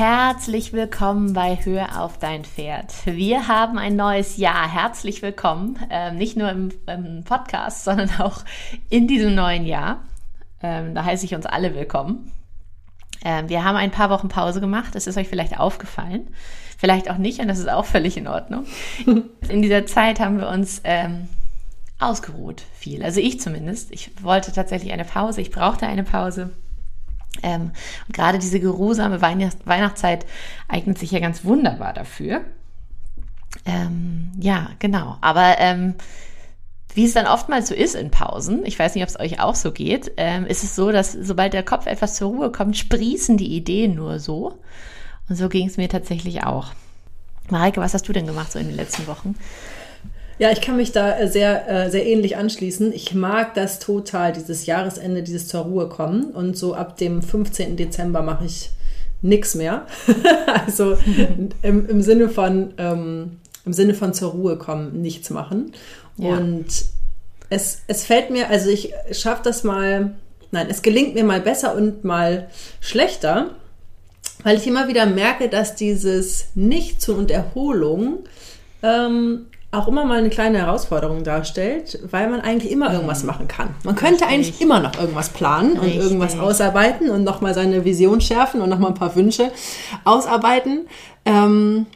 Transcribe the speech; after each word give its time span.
Herzlich 0.00 0.72
willkommen 0.72 1.34
bei 1.34 1.56
Hör 1.62 2.00
auf 2.00 2.16
dein 2.16 2.42
Pferd. 2.42 2.90
Wir 3.04 3.48
haben 3.48 3.76
ein 3.76 3.96
neues 3.96 4.38
Jahr. 4.38 4.66
Herzlich 4.66 5.20
willkommen. 5.20 5.78
Ähm, 5.90 6.16
nicht 6.16 6.38
nur 6.38 6.48
im, 6.48 6.70
im, 6.86 7.22
Podcast, 7.24 7.84
sondern 7.84 8.08
auch 8.18 8.42
in 8.88 9.06
diesem 9.06 9.34
neuen 9.34 9.66
Jahr. 9.66 10.02
Ähm, 10.62 10.94
da 10.94 11.04
heiße 11.04 11.26
ich 11.26 11.34
uns 11.34 11.44
alle 11.44 11.74
willkommen. 11.74 12.32
Ähm, 13.22 13.50
wir 13.50 13.62
haben 13.62 13.76
ein 13.76 13.90
paar 13.90 14.08
Wochen 14.08 14.30
Pause 14.30 14.62
gemacht. 14.62 14.94
Das 14.94 15.06
ist 15.06 15.18
euch 15.18 15.28
vielleicht 15.28 15.60
aufgefallen. 15.60 16.28
Vielleicht 16.78 17.10
auch 17.10 17.18
nicht, 17.18 17.38
und 17.38 17.48
das 17.48 17.58
ist 17.58 17.68
auch 17.68 17.84
völlig 17.84 18.16
in 18.16 18.26
Ordnung. 18.26 18.64
In 19.50 19.60
dieser 19.60 19.84
Zeit 19.84 20.18
haben 20.18 20.38
wir 20.40 20.48
uns 20.48 20.80
ähm, 20.84 21.28
ausgeruht 21.98 22.62
viel. 22.72 23.02
Also 23.02 23.20
ich 23.20 23.38
zumindest. 23.38 23.92
Ich 23.92 24.10
wollte 24.22 24.50
tatsächlich 24.50 24.94
eine 24.94 25.04
Pause. 25.04 25.42
Ich 25.42 25.50
brauchte 25.50 25.86
eine 25.86 26.04
Pause. 26.04 26.52
Ähm, 27.42 27.72
und 28.06 28.14
gerade 28.14 28.38
diese 28.38 28.60
geruhsame 28.60 29.22
Weihnacht 29.22 29.58
Weihnachtszeit 29.64 30.26
eignet 30.68 30.98
sich 30.98 31.10
ja 31.10 31.20
ganz 31.20 31.44
wunderbar 31.44 31.92
dafür. 31.92 32.42
Ähm, 33.64 34.32
ja, 34.38 34.70
genau. 34.78 35.16
Aber 35.20 35.56
ähm, 35.58 35.94
wie 36.94 37.04
es 37.04 37.14
dann 37.14 37.26
oftmals 37.26 37.68
so 37.68 37.74
ist 37.74 37.94
in 37.94 38.10
Pausen, 38.10 38.64
ich 38.66 38.78
weiß 38.78 38.94
nicht, 38.94 39.04
ob 39.04 39.10
es 39.10 39.20
euch 39.20 39.40
auch 39.40 39.54
so 39.54 39.72
geht, 39.72 40.12
ähm, 40.16 40.46
ist 40.46 40.64
es 40.64 40.74
so, 40.74 40.90
dass 40.90 41.12
sobald 41.12 41.52
der 41.52 41.62
Kopf 41.62 41.86
etwas 41.86 42.16
zur 42.16 42.30
Ruhe 42.30 42.50
kommt, 42.50 42.76
sprießen 42.76 43.36
die 43.36 43.54
Ideen 43.54 43.94
nur 43.94 44.18
so. 44.18 44.58
Und 45.28 45.36
so 45.36 45.48
ging 45.48 45.68
es 45.68 45.76
mir 45.76 45.88
tatsächlich 45.88 46.42
auch. 46.44 46.72
Mareike, 47.48 47.80
was 47.80 47.94
hast 47.94 48.08
du 48.08 48.12
denn 48.12 48.26
gemacht 48.26 48.52
so 48.52 48.58
in 48.58 48.66
den 48.66 48.76
letzten 48.76 49.06
Wochen? 49.06 49.36
Ja, 50.40 50.50
ich 50.50 50.62
kann 50.62 50.78
mich 50.78 50.90
da 50.90 51.18
äh, 51.18 51.28
sehr, 51.28 51.68
äh, 51.68 51.90
sehr 51.90 52.06
ähnlich 52.06 52.38
anschließen. 52.38 52.94
Ich 52.94 53.12
mag 53.14 53.52
das 53.52 53.78
total, 53.78 54.32
dieses 54.32 54.64
Jahresende, 54.64 55.22
dieses 55.22 55.46
zur 55.48 55.60
Ruhe 55.60 55.86
kommen. 55.90 56.30
Und 56.30 56.56
so 56.56 56.74
ab 56.74 56.96
dem 56.96 57.20
15. 57.20 57.76
Dezember 57.76 58.22
mache 58.22 58.46
ich 58.46 58.70
nichts 59.20 59.54
mehr. 59.54 59.86
also 60.64 60.96
im, 61.62 61.86
im, 61.86 62.00
Sinne 62.00 62.30
von, 62.30 62.72
ähm, 62.78 63.38
im 63.66 63.74
Sinne 63.74 63.92
von 63.92 64.14
zur 64.14 64.30
Ruhe 64.30 64.56
kommen, 64.56 65.02
nichts 65.02 65.28
machen. 65.28 65.72
Ja. 66.16 66.38
Und 66.38 66.68
es, 67.50 67.82
es 67.86 68.06
fällt 68.06 68.30
mir, 68.30 68.48
also 68.48 68.70
ich 68.70 68.94
schaffe 69.12 69.42
das 69.44 69.62
mal, 69.62 70.14
nein, 70.52 70.68
es 70.70 70.80
gelingt 70.80 71.14
mir 71.16 71.24
mal 71.24 71.42
besser 71.42 71.74
und 71.76 72.02
mal 72.04 72.48
schlechter, 72.80 73.50
weil 74.42 74.56
ich 74.56 74.66
immer 74.66 74.88
wieder 74.88 75.04
merke, 75.04 75.50
dass 75.50 75.76
dieses 75.76 76.46
Nichtstun 76.54 77.18
und 77.18 77.30
Erholung 77.30 78.20
ähm, 78.82 79.46
auch 79.72 79.86
immer 79.86 80.04
mal 80.04 80.18
eine 80.18 80.30
kleine 80.30 80.58
Herausforderung 80.58 81.22
darstellt, 81.22 82.00
weil 82.10 82.28
man 82.28 82.40
eigentlich 82.40 82.72
immer 82.72 82.92
irgendwas 82.92 83.22
mhm. 83.22 83.28
machen 83.28 83.48
kann. 83.48 83.74
Man 83.84 83.94
könnte 83.94 84.24
Richtig. 84.24 84.28
eigentlich 84.28 84.60
immer 84.60 84.80
noch 84.80 84.98
irgendwas 84.98 85.28
planen 85.28 85.78
Richtig. 85.78 85.96
und 85.96 86.02
irgendwas 86.02 86.38
ausarbeiten 86.38 87.10
und 87.10 87.22
nochmal 87.22 87.54
seine 87.54 87.84
Vision 87.84 88.20
schärfen 88.20 88.60
und 88.60 88.68
nochmal 88.68 88.90
ein 88.90 88.96
paar 88.96 89.14
Wünsche 89.14 89.52
ausarbeiten. 90.04 90.86
Ähm, 91.24 91.86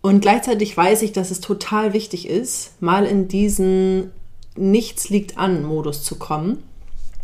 und 0.00 0.20
gleichzeitig 0.20 0.76
weiß 0.76 1.02
ich, 1.02 1.12
dass 1.12 1.30
es 1.30 1.40
total 1.40 1.92
wichtig 1.92 2.28
ist, 2.28 2.80
mal 2.82 3.04
in 3.04 3.28
diesen 3.28 4.10
Nichts 4.56 5.08
liegt 5.08 5.38
an 5.38 5.64
Modus 5.64 6.02
zu 6.02 6.16
kommen. 6.16 6.62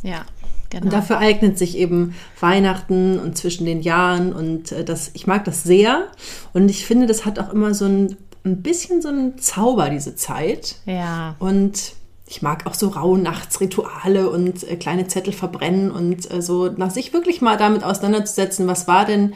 Ja. 0.03 0.25
Genau. 0.71 0.85
Und 0.85 0.93
dafür 0.93 1.19
eignet 1.19 1.59
sich 1.59 1.77
eben 1.77 2.15
Weihnachten 2.41 3.19
und 3.19 3.37
zwischen 3.37 3.67
den 3.67 3.83
Jahren 3.83 4.33
und 4.33 4.73
äh, 4.73 4.85
das, 4.85 5.11
ich 5.13 5.27
mag 5.27 5.45
das 5.45 5.65
sehr. 5.65 6.07
Und 6.55 6.71
ich 6.71 6.87
finde, 6.87 7.07
das 7.07 7.27
hat 7.27 7.39
auch 7.39 7.53
immer 7.53 7.75
so 7.75 7.85
ein 7.85 8.17
ein 8.45 8.63
bisschen 8.63 9.03
so 9.03 9.09
ein 9.09 9.39
Zauber, 9.39 9.91
diese 9.91 10.17
Zeit. 10.17 10.77
Ja. 10.87 11.37
Und 11.39 11.95
ich 12.27 12.43
mag 12.43 12.67
auch 12.67 12.75
so 12.75 12.89
Rauhnachtsrituale 12.89 14.31
und 14.31 14.69
äh, 14.69 14.77
kleine 14.77 15.07
Zettel 15.07 15.33
verbrennen 15.33 15.91
und 15.91 16.31
äh, 16.33 16.41
so, 16.41 16.69
nach 16.69 16.91
sich 16.91 17.13
wirklich 17.13 17.41
mal 17.41 17.57
damit 17.57 17.85
auseinanderzusetzen, 17.85 18.67
was 18.67 18.89
war 18.89 19.05
denn, 19.05 19.35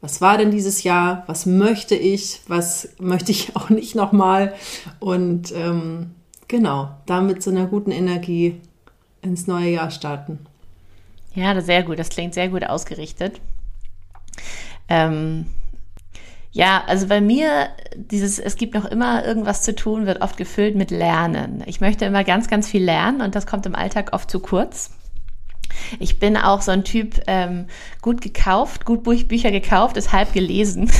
was 0.00 0.20
war 0.20 0.38
denn 0.38 0.50
dieses 0.50 0.82
Jahr, 0.82 1.24
was 1.26 1.46
möchte 1.46 1.94
ich, 1.94 2.40
was 2.48 2.88
möchte 2.98 3.32
ich 3.32 3.54
auch 3.56 3.70
nicht 3.70 3.94
nochmal. 3.94 4.54
Und 4.98 5.52
ähm, 5.52 6.14
genau, 6.48 6.90
damit 7.06 7.42
so 7.42 7.50
einer 7.50 7.66
guten 7.66 7.90
Energie 7.90 8.60
ins 9.22 9.46
neue 9.46 9.70
Jahr 9.70 9.90
starten. 9.90 10.38
Ja, 11.34 11.60
sehr 11.60 11.82
gut. 11.82 11.98
Das 11.98 12.08
klingt 12.08 12.34
sehr 12.34 12.48
gut 12.48 12.64
ausgerichtet. 12.64 13.40
Ähm, 14.88 15.46
ja, 16.50 16.82
also 16.86 17.06
bei 17.06 17.20
mir, 17.20 17.68
dieses, 17.94 18.38
es 18.38 18.56
gibt 18.56 18.74
noch 18.74 18.86
immer 18.86 19.24
irgendwas 19.24 19.62
zu 19.62 19.74
tun, 19.74 20.06
wird 20.06 20.22
oft 20.22 20.36
gefüllt 20.36 20.76
mit 20.76 20.90
Lernen. 20.90 21.62
Ich 21.66 21.80
möchte 21.80 22.04
immer 22.04 22.24
ganz, 22.24 22.48
ganz 22.48 22.68
viel 22.68 22.82
lernen 22.82 23.20
und 23.20 23.34
das 23.34 23.46
kommt 23.46 23.66
im 23.66 23.74
Alltag 23.74 24.10
oft 24.12 24.30
zu 24.30 24.40
kurz. 24.40 24.90
Ich 25.98 26.18
bin 26.18 26.36
auch 26.36 26.62
so 26.62 26.70
ein 26.72 26.84
Typ, 26.84 27.20
ähm, 27.26 27.66
gut 28.00 28.20
gekauft, 28.22 28.84
gut 28.84 29.02
Bücher 29.02 29.50
gekauft, 29.50 29.96
ist 29.96 30.12
halb 30.12 30.32
gelesen. 30.32 30.90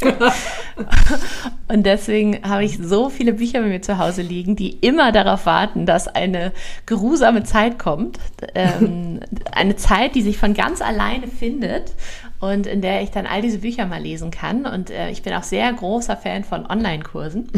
und 1.68 1.84
deswegen 1.84 2.48
habe 2.48 2.64
ich 2.64 2.78
so 2.78 3.10
viele 3.10 3.32
Bücher 3.34 3.60
bei 3.60 3.66
mir 3.66 3.82
zu 3.82 3.98
Hause 3.98 4.22
liegen, 4.22 4.56
die 4.56 4.70
immer 4.70 5.12
darauf 5.12 5.44
warten, 5.44 5.86
dass 5.86 6.08
eine 6.08 6.52
geruhsame 6.86 7.42
Zeit 7.42 7.78
kommt. 7.78 8.18
Ähm, 8.54 9.20
eine 9.52 9.76
Zeit, 9.76 10.14
die 10.14 10.22
sich 10.22 10.38
von 10.38 10.54
ganz 10.54 10.80
alleine 10.80 11.26
findet 11.26 11.92
und 12.40 12.66
in 12.66 12.80
der 12.80 13.02
ich 13.02 13.10
dann 13.10 13.26
all 13.26 13.42
diese 13.42 13.58
Bücher 13.58 13.86
mal 13.86 14.00
lesen 14.00 14.30
kann. 14.30 14.66
Und 14.66 14.90
äh, 14.90 15.10
ich 15.10 15.22
bin 15.22 15.32
auch 15.32 15.42
sehr 15.42 15.72
großer 15.72 16.16
Fan 16.16 16.44
von 16.44 16.66
Online-Kursen. 16.66 17.50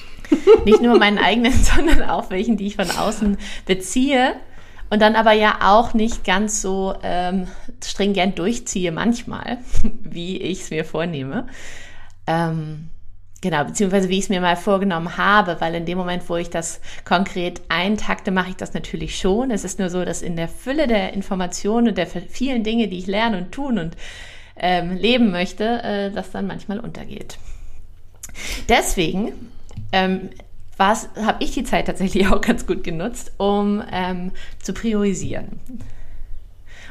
Nicht 0.64 0.80
nur 0.80 0.98
meinen 0.98 1.18
eigenen, 1.18 1.52
sondern 1.62 2.02
auch 2.02 2.30
welchen, 2.30 2.56
die 2.56 2.68
ich 2.68 2.76
von 2.76 2.90
außen 2.90 3.38
beziehe. 3.66 4.34
Und 4.88 5.00
dann 5.02 5.14
aber 5.14 5.32
ja 5.32 5.58
auch 5.62 5.94
nicht 5.94 6.24
ganz 6.24 6.60
so 6.60 6.96
ähm, 7.04 7.46
stringent 7.82 8.40
durchziehe 8.40 8.90
manchmal, 8.90 9.58
wie 10.02 10.36
ich 10.36 10.62
es 10.62 10.70
mir 10.70 10.84
vornehme. 10.84 11.46
Ähm, 12.26 12.89
Genau, 13.42 13.64
beziehungsweise 13.64 14.10
wie 14.10 14.18
ich 14.18 14.24
es 14.24 14.28
mir 14.28 14.42
mal 14.42 14.56
vorgenommen 14.56 15.16
habe, 15.16 15.56
weil 15.60 15.74
in 15.74 15.86
dem 15.86 15.96
Moment, 15.96 16.28
wo 16.28 16.36
ich 16.36 16.50
das 16.50 16.80
konkret 17.06 17.62
eintakte, 17.70 18.30
mache 18.30 18.50
ich 18.50 18.56
das 18.56 18.74
natürlich 18.74 19.18
schon. 19.18 19.50
Es 19.50 19.64
ist 19.64 19.78
nur 19.78 19.88
so, 19.88 20.04
dass 20.04 20.20
in 20.20 20.36
der 20.36 20.48
Fülle 20.48 20.86
der 20.86 21.14
Informationen 21.14 21.88
und 21.88 21.98
der 21.98 22.06
vielen 22.06 22.64
Dinge, 22.64 22.88
die 22.88 22.98
ich 22.98 23.06
lerne 23.06 23.38
und 23.38 23.52
tun 23.52 23.78
und 23.78 23.96
ähm, 24.56 24.94
leben 24.94 25.30
möchte, 25.30 25.82
äh, 25.82 26.10
das 26.10 26.30
dann 26.32 26.46
manchmal 26.46 26.80
untergeht. 26.80 27.38
Deswegen 28.68 29.32
ähm, 29.92 30.28
habe 30.78 31.42
ich 31.42 31.52
die 31.52 31.64
Zeit 31.64 31.86
tatsächlich 31.86 32.26
auch 32.32 32.42
ganz 32.42 32.66
gut 32.66 32.84
genutzt, 32.84 33.32
um 33.38 33.82
ähm, 33.90 34.32
zu 34.60 34.74
priorisieren 34.74 35.60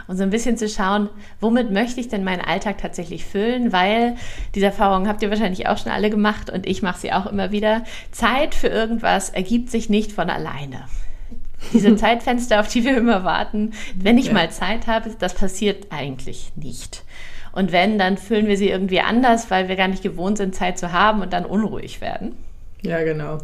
und 0.09 0.17
so 0.17 0.23
ein 0.23 0.31
bisschen 0.31 0.57
zu 0.57 0.67
schauen, 0.67 1.07
womit 1.39 1.69
möchte 1.69 1.99
ich 1.99 2.07
denn 2.07 2.23
meinen 2.23 2.41
Alltag 2.41 2.79
tatsächlich 2.79 3.25
füllen, 3.25 3.71
weil 3.71 4.15
diese 4.55 4.65
Erfahrung 4.65 5.07
habt 5.07 5.21
ihr 5.21 5.29
wahrscheinlich 5.29 5.67
auch 5.67 5.77
schon 5.77 5.91
alle 5.91 6.09
gemacht 6.09 6.49
und 6.49 6.65
ich 6.65 6.81
mache 6.81 6.99
sie 6.99 7.13
auch 7.13 7.27
immer 7.27 7.51
wieder. 7.51 7.83
Zeit 8.09 8.55
für 8.55 8.69
irgendwas 8.69 9.29
ergibt 9.29 9.69
sich 9.69 9.87
nicht 9.87 10.11
von 10.11 10.31
alleine. 10.31 10.85
Diese 11.73 11.95
Zeitfenster, 11.95 12.59
auf 12.59 12.67
die 12.67 12.83
wir 12.85 12.97
immer 12.97 13.23
warten, 13.23 13.73
wenn 13.95 14.17
ich 14.17 14.27
ja. 14.27 14.33
mal 14.33 14.49
Zeit 14.49 14.87
habe, 14.87 15.11
das 15.19 15.35
passiert 15.35 15.91
eigentlich 15.91 16.53
nicht. 16.55 17.03
Und 17.51 17.71
wenn, 17.71 17.99
dann 17.99 18.17
füllen 18.17 18.47
wir 18.47 18.57
sie 18.57 18.69
irgendwie 18.69 19.01
anders, 19.01 19.51
weil 19.51 19.67
wir 19.69 19.75
gar 19.75 19.89
nicht 19.89 20.01
gewohnt 20.01 20.39
sind, 20.39 20.55
Zeit 20.55 20.79
zu 20.79 20.91
haben 20.91 21.21
und 21.21 21.33
dann 21.33 21.45
unruhig 21.45 22.01
werden. 22.01 22.35
Ja, 22.81 23.03
genau. 23.03 23.37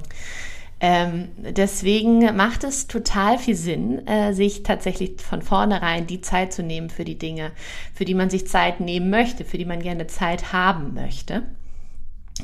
Ähm, 0.82 1.30
deswegen 1.38 2.36
macht 2.36 2.64
es 2.66 2.88
total 2.88 3.38
viel 3.38 3.56
Sinn, 3.56 4.06
äh, 4.08 4.34
sich 4.34 4.64
tatsächlich 4.64 5.22
von 5.22 5.42
vornherein 5.42 6.06
die 6.06 6.20
Zeit 6.20 6.52
zu 6.52 6.64
nehmen 6.64 6.90
für 6.90 7.06
die 7.06 7.18
Dinge, 7.18 7.52
für 7.94 8.04
die 8.04 8.14
man 8.14 8.30
sich 8.30 8.48
Zeit 8.48 8.82
nehmen 8.82 9.10
möchte, 9.10 9.46
für 9.46 9.58
die 9.58 9.66
man 9.66 9.82
gerne 9.82 10.08
Zeit 10.08 10.52
haben 10.52 10.94
möchte. 10.94 11.44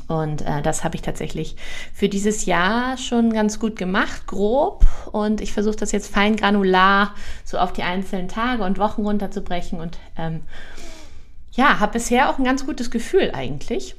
Und 0.08 0.42
äh, 0.42 0.62
das 0.62 0.84
habe 0.84 0.96
ich 0.96 1.02
tatsächlich 1.02 1.56
für 1.92 2.08
dieses 2.08 2.46
Jahr 2.46 2.96
schon 2.96 3.32
ganz 3.32 3.60
gut 3.60 3.76
gemacht, 3.76 4.26
grob. 4.26 4.86
Und 5.12 5.42
ich 5.42 5.52
versuche 5.52 5.76
das 5.76 5.92
jetzt 5.92 6.12
fein 6.12 6.36
granular 6.36 7.14
so 7.44 7.58
auf 7.58 7.74
die 7.74 7.82
einzelnen 7.82 8.28
Tage 8.28 8.64
und 8.64 8.78
Wochen 8.78 9.02
runterzubrechen. 9.02 9.80
Und 9.80 9.98
ähm, 10.16 10.40
ja, 11.52 11.80
habe 11.80 11.92
bisher 11.92 12.30
auch 12.30 12.38
ein 12.38 12.44
ganz 12.44 12.64
gutes 12.64 12.90
Gefühl 12.90 13.32
eigentlich 13.34 13.94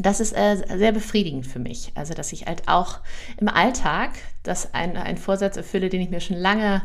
das 0.00 0.20
ist 0.20 0.32
äh, 0.32 0.56
sehr 0.76 0.92
befriedigend 0.92 1.46
für 1.46 1.58
mich. 1.58 1.92
Also, 1.94 2.14
dass 2.14 2.32
ich 2.32 2.46
halt 2.46 2.68
auch 2.68 3.00
im 3.38 3.48
Alltag 3.48 4.10
das 4.42 4.72
ein, 4.74 4.96
ein 4.96 5.18
Vorsatz 5.18 5.56
erfülle, 5.56 5.90
den 5.90 6.00
ich 6.00 6.10
mir 6.10 6.20
schon 6.20 6.36
lange 6.36 6.82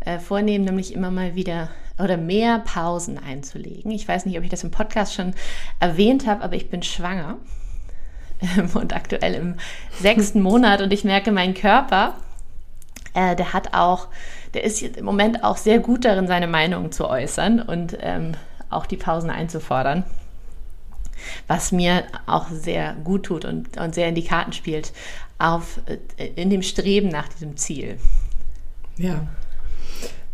äh, 0.00 0.18
vornehme, 0.18 0.64
nämlich 0.64 0.92
immer 0.92 1.10
mal 1.10 1.34
wieder 1.34 1.70
oder 1.98 2.16
mehr 2.16 2.58
Pausen 2.58 3.18
einzulegen. 3.18 3.90
Ich 3.90 4.06
weiß 4.06 4.26
nicht, 4.26 4.36
ob 4.36 4.44
ich 4.44 4.50
das 4.50 4.64
im 4.64 4.70
Podcast 4.70 5.14
schon 5.14 5.34
erwähnt 5.80 6.26
habe, 6.26 6.42
aber 6.42 6.54
ich 6.54 6.68
bin 6.68 6.82
schwanger 6.82 7.38
und 8.74 8.94
aktuell 8.94 9.34
im 9.34 9.54
sechsten 10.00 10.40
Monat 10.42 10.82
und 10.82 10.92
ich 10.92 11.04
merke, 11.04 11.32
mein 11.32 11.54
Körper, 11.54 12.16
äh, 13.14 13.34
der 13.36 13.52
hat 13.52 13.74
auch, 13.74 14.08
der 14.54 14.64
ist 14.64 14.82
im 14.82 15.04
Moment 15.04 15.42
auch 15.42 15.56
sehr 15.56 15.78
gut 15.78 16.04
darin, 16.04 16.26
seine 16.26 16.48
Meinung 16.48 16.92
zu 16.92 17.08
äußern 17.08 17.62
und 17.62 17.96
ähm, 18.00 18.32
auch 18.68 18.86
die 18.86 18.96
Pausen 18.96 19.30
einzufordern. 19.30 20.04
Was 21.46 21.72
mir 21.72 22.04
auch 22.26 22.50
sehr 22.50 22.94
gut 23.04 23.24
tut 23.24 23.44
und, 23.44 23.76
und 23.78 23.94
sehr 23.94 24.08
in 24.08 24.14
die 24.14 24.24
Karten 24.24 24.52
spielt, 24.52 24.92
auf, 25.38 25.80
äh, 26.16 26.26
in 26.36 26.50
dem 26.50 26.62
Streben 26.62 27.08
nach 27.08 27.28
diesem 27.28 27.56
Ziel. 27.56 27.98
Ja. 28.96 29.26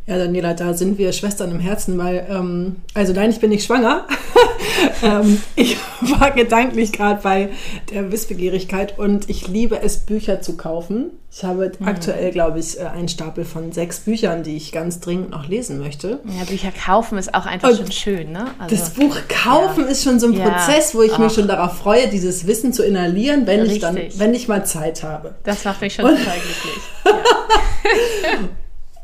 Ja, 0.06 0.18
Daniela, 0.18 0.54
da 0.54 0.74
sind 0.74 0.98
wir 0.98 1.12
Schwestern 1.12 1.52
im 1.52 1.60
Herzen, 1.60 1.96
weil, 1.96 2.26
ähm, 2.28 2.76
also 2.92 3.12
nein, 3.12 3.30
ich 3.30 3.38
bin 3.38 3.50
nicht 3.50 3.64
schwanger. 3.64 4.08
ähm, 5.02 5.40
ich 5.54 5.76
war 6.00 6.32
gedanklich 6.32 6.92
gerade 6.92 7.22
bei 7.22 7.50
der 7.92 8.10
Wissbegierigkeit 8.10 8.98
und 8.98 9.30
ich 9.30 9.46
liebe 9.46 9.80
es, 9.80 9.98
Bücher 9.98 10.40
zu 10.40 10.56
kaufen. 10.56 11.12
Ich 11.34 11.44
habe 11.44 11.72
mhm. 11.78 11.88
aktuell, 11.88 12.30
glaube 12.30 12.58
ich, 12.58 12.78
äh, 12.78 12.84
einen 12.84 13.08
Stapel 13.08 13.46
von 13.46 13.72
sechs 13.72 14.00
Büchern, 14.00 14.42
die 14.42 14.54
ich 14.54 14.70
ganz 14.70 15.00
dringend 15.00 15.30
noch 15.30 15.48
lesen 15.48 15.78
möchte. 15.78 16.20
Ja, 16.26 16.44
Bücher 16.44 16.70
kaufen 16.72 17.16
ist 17.16 17.34
auch 17.34 17.46
einfach 17.46 17.70
und 17.70 17.78
schon 17.78 17.92
schön, 17.92 18.32
ne? 18.32 18.48
Also, 18.58 18.76
das 18.76 18.90
Buch 18.90 19.16
kaufen 19.28 19.84
ja. 19.84 19.90
ist 19.90 20.04
schon 20.04 20.20
so 20.20 20.26
ein 20.26 20.34
Prozess, 20.34 20.94
wo 20.94 21.00
ich 21.00 21.14
Ach. 21.14 21.18
mich 21.18 21.32
schon 21.32 21.48
darauf 21.48 21.78
freue, 21.78 22.08
dieses 22.08 22.46
Wissen 22.46 22.74
zu 22.74 22.84
inhalieren, 22.84 23.46
wenn 23.46 23.60
Richtig. 23.60 23.76
ich 23.76 23.80
dann, 23.82 23.98
wenn 24.16 24.34
ich 24.34 24.46
mal 24.46 24.66
Zeit 24.66 25.02
habe. 25.02 25.34
Das 25.44 25.64
macht 25.64 25.80
mich 25.80 25.94
schon 25.94 26.04
und, 26.04 26.18
total 26.18 26.36
glücklich. 26.38 26.82
Ja. 27.06 28.48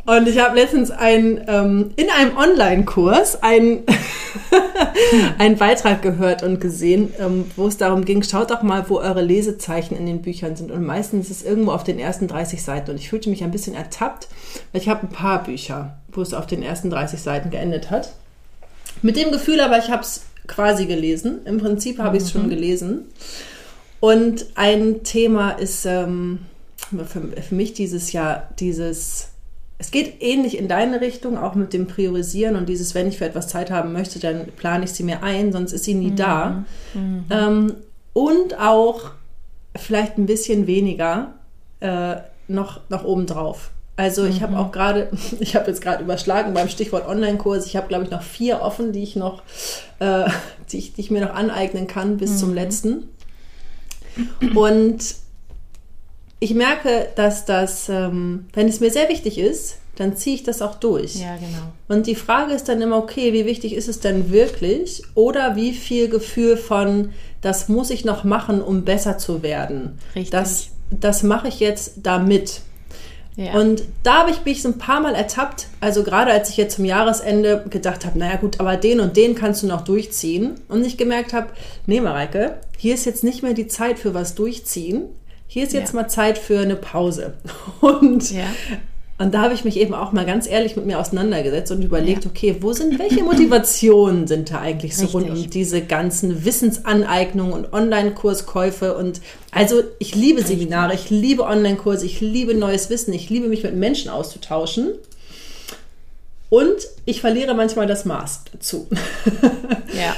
Und 0.08 0.26
ich 0.26 0.38
habe 0.38 0.58
letztens 0.58 0.90
ein, 0.90 1.44
ähm, 1.48 1.90
in 1.96 2.08
einem 2.08 2.34
Online-Kurs 2.34 3.42
einen, 3.42 3.84
einen 5.38 5.58
Beitrag 5.58 6.00
gehört 6.00 6.42
und 6.42 6.62
gesehen, 6.62 7.12
ähm, 7.18 7.44
wo 7.56 7.66
es 7.66 7.76
darum 7.76 8.06
ging, 8.06 8.22
schaut 8.22 8.50
doch 8.50 8.62
mal, 8.62 8.88
wo 8.88 9.00
eure 9.00 9.20
Lesezeichen 9.20 9.98
in 9.98 10.06
den 10.06 10.22
Büchern 10.22 10.56
sind. 10.56 10.70
Und 10.70 10.86
meistens 10.86 11.28
ist 11.28 11.42
es 11.42 11.46
irgendwo 11.46 11.72
auf 11.72 11.84
den 11.84 11.98
ersten 11.98 12.26
30 12.26 12.62
Seiten. 12.62 12.90
Und 12.90 12.96
ich 12.96 13.10
fühlte 13.10 13.28
mich 13.28 13.44
ein 13.44 13.50
bisschen 13.50 13.74
ertappt, 13.74 14.28
weil 14.72 14.80
ich 14.80 14.88
habe 14.88 15.02
ein 15.02 15.10
paar 15.10 15.44
Bücher, 15.44 15.98
wo 16.10 16.22
es 16.22 16.32
auf 16.32 16.46
den 16.46 16.62
ersten 16.62 16.88
30 16.88 17.20
Seiten 17.20 17.50
geendet 17.50 17.90
hat. 17.90 18.14
Mit 19.02 19.18
dem 19.18 19.30
Gefühl 19.30 19.60
aber, 19.60 19.76
ich 19.76 19.90
habe 19.90 20.04
es 20.04 20.22
quasi 20.46 20.86
gelesen. 20.86 21.40
Im 21.44 21.58
Prinzip 21.58 21.98
habe 21.98 22.16
ich 22.16 22.22
es 22.22 22.30
schon 22.30 22.46
mhm. 22.46 22.50
gelesen. 22.50 23.02
Und 24.00 24.46
ein 24.54 25.02
Thema 25.02 25.50
ist 25.50 25.84
ähm, 25.84 26.46
für, 26.78 27.42
für 27.42 27.54
mich 27.54 27.74
dieses 27.74 28.12
Jahr 28.12 28.48
dieses 28.58 29.32
es 29.78 29.92
geht 29.92 30.20
ähnlich 30.20 30.58
in 30.58 30.66
deine 30.66 31.00
Richtung, 31.00 31.38
auch 31.38 31.54
mit 31.54 31.72
dem 31.72 31.86
Priorisieren 31.86 32.56
und 32.56 32.68
dieses, 32.68 32.94
wenn 32.96 33.06
ich 33.08 33.18
für 33.18 33.26
etwas 33.26 33.46
Zeit 33.46 33.70
haben 33.70 33.92
möchte, 33.92 34.18
dann 34.18 34.48
plane 34.56 34.84
ich 34.84 34.92
sie 34.92 35.04
mir 35.04 35.22
ein, 35.22 35.52
sonst 35.52 35.72
ist 35.72 35.84
sie 35.84 35.94
nie 35.94 36.10
mhm. 36.10 36.16
da. 36.16 36.64
Mhm. 36.94 37.24
Ähm, 37.30 37.74
und 38.12 38.58
auch 38.58 39.12
vielleicht 39.76 40.18
ein 40.18 40.26
bisschen 40.26 40.66
weniger 40.66 41.34
äh, 41.78 42.16
noch, 42.48 42.80
noch 42.88 43.04
obendrauf. 43.04 43.70
Also 43.94 44.26
ich 44.26 44.40
mhm. 44.40 44.44
habe 44.44 44.58
auch 44.58 44.72
gerade, 44.72 45.10
ich 45.40 45.54
habe 45.54 45.68
jetzt 45.68 45.80
gerade 45.80 46.02
überschlagen 46.02 46.54
beim 46.54 46.68
Stichwort 46.68 47.06
Online-Kurs, 47.06 47.66
ich 47.66 47.76
habe 47.76 47.86
glaube 47.86 48.04
ich 48.04 48.10
noch 48.10 48.22
vier 48.22 48.62
offen, 48.62 48.92
die 48.92 49.04
ich 49.04 49.14
noch, 49.14 49.42
äh, 50.00 50.24
die, 50.72 50.78
ich, 50.78 50.94
die 50.94 51.02
ich 51.02 51.12
mir 51.12 51.20
noch 51.20 51.34
aneignen 51.34 51.86
kann 51.86 52.16
bis 52.16 52.38
zum 52.38 52.50
mhm. 52.50 52.54
letzten. 52.56 53.08
Und 54.56 55.14
ich 56.40 56.54
merke, 56.54 57.08
dass 57.16 57.44
das, 57.44 57.88
ähm, 57.88 58.46
wenn 58.52 58.68
es 58.68 58.80
mir 58.80 58.90
sehr 58.90 59.08
wichtig 59.08 59.38
ist, 59.38 59.78
dann 59.96 60.16
ziehe 60.16 60.36
ich 60.36 60.44
das 60.44 60.62
auch 60.62 60.76
durch. 60.76 61.16
Ja, 61.16 61.34
genau. 61.36 61.72
Und 61.88 62.06
die 62.06 62.14
Frage 62.14 62.54
ist 62.54 62.68
dann 62.68 62.80
immer, 62.80 62.98
okay, 62.98 63.32
wie 63.32 63.46
wichtig 63.46 63.74
ist 63.74 63.88
es 63.88 63.98
denn 63.98 64.30
wirklich? 64.30 65.02
Oder 65.14 65.56
wie 65.56 65.72
viel 65.72 66.08
Gefühl 66.08 66.56
von, 66.56 67.10
das 67.40 67.68
muss 67.68 67.90
ich 67.90 68.04
noch 68.04 68.22
machen, 68.22 68.62
um 68.62 68.84
besser 68.84 69.18
zu 69.18 69.42
werden? 69.42 69.98
Richtig. 70.14 70.30
Das, 70.30 70.68
das 70.90 71.24
mache 71.24 71.48
ich 71.48 71.58
jetzt 71.58 71.94
damit. 71.96 72.60
Ja. 73.34 73.54
Und 73.54 73.82
da 74.04 74.18
habe 74.18 74.30
ich 74.30 74.44
mich 74.44 74.62
so 74.62 74.68
ein 74.68 74.78
paar 74.78 75.00
Mal 75.00 75.14
ertappt, 75.14 75.66
also 75.80 76.02
gerade 76.02 76.32
als 76.32 76.50
ich 76.50 76.56
jetzt 76.56 76.76
zum 76.76 76.84
Jahresende 76.84 77.64
gedacht 77.68 78.04
habe, 78.04 78.18
naja 78.18 78.36
gut, 78.36 78.58
aber 78.58 78.76
den 78.76 79.00
und 79.00 79.16
den 79.16 79.34
kannst 79.34 79.62
du 79.62 79.66
noch 79.66 79.82
durchziehen. 79.82 80.60
Und 80.68 80.84
ich 80.84 80.96
gemerkt 80.96 81.32
habe, 81.32 81.48
nee 81.86 82.00
Mareike, 82.00 82.58
hier 82.76 82.94
ist 82.94 83.04
jetzt 83.04 83.24
nicht 83.24 83.42
mehr 83.42 83.54
die 83.54 83.68
Zeit 83.68 83.98
für 83.98 84.14
was 84.14 84.34
durchziehen, 84.34 85.04
hier 85.48 85.64
ist 85.64 85.72
jetzt 85.72 85.94
ja. 85.94 86.02
mal 86.02 86.08
Zeit 86.08 86.38
für 86.38 86.60
eine 86.60 86.76
Pause. 86.76 87.34
Und, 87.80 88.30
ja. 88.30 88.44
und 89.16 89.32
da 89.32 89.42
habe 89.42 89.54
ich 89.54 89.64
mich 89.64 89.78
eben 89.78 89.94
auch 89.94 90.12
mal 90.12 90.26
ganz 90.26 90.46
ehrlich 90.46 90.76
mit 90.76 90.84
mir 90.84 90.98
auseinandergesetzt 90.98 91.72
und 91.72 91.82
überlegt, 91.82 92.24
ja. 92.24 92.30
okay, 92.30 92.56
wo 92.60 92.72
sind, 92.72 92.98
welche 92.98 93.22
Motivationen 93.24 94.26
sind 94.26 94.50
da 94.50 94.60
eigentlich 94.60 94.96
so 94.96 95.04
Richtig. 95.04 95.14
rund 95.14 95.30
um 95.30 95.50
diese 95.50 95.80
ganzen 95.80 96.44
Wissensaneignungen 96.44 97.52
und 97.52 97.72
Online-Kurskäufe 97.72 98.96
und 98.96 99.20
also 99.50 99.82
ich 99.98 100.14
liebe 100.14 100.42
Seminare, 100.42 100.94
ich 100.94 101.08
liebe 101.08 101.44
Online-Kurse, 101.44 102.04
ich 102.04 102.20
liebe 102.20 102.54
neues 102.54 102.90
Wissen, 102.90 103.12
ich 103.14 103.30
liebe 103.30 103.48
mich 103.48 103.62
mit 103.62 103.74
Menschen 103.74 104.10
auszutauschen. 104.10 104.92
Und 106.50 106.76
ich 107.04 107.20
verliere 107.20 107.54
manchmal 107.54 107.86
das 107.86 108.04
Maß 108.06 108.44
dazu. 108.52 108.88
Ja. 109.92 110.16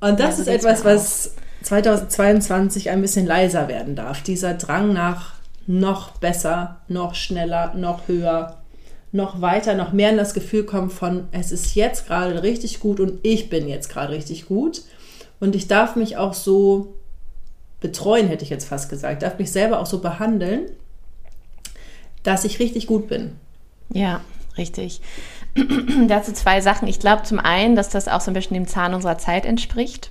Und 0.00 0.20
das 0.20 0.36
ja, 0.36 0.42
ist 0.42 0.48
etwas, 0.48 0.84
was 0.84 1.32
2022 1.62 2.90
ein 2.90 3.02
bisschen 3.02 3.26
leiser 3.26 3.68
werden 3.68 3.96
darf. 3.96 4.22
Dieser 4.22 4.54
Drang 4.54 4.92
nach 4.92 5.34
noch 5.66 6.12
besser, 6.12 6.80
noch 6.88 7.14
schneller, 7.14 7.74
noch 7.74 8.08
höher, 8.08 8.58
noch 9.12 9.40
weiter, 9.40 9.74
noch 9.74 9.92
mehr 9.92 10.10
in 10.10 10.16
das 10.16 10.34
Gefühl 10.34 10.64
kommt 10.64 10.92
von, 10.92 11.28
es 11.32 11.52
ist 11.52 11.74
jetzt 11.74 12.06
gerade 12.06 12.42
richtig 12.42 12.80
gut 12.80 12.98
und 12.98 13.20
ich 13.22 13.50
bin 13.50 13.68
jetzt 13.68 13.88
gerade 13.88 14.12
richtig 14.12 14.46
gut. 14.46 14.82
Und 15.38 15.54
ich 15.54 15.68
darf 15.68 15.96
mich 15.96 16.16
auch 16.16 16.34
so 16.34 16.94
betreuen, 17.80 18.28
hätte 18.28 18.44
ich 18.44 18.50
jetzt 18.50 18.68
fast 18.68 18.88
gesagt, 18.88 19.22
darf 19.22 19.38
mich 19.38 19.52
selber 19.52 19.80
auch 19.80 19.86
so 19.86 19.98
behandeln, 19.98 20.70
dass 22.22 22.44
ich 22.44 22.60
richtig 22.60 22.86
gut 22.86 23.08
bin. 23.08 23.32
Ja, 23.92 24.20
richtig. 24.56 25.00
Dazu 26.08 26.32
zwei 26.32 26.60
Sachen. 26.60 26.88
Ich 26.88 27.00
glaube 27.00 27.24
zum 27.24 27.38
einen, 27.38 27.76
dass 27.76 27.88
das 27.88 28.08
auch 28.08 28.20
so 28.20 28.30
ein 28.30 28.34
bisschen 28.34 28.54
dem 28.54 28.68
Zahn 28.68 28.94
unserer 28.94 29.18
Zeit 29.18 29.44
entspricht 29.44 30.10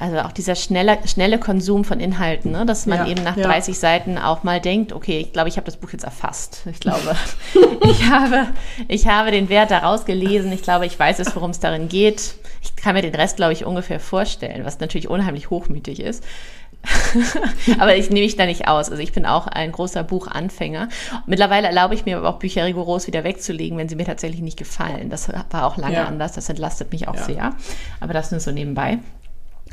also 0.00 0.20
auch 0.20 0.32
dieser 0.32 0.54
schnelle, 0.54 0.98
schnelle 1.06 1.38
Konsum 1.38 1.84
von 1.84 2.00
Inhalten, 2.00 2.52
ne? 2.52 2.64
dass 2.64 2.86
man 2.86 3.00
ja, 3.00 3.06
eben 3.08 3.22
nach 3.22 3.36
ja. 3.36 3.46
30 3.46 3.78
Seiten 3.78 4.16
auch 4.16 4.42
mal 4.42 4.58
denkt, 4.58 4.92
okay, 4.92 5.18
ich 5.18 5.32
glaube, 5.32 5.50
ich 5.50 5.56
habe 5.56 5.66
das 5.66 5.76
Buch 5.76 5.90
jetzt 5.92 6.04
erfasst. 6.04 6.62
Ich 6.70 6.80
glaube, 6.80 7.14
ich, 7.84 8.08
habe, 8.08 8.46
ich 8.88 9.06
habe 9.06 9.30
den 9.30 9.50
Wert 9.50 9.70
daraus 9.70 10.06
gelesen. 10.06 10.52
Ich 10.52 10.62
glaube, 10.62 10.86
ich 10.86 10.98
weiß 10.98 11.18
es, 11.18 11.36
worum 11.36 11.50
es 11.50 11.60
darin 11.60 11.88
geht. 11.88 12.34
Ich 12.62 12.76
kann 12.76 12.94
mir 12.94 13.02
den 13.02 13.14
Rest, 13.14 13.36
glaube 13.36 13.52
ich, 13.52 13.66
ungefähr 13.66 14.00
vorstellen, 14.00 14.64
was 14.64 14.80
natürlich 14.80 15.08
unheimlich 15.08 15.50
hochmütig 15.50 16.00
ist. 16.00 16.24
aber 17.78 17.96
ich 17.96 18.08
nehme 18.08 18.24
mich 18.24 18.36
da 18.36 18.46
nicht 18.46 18.68
aus. 18.68 18.90
Also 18.90 19.02
ich 19.02 19.12
bin 19.12 19.26
auch 19.26 19.46
ein 19.46 19.70
großer 19.70 20.02
Buchanfänger. 20.02 20.88
Mittlerweile 21.26 21.66
erlaube 21.66 21.94
ich 21.94 22.06
mir 22.06 22.16
aber 22.16 22.30
auch 22.30 22.38
Bücher 22.38 22.64
rigoros 22.64 23.06
wieder 23.06 23.22
wegzulegen, 23.22 23.76
wenn 23.76 23.90
sie 23.90 23.96
mir 23.96 24.06
tatsächlich 24.06 24.40
nicht 24.40 24.58
gefallen. 24.58 25.10
Das 25.10 25.28
war 25.28 25.66
auch 25.66 25.76
lange 25.76 25.96
ja. 25.96 26.06
anders. 26.06 26.32
Das 26.32 26.48
entlastet 26.48 26.90
mich 26.90 27.06
auch 27.06 27.16
ja. 27.16 27.22
sehr. 27.22 27.54
Aber 28.00 28.14
das 28.14 28.30
nur 28.30 28.40
so 28.40 28.50
nebenbei. 28.50 28.98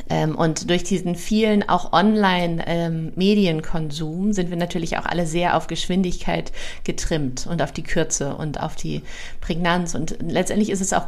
Ähm, 0.10 0.36
und 0.36 0.70
durch 0.70 0.84
diesen 0.84 1.16
vielen 1.16 1.68
auch 1.68 1.94
Online-Medienkonsum 1.94 4.28
ähm, 4.28 4.34
sind 4.34 4.50
wir 4.50 4.58
natürlich 4.58 4.98
auch 4.98 5.06
alle 5.06 5.26
sehr 5.26 5.58
auf 5.58 5.68
Geschwindigkeit 5.68 6.52
getrimmt 6.84 7.48
und 7.48 7.62
auf 7.62 7.72
die 7.72 7.84
Kürze 7.84 8.36
und 8.36 8.60
auf 8.62 8.76
die 8.76 9.04
Prägnanz. 9.42 9.96
Und 9.96 10.18
letztendlich 10.22 10.70
ist 10.70 10.82
es 10.82 10.94
auch 10.94 11.08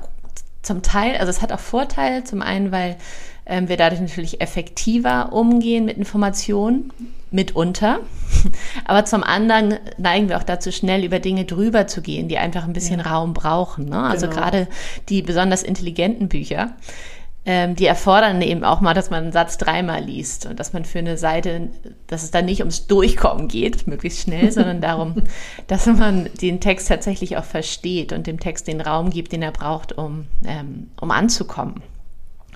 zum 0.61 0.81
Teil, 0.81 1.15
also 1.17 1.29
es 1.29 1.41
hat 1.41 1.51
auch 1.51 1.59
Vorteile, 1.59 2.23
zum 2.25 2.41
einen, 2.41 2.71
weil 2.71 2.95
ähm, 3.45 3.69
wir 3.69 3.77
dadurch 3.77 4.01
natürlich 4.01 4.41
effektiver 4.41 5.33
umgehen 5.33 5.85
mit 5.85 5.97
Informationen, 5.97 6.91
mitunter. 7.31 7.99
Aber 8.85 9.05
zum 9.05 9.23
anderen 9.23 9.75
neigen 9.97 10.29
wir 10.29 10.37
auch 10.37 10.43
dazu, 10.43 10.71
schnell 10.71 11.03
über 11.03 11.19
Dinge 11.19 11.45
drüber 11.45 11.87
zu 11.87 12.01
gehen, 12.01 12.27
die 12.27 12.37
einfach 12.37 12.63
ein 12.63 12.73
bisschen 12.73 12.99
ja. 12.99 13.11
Raum 13.11 13.33
brauchen. 13.33 13.85
Ne? 13.85 14.01
Also 14.01 14.27
genau. 14.27 14.39
gerade 14.39 14.67
die 15.09 15.21
besonders 15.21 15.63
intelligenten 15.63 16.27
Bücher 16.27 16.75
ähm, 17.45 17.75
die 17.75 17.85
erfordern 17.85 18.41
eben 18.41 18.63
auch 18.63 18.81
mal, 18.81 18.93
dass 18.93 19.09
man 19.09 19.23
einen 19.23 19.31
Satz 19.31 19.57
dreimal 19.57 20.03
liest 20.03 20.45
und 20.45 20.59
dass 20.59 20.73
man 20.73 20.85
für 20.85 20.99
eine 20.99 21.17
Seite, 21.17 21.69
dass 22.07 22.23
es 22.23 22.31
dann 22.31 22.45
nicht 22.45 22.59
ums 22.59 22.87
Durchkommen 22.87 23.47
geht, 23.47 23.87
möglichst 23.87 24.21
schnell, 24.21 24.51
sondern 24.51 24.81
darum, 24.81 25.23
dass 25.67 25.85
man 25.85 26.29
den 26.41 26.59
Text 26.59 26.87
tatsächlich 26.89 27.37
auch 27.37 27.45
versteht 27.45 28.13
und 28.13 28.27
dem 28.27 28.39
Text 28.39 28.67
den 28.67 28.81
Raum 28.81 29.09
gibt, 29.09 29.31
den 29.31 29.41
er 29.41 29.51
braucht, 29.51 29.97
um, 29.97 30.27
ähm, 30.45 30.91
um 30.99 31.11
anzukommen. 31.11 31.81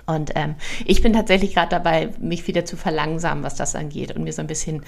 Und 0.06 0.32
ähm, 0.34 0.56
ich 0.84 1.00
bin 1.00 1.14
tatsächlich 1.14 1.54
gerade 1.54 1.70
dabei, 1.70 2.10
mich 2.20 2.46
wieder 2.46 2.66
zu 2.66 2.76
verlangsamen, 2.76 3.42
was 3.42 3.54
das 3.54 3.74
angeht 3.74 4.14
und 4.14 4.22
mir 4.22 4.34
so 4.34 4.42
ein 4.42 4.46
bisschen 4.46 4.82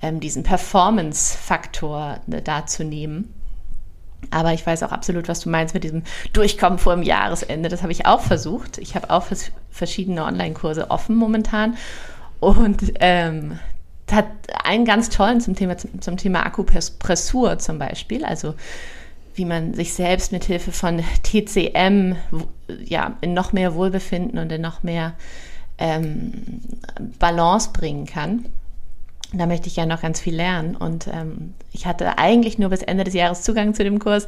ähm, 0.00 0.20
diesen 0.20 0.44
Performance-Faktor 0.44 2.20
äh, 2.30 2.40
da 2.40 2.66
zu 2.66 2.84
nehmen 2.84 3.34
aber 4.30 4.52
ich 4.52 4.66
weiß 4.66 4.82
auch 4.82 4.92
absolut, 4.92 5.28
was 5.28 5.40
du 5.40 5.48
meinst 5.48 5.74
mit 5.74 5.84
diesem 5.84 6.02
Durchkommen 6.32 6.78
vor 6.78 6.94
dem 6.94 7.02
Jahresende. 7.02 7.68
Das 7.68 7.82
habe 7.82 7.92
ich 7.92 8.06
auch 8.06 8.20
versucht. 8.20 8.78
Ich 8.78 8.94
habe 8.94 9.10
auch 9.10 9.26
verschiedene 9.70 10.24
Online-Kurse 10.24 10.90
offen 10.90 11.16
momentan. 11.16 11.76
Und 12.40 12.92
ähm, 13.00 13.58
hat 14.10 14.26
einen 14.62 14.84
ganz 14.84 15.08
tollen 15.08 15.40
zum 15.40 15.56
Thema, 15.56 15.76
zum, 15.76 16.00
zum 16.00 16.16
Thema 16.16 16.44
Akupressur 16.44 17.58
zum 17.58 17.78
Beispiel. 17.78 18.24
Also 18.24 18.54
wie 19.34 19.44
man 19.44 19.74
sich 19.74 19.94
selbst 19.94 20.32
mit 20.32 20.44
Hilfe 20.44 20.72
von 20.72 21.02
TCM 21.22 22.16
ja, 22.84 23.16
in 23.20 23.34
noch 23.34 23.52
mehr 23.52 23.74
Wohlbefinden 23.74 24.38
und 24.38 24.50
in 24.52 24.60
noch 24.60 24.82
mehr 24.82 25.14
ähm, 25.78 26.60
Balance 27.18 27.70
bringen 27.72 28.06
kann. 28.06 28.46
Da 29.38 29.46
möchte 29.46 29.68
ich 29.68 29.76
ja 29.76 29.86
noch 29.86 30.02
ganz 30.02 30.20
viel 30.20 30.34
lernen. 30.34 30.76
Und 30.76 31.06
ähm, 31.08 31.54
ich 31.72 31.86
hatte 31.86 32.18
eigentlich 32.18 32.58
nur 32.58 32.70
bis 32.70 32.82
Ende 32.82 33.04
des 33.04 33.14
Jahres 33.14 33.42
Zugang 33.42 33.74
zu 33.74 33.84
dem 33.84 33.98
Kurs. 33.98 34.26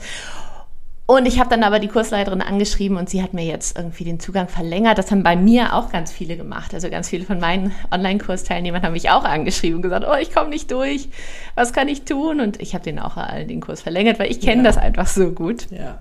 Und 1.09 1.27
ich 1.27 1.39
habe 1.39 1.49
dann 1.49 1.63
aber 1.63 1.79
die 1.79 1.87
Kursleiterin 1.87 2.43
angeschrieben 2.43 2.97
und 2.97 3.09
sie 3.09 3.23
hat 3.23 3.33
mir 3.33 3.45
jetzt 3.45 3.79
irgendwie 3.79 4.03
den 4.03 4.19
Zugang 4.19 4.49
verlängert. 4.49 4.99
Das 4.99 5.13
haben 5.13 5.23
bei 5.23 5.37
mir 5.37 5.75
auch 5.75 5.93
ganz 5.93 6.11
viele 6.11 6.37
gemacht. 6.37 6.75
Also 6.75 6.91
ganz 6.91 7.09
viele 7.09 7.25
von 7.25 7.39
meinen 7.39 7.73
Online-Kursteilnehmern 7.93 8.83
haben 8.83 8.93
mich 8.93 9.09
auch 9.11 9.23
angeschrieben 9.23 9.77
und 9.77 9.83
gesagt, 9.83 10.05
oh, 10.09 10.17
ich 10.21 10.35
komme 10.35 10.51
nicht 10.51 10.69
durch. 10.73 11.09
Was 11.55 11.73
kann 11.73 11.87
ich 11.87 12.03
tun? 12.03 12.41
Und 12.41 12.61
ich 12.61 12.75
habe 12.75 12.83
den 12.83 12.99
auch 12.99 13.17
allen 13.17 13.47
den 13.47 13.61
Kurs 13.61 13.83
verlängert, 13.83 14.19
weil 14.19 14.33
ich 14.33 14.41
kenne 14.41 14.63
ja. 14.63 14.69
das 14.69 14.79
einfach 14.79 15.07
so 15.07 15.31
gut. 15.31 15.71
Ja. 15.71 16.01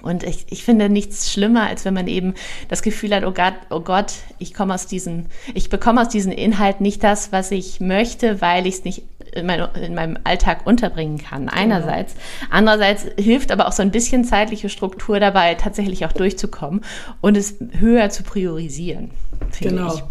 Und 0.00 0.22
ich, 0.22 0.46
ich 0.50 0.64
finde 0.64 0.88
nichts 0.88 1.32
schlimmer, 1.32 1.66
als 1.66 1.84
wenn 1.84 1.94
man 1.94 2.06
eben 2.06 2.34
das 2.68 2.82
Gefühl 2.82 3.14
hat, 3.14 3.24
oh 3.24 3.32
Gott, 3.32 3.54
oh 3.70 3.80
Gott, 3.80 4.12
ich 4.38 4.54
komme 4.54 4.74
aus 4.74 4.86
diesen, 4.86 5.26
ich 5.54 5.70
bekomme 5.70 6.00
aus 6.00 6.08
diesem 6.08 6.30
Inhalt 6.30 6.80
nicht 6.80 7.02
das, 7.02 7.32
was 7.32 7.50
ich 7.50 7.80
möchte, 7.80 8.40
weil 8.40 8.66
ich 8.66 8.74
es 8.76 8.84
nicht 8.84 9.02
in, 9.32 9.46
mein, 9.46 9.60
in, 9.74 9.94
meinem 9.94 10.16
Alltag 10.24 10.66
unterbringen 10.66 11.18
kann. 11.18 11.46
Genau. 11.46 11.52
Einerseits. 11.52 12.14
Genau. 12.14 12.50
Andererseits 12.50 13.06
hilft 13.18 13.50
aber 13.50 13.66
auch 13.66 13.72
so 13.72 13.82
ein 13.82 13.90
bisschen 13.90 14.24
zeitliche 14.24 14.68
Struktur 14.68 15.18
dabei, 15.18 15.54
tatsächlich 15.56 16.06
auch 16.06 16.12
durchzukommen 16.12 16.82
und 17.20 17.36
es 17.36 17.56
höher 17.78 18.10
zu 18.10 18.22
priorisieren. 18.22 19.10
Genau. 19.60 19.94
Ich. 19.94 20.02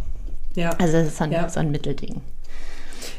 Ja. 0.58 0.72
Also 0.80 0.94
das 0.94 1.08
ist 1.08 1.18
so 1.18 1.24
ein, 1.24 1.32
ja. 1.32 1.48
so 1.50 1.60
ein 1.60 1.72
Mittelding. 1.72 2.22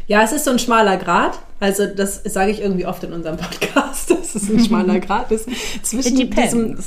Ja, 0.09 0.23
es 0.23 0.33
ist 0.33 0.45
so 0.45 0.51
ein 0.51 0.59
schmaler 0.59 0.97
Grad. 0.97 1.39
Also 1.61 1.87
das 1.87 2.23
sage 2.25 2.51
ich 2.51 2.61
irgendwie 2.61 2.87
oft 2.87 3.05
in 3.05 3.13
unserem 3.13 3.37
Podcast, 3.37 4.11
dass 4.11 4.35
es 4.35 4.49
ein 4.49 4.59
schmaler 4.59 4.99
Grad 5.01 5.31
ist 5.31 5.49
zwischen 5.83 6.31
diesem 6.31 6.79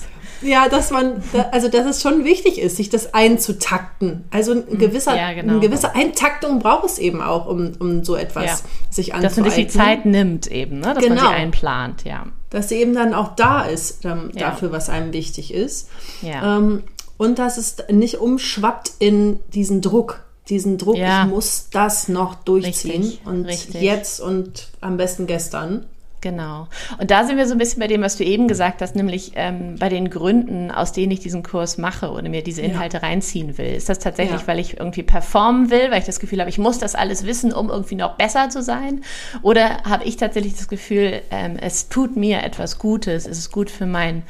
ja, 0.43 0.69
dass 0.69 0.89
man, 0.89 1.21
also 1.51 1.69
dass 1.69 1.85
es 1.85 2.01
schon 2.01 2.23
wichtig 2.23 2.59
ist, 2.59 2.77
sich 2.77 2.89
das 2.89 3.13
einzutakten. 3.13 4.23
Also 4.31 4.53
ein 4.53 4.77
gewisser, 4.77 5.15
ja, 5.15 5.33
genau. 5.33 5.53
eine 5.53 5.59
gewisse 5.61 5.93
Eintaktung 5.93 6.57
braucht 6.57 6.85
es 6.85 6.97
eben 6.97 7.21
auch, 7.21 7.45
um, 7.45 7.73
um 7.79 8.03
so 8.03 8.15
etwas 8.15 8.45
ja. 8.45 8.57
sich 8.89 9.13
anzueignen. 9.13 9.21
Dass 9.21 9.37
man 9.37 9.51
sich 9.51 9.67
die 9.67 9.71
Zeit 9.71 10.05
nimmt 10.05 10.47
eben, 10.47 10.79
ne? 10.79 10.93
dass 10.93 11.03
genau. 11.03 11.21
man 11.21 11.31
sie 11.31 11.35
einplant, 11.35 12.03
ja. 12.05 12.25
Dass 12.49 12.69
sie 12.69 12.75
eben 12.75 12.95
dann 12.95 13.13
auch 13.13 13.35
da 13.35 13.61
ist 13.61 14.03
ähm, 14.03 14.31
ja. 14.33 14.49
dafür, 14.49 14.71
was 14.71 14.89
einem 14.89 15.13
wichtig 15.13 15.53
ist. 15.53 15.89
Ja. 16.21 16.57
Ähm, 16.57 16.83
und 17.17 17.37
dass 17.37 17.57
es 17.57 17.77
nicht 17.91 18.17
umschwappt 18.17 18.93
in 18.97 19.39
diesen 19.53 19.81
Druck 19.81 20.23
diesen 20.51 20.77
Druck, 20.77 20.97
ja. 20.97 21.23
ich 21.23 21.29
muss 21.29 21.69
das 21.71 22.07
noch 22.07 22.35
durchziehen 22.35 23.01
richtig, 23.01 23.25
und 23.25 23.45
richtig. 23.45 23.81
jetzt 23.81 24.19
und 24.19 24.67
am 24.81 24.97
besten 24.97 25.25
gestern. 25.25 25.85
Genau. 26.21 26.67
Und 26.99 27.09
da 27.09 27.25
sind 27.25 27.37
wir 27.37 27.47
so 27.47 27.53
ein 27.53 27.57
bisschen 27.57 27.79
bei 27.79 27.87
dem, 27.87 28.01
was 28.01 28.15
du 28.15 28.23
eben 28.23 28.47
gesagt 28.47 28.83
hast, 28.83 28.95
nämlich 28.95 29.31
ähm, 29.35 29.77
bei 29.79 29.89
den 29.89 30.11
Gründen, 30.11 30.69
aus 30.69 30.91
denen 30.91 31.11
ich 31.11 31.19
diesen 31.19 31.41
Kurs 31.41 31.79
mache 31.79 32.11
oder 32.11 32.29
mir 32.29 32.43
diese 32.43 32.61
Inhalte 32.61 32.97
ja. 32.97 33.03
reinziehen 33.03 33.57
will. 33.57 33.73
Ist 33.73 33.89
das 33.89 33.97
tatsächlich, 33.97 34.41
ja. 34.41 34.47
weil 34.47 34.59
ich 34.59 34.79
irgendwie 34.79 35.01
performen 35.01 35.71
will, 35.71 35.89
weil 35.89 35.97
ich 35.97 36.05
das 36.05 36.19
Gefühl 36.19 36.39
habe, 36.39 36.49
ich 36.51 36.59
muss 36.59 36.77
das 36.77 36.93
alles 36.93 37.25
wissen, 37.25 37.51
um 37.51 37.71
irgendwie 37.71 37.95
noch 37.95 38.17
besser 38.17 38.49
zu 38.49 38.61
sein? 38.61 39.03
Oder 39.41 39.81
habe 39.83 40.03
ich 40.03 40.17
tatsächlich 40.17 40.53
das 40.53 40.67
Gefühl, 40.67 41.23
ähm, 41.31 41.57
es 41.59 41.89
tut 41.89 42.15
mir 42.15 42.43
etwas 42.43 42.77
Gutes, 42.77 43.25
es 43.25 43.39
ist 43.39 43.51
gut 43.51 43.71
für 43.71 43.87
mein 43.87 44.21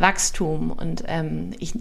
Wachstum 0.00 0.70
und 0.70 1.04
ähm, 1.06 1.52
ich, 1.58 1.72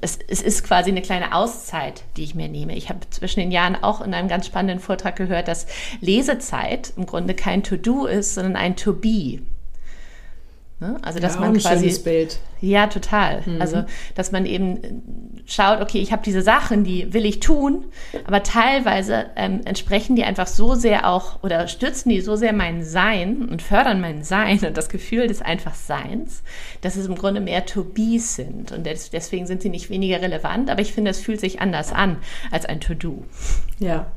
es, 0.00 0.18
es 0.28 0.42
ist 0.42 0.64
quasi 0.64 0.90
eine 0.90 1.02
kleine 1.02 1.34
Auszeit, 1.34 2.04
die 2.16 2.24
ich 2.24 2.34
mir 2.34 2.48
nehme. 2.48 2.76
Ich 2.76 2.88
habe 2.88 3.00
zwischen 3.10 3.40
den 3.40 3.50
Jahren 3.50 3.76
auch 3.76 4.00
in 4.00 4.14
einem 4.14 4.28
ganz 4.28 4.46
spannenden 4.46 4.80
Vortrag 4.80 5.16
gehört, 5.16 5.48
dass 5.48 5.66
Lesezeit 6.00 6.92
im 6.96 7.06
Grunde 7.06 7.34
kein 7.34 7.62
To-Do 7.62 8.06
ist, 8.06 8.34
sondern 8.34 8.56
ein 8.56 8.76
To-Be. 8.76 9.40
Ne? 10.78 10.98
Also 11.00 11.20
dass 11.20 11.36
ja, 11.36 11.40
man 11.40 11.56
quasi 11.56 11.98
Bild. 12.00 12.38
ja 12.60 12.86
total. 12.86 13.42
Mhm. 13.46 13.62
Also 13.62 13.84
dass 14.14 14.30
man 14.30 14.44
eben 14.44 15.40
schaut, 15.46 15.80
okay, 15.80 16.00
ich 16.00 16.12
habe 16.12 16.22
diese 16.22 16.42
Sachen, 16.42 16.84
die 16.84 17.14
will 17.14 17.24
ich 17.24 17.40
tun, 17.40 17.86
aber 18.26 18.42
teilweise 18.42 19.26
ähm, 19.36 19.62
entsprechen 19.64 20.16
die 20.16 20.24
einfach 20.24 20.46
so 20.46 20.74
sehr 20.74 21.08
auch 21.08 21.42
oder 21.42 21.66
stützen 21.66 22.10
die 22.10 22.20
so 22.20 22.36
sehr 22.36 22.52
mein 22.52 22.84
Sein 22.84 23.48
und 23.48 23.62
fördern 23.62 24.02
mein 24.02 24.22
Sein 24.22 24.60
und 24.66 24.76
das 24.76 24.90
Gefühl 24.90 25.28
des 25.28 25.40
einfach 25.40 25.74
Seins, 25.74 26.42
dass 26.82 26.96
es 26.96 27.06
im 27.06 27.14
Grunde 27.14 27.40
mehr 27.40 27.64
to 27.64 27.82
be 27.82 28.18
sind 28.18 28.70
und 28.70 28.84
deswegen 28.84 29.46
sind 29.46 29.62
sie 29.62 29.70
nicht 29.70 29.88
weniger 29.88 30.20
relevant, 30.20 30.68
aber 30.68 30.82
ich 30.82 30.92
finde, 30.92 31.10
es 31.10 31.20
fühlt 31.20 31.40
sich 31.40 31.62
anders 31.62 31.90
an 31.90 32.18
als 32.50 32.66
ein 32.66 32.80
To 32.80 32.92
Do. 32.92 33.24
Ja, 33.78 34.08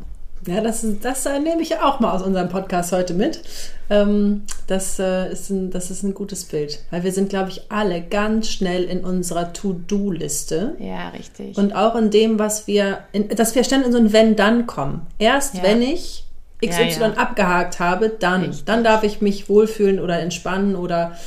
ja, 0.48 0.62
das, 0.62 0.86
das 1.02 1.26
äh, 1.26 1.40
nehme 1.40 1.62
ich 1.62 1.78
auch 1.80 2.00
mal 2.00 2.12
aus 2.14 2.22
unserem 2.22 2.50
Podcast 2.50 2.92
heute 2.92 3.14
mit. 3.14 3.42
Ähm, 3.90 4.44
das, 4.68 5.00
äh, 5.00 5.32
ist 5.32 5.50
ein, 5.50 5.72
das 5.72 5.92
ist 5.92 6.04
ein 6.04 6.14
gutes 6.14 6.46
Bild, 6.46 6.80
weil 6.92 7.04
wir 7.04 7.12
sind, 7.12 7.30
glaube 7.30 7.50
ich, 7.50 7.64
alle 7.70 8.02
ganz 8.02 8.50
schnell 8.50 8.84
in 8.84 9.04
unserer 9.04 9.52
To-Do-Liste. 9.52 10.76
Ja, 10.80 11.10
richtig. 11.10 11.58
Und 11.58 11.76
auch 11.76 11.96
in 11.96 12.10
dem, 12.10 12.40
was 12.40 12.68
wir, 12.68 13.00
in, 13.12 13.30
dass 13.30 13.56
wir 13.56 13.64
ständig 13.64 13.88
in 13.88 13.94
so 13.94 14.00
ein 14.00 14.14
Wenn-Dann 14.14 14.68
kommen. 14.68 15.08
Erst 15.18 15.56
ja. 15.56 15.64
wenn 15.64 15.82
ich 15.82 16.26
XY 16.66 16.82
ja, 16.82 17.08
ja. 17.08 17.14
abgehakt 17.14 17.80
habe, 17.80 18.10
dann, 18.10 18.44
richtig. 18.44 18.66
dann 18.66 18.84
darf 18.84 19.04
ich 19.04 19.22
mich 19.22 19.50
wohlfühlen 19.50 20.00
oder 20.00 20.20
entspannen 20.20 20.76
oder, 20.76 21.18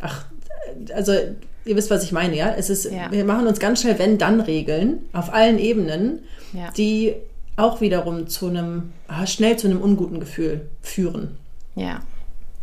ach, 0.00 0.24
also 0.94 1.12
ihr 1.64 1.76
wisst, 1.76 1.90
was 1.90 2.04
ich 2.04 2.12
meine, 2.12 2.36
ja? 2.36 2.54
Es 2.56 2.70
ist, 2.70 2.90
wir 3.10 3.24
machen 3.24 3.46
uns 3.46 3.58
ganz 3.58 3.82
schnell 3.82 3.98
Wenn-Dann-Regeln 3.98 5.00
auf 5.12 5.32
allen 5.32 5.58
Ebenen, 5.58 6.20
die 6.76 7.14
auch 7.58 7.80
wiederum 7.80 8.28
zu 8.28 8.48
einem, 8.48 8.92
ah, 9.08 9.26
schnell 9.26 9.56
zu 9.56 9.66
einem 9.66 9.80
unguten 9.80 10.20
Gefühl 10.20 10.68
führen. 10.80 11.36
Ja, 11.74 12.00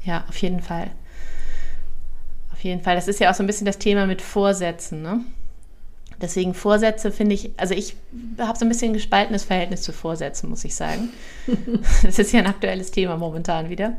ja, 0.03 0.23
auf 0.27 0.37
jeden 0.37 0.61
Fall. 0.61 0.91
Auf 2.53 2.63
jeden 2.63 2.81
Fall. 2.81 2.95
Das 2.95 3.07
ist 3.07 3.19
ja 3.19 3.29
auch 3.29 3.35
so 3.35 3.43
ein 3.43 3.47
bisschen 3.47 3.65
das 3.65 3.77
Thema 3.77 4.05
mit 4.05 4.21
Vorsätzen, 4.21 5.01
ne? 5.01 5.21
Deswegen 6.21 6.53
Vorsätze 6.53 7.11
finde 7.11 7.35
ich, 7.35 7.51
also 7.57 7.73
ich 7.73 7.97
habe 8.39 8.57
so 8.57 8.63
ein 8.63 8.69
bisschen 8.69 8.91
ein 8.91 8.93
gespaltenes 8.93 9.43
Verhältnis 9.43 9.81
zu 9.81 9.91
Vorsätzen, 9.91 10.49
muss 10.49 10.63
ich 10.63 10.73
sagen. 10.73 11.09
das 12.03 12.19
ist 12.19 12.31
ja 12.31 12.39
ein 12.39 12.47
aktuelles 12.47 12.91
Thema 12.91 13.17
momentan 13.17 13.69
wieder. 13.69 13.97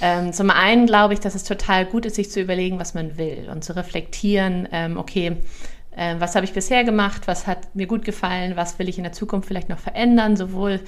Ähm, 0.00 0.32
zum 0.32 0.48
einen 0.48 0.86
glaube 0.86 1.12
ich, 1.12 1.20
dass 1.20 1.34
es 1.34 1.44
total 1.44 1.84
gut 1.84 2.06
ist, 2.06 2.16
sich 2.16 2.30
zu 2.30 2.40
überlegen, 2.40 2.78
was 2.78 2.94
man 2.94 3.18
will 3.18 3.50
und 3.52 3.62
zu 3.62 3.76
reflektieren, 3.76 4.66
ähm, 4.72 4.96
okay, 4.96 5.36
äh, 5.96 6.16
was 6.18 6.34
habe 6.34 6.44
ich 6.44 6.52
bisher 6.52 6.84
gemacht, 6.84 7.26
was 7.26 7.46
hat 7.46 7.74
mir 7.74 7.86
gut 7.86 8.04
gefallen, 8.04 8.56
was 8.56 8.78
will 8.78 8.88
ich 8.88 8.98
in 8.98 9.04
der 9.04 9.12
Zukunft 9.12 9.48
vielleicht 9.48 9.68
noch 9.68 9.78
verändern, 9.78 10.36
sowohl, 10.36 10.80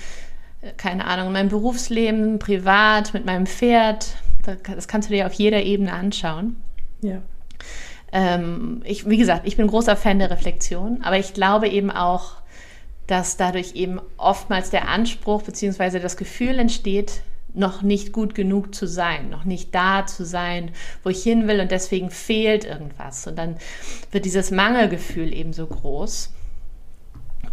äh, 0.61 0.73
keine 0.77 1.07
Ahnung, 1.07 1.29
in 1.29 1.33
meinem 1.33 1.49
Berufsleben, 1.49 2.39
privat, 2.39 3.15
mit 3.15 3.25
meinem 3.25 3.47
Pferd. 3.47 4.17
Das 4.45 4.89
kannst 4.89 5.09
du 5.09 5.15
dir 5.15 5.27
auf 5.27 5.35
jeder 5.35 5.63
Ebene 5.63 5.93
anschauen. 5.93 6.57
Ja. 7.01 7.23
Ähm, 8.13 8.83
ich, 8.85 9.09
wie 9.09 9.17
gesagt, 9.17 9.47
ich 9.47 9.57
bin 9.57 9.67
großer 9.67 9.97
Fan 9.97 10.19
der 10.19 10.31
Reflexion, 10.31 11.01
aber 11.03 11.19
ich 11.19 11.33
glaube 11.33 11.69
eben 11.69 11.91
auch, 11.91 12.35
dass 13.07 13.37
dadurch 13.37 13.75
eben 13.75 14.01
oftmals 14.17 14.71
der 14.71 14.89
Anspruch 14.89 15.43
bzw. 15.43 15.99
das 15.99 16.17
Gefühl 16.17 16.59
entsteht, 16.59 17.23
noch 17.55 17.83
nicht 17.83 18.13
gut 18.13 18.35
genug 18.35 18.75
zu 18.75 18.87
sein, 18.87 19.29
noch 19.29 19.45
nicht 19.45 19.75
da 19.75 20.07
zu 20.07 20.25
sein, 20.25 20.71
wo 21.03 21.11
ich 21.11 21.23
hin 21.23 21.47
will 21.49 21.61
und 21.61 21.71
deswegen 21.71 22.11
fehlt 22.11 22.65
irgendwas. 22.65 23.27
Und 23.27 23.37
dann 23.37 23.57
wird 24.11 24.25
dieses 24.25 24.51
Mangelgefühl 24.51 25.35
eben 25.35 25.53
so 25.53 25.67
groß. 25.67 26.31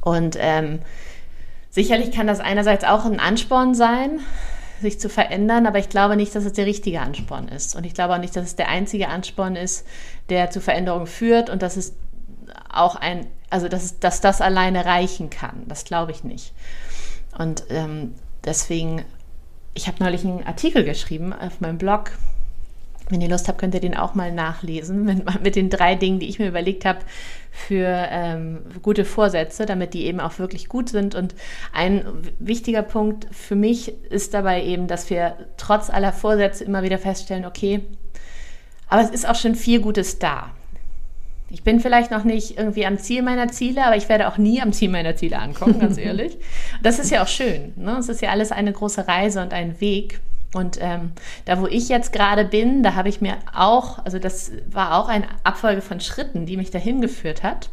Und 0.01 0.38
ähm, 0.39 0.79
sicherlich 1.70 2.12
kann 2.12 2.27
das 2.27 2.39
einerseits 2.39 2.86
auch 2.86 3.06
ein 3.06 3.20
Ansporn 3.20 3.75
sein, 3.75 4.22
sich 4.82 5.00
zu 5.00 5.10
verändern, 5.10 5.65
aber 5.68 5.79
ich 5.79 5.89
glaube 5.89 6.15
nicht, 6.15 6.34
dass 6.34 6.46
es 6.46 6.53
der 6.53 6.65
richtige 6.65 7.01
Ansporn 7.01 7.50
ist. 7.50 7.75
Und 7.75 7.86
ich 7.86 7.94
glaube 7.94 8.13
auch 8.13 8.20
nicht, 8.20 8.36
dass 8.36 8.46
es 8.46 8.56
der 8.56 8.70
einzige 8.70 9.10
Ansporn 9.10 9.58
ist, 9.58 9.86
der 10.29 10.50
zu 10.50 10.62
Veränderungen 10.62 11.08
führt 11.08 11.50
und 11.50 11.62
dass 11.62 11.75
es 11.75 11.94
auch 12.72 12.96
ein, 12.96 13.27
also 13.50 13.68
dass, 13.68 14.00
dass 14.00 14.22
das 14.22 14.39
alleine 14.39 14.86
reichen 14.86 15.29
kann. 15.29 15.63
Das 15.68 15.84
glaube 15.84 16.12
ich 16.12 16.24
nicht. 16.24 16.53
Und 17.38 17.65
ähm, 17.70 18.15
deswegen 18.46 19.03
ich 19.73 19.88
habe 19.88 20.03
neulich 20.03 20.25
einen 20.25 20.43
Artikel 20.43 20.83
geschrieben 20.83 21.33
auf 21.33 21.61
meinem 21.61 21.77
Blog. 21.77 22.11
Wenn 23.09 23.21
ihr 23.21 23.29
Lust 23.29 23.47
habt, 23.47 23.57
könnt 23.57 23.73
ihr 23.73 23.79
den 23.79 23.97
auch 23.97 24.13
mal 24.13 24.31
nachlesen 24.31 25.03
mit, 25.05 25.43
mit 25.43 25.55
den 25.55 25.69
drei 25.69 25.95
Dingen, 25.95 26.19
die 26.19 26.29
ich 26.29 26.39
mir 26.39 26.47
überlegt 26.47 26.85
habe 26.85 26.99
für 27.51 27.88
ähm, 28.11 28.59
gute 28.81 29.05
Vorsätze, 29.05 29.65
damit 29.65 29.93
die 29.93 30.05
eben 30.05 30.19
auch 30.19 30.38
wirklich 30.38 30.69
gut 30.69 30.89
sind. 30.89 31.15
Und 31.15 31.33
ein 31.73 32.05
wichtiger 32.38 32.83
Punkt 32.83 33.27
für 33.31 33.55
mich 33.55 33.93
ist 34.05 34.33
dabei 34.33 34.63
eben, 34.63 34.88
dass 34.88 35.09
wir 35.09 35.38
trotz 35.57 35.89
aller 35.89 36.13
Vorsätze 36.13 36.63
immer 36.63 36.83
wieder 36.83 36.99
feststellen, 36.99 37.45
okay, 37.45 37.81
aber 38.88 39.01
es 39.03 39.09
ist 39.11 39.27
auch 39.27 39.35
schon 39.35 39.55
viel 39.55 39.81
Gutes 39.81 40.19
da. 40.19 40.51
Ich 41.50 41.63
bin 41.63 41.79
vielleicht 41.79 42.12
noch 42.12 42.24
nicht 42.24 42.58
irgendwie 42.58 42.86
am 42.86 42.98
Ziel 43.00 43.22
meiner 43.24 43.48
Ziele, 43.48 43.86
aber 43.86 43.96
ich 43.96 44.08
werde 44.08 44.27
auch 44.27 44.38
nie 44.38 44.62
am 44.62 44.72
Ziel 44.72 44.89
meiner 44.89 45.15
Ziele 45.15 45.39
ankommen, 45.39 45.79
ganz 45.79 45.98
ehrlich. 46.00 46.38
Das 46.84 47.00
ist 47.00 47.12
ja 47.12 47.24
auch 47.24 47.27
schön. 47.27 47.74
Ne? 47.75 47.98
Es 48.00 48.10
ist 48.10 48.22
ja 48.22 48.29
alles 48.29 48.51
eine 48.51 48.72
große 48.72 49.08
Reise 49.08 49.41
und 49.41 49.53
ein 49.53 49.79
Weg. 49.82 50.22
Und 50.53 50.77
ähm, 50.82 51.12
da, 51.46 51.62
wo 51.62 51.68
ich 51.68 51.89
jetzt 51.89 52.12
gerade 52.12 52.46
bin, 52.46 52.82
da 52.82 52.96
habe 52.96 53.10
ich 53.10 53.22
mir 53.22 53.36
auch, 53.53 54.03
also 54.03 54.18
das 54.20 54.51
war 54.70 54.98
auch 54.98 55.08
eine 55.08 55.27
Abfolge 55.44 55.82
von 55.82 56.00
Schritten, 56.00 56.46
die 56.46 56.58
mich 56.58 56.72
dahin 56.72 57.01
geführt 57.01 57.44
hat. 57.44 57.70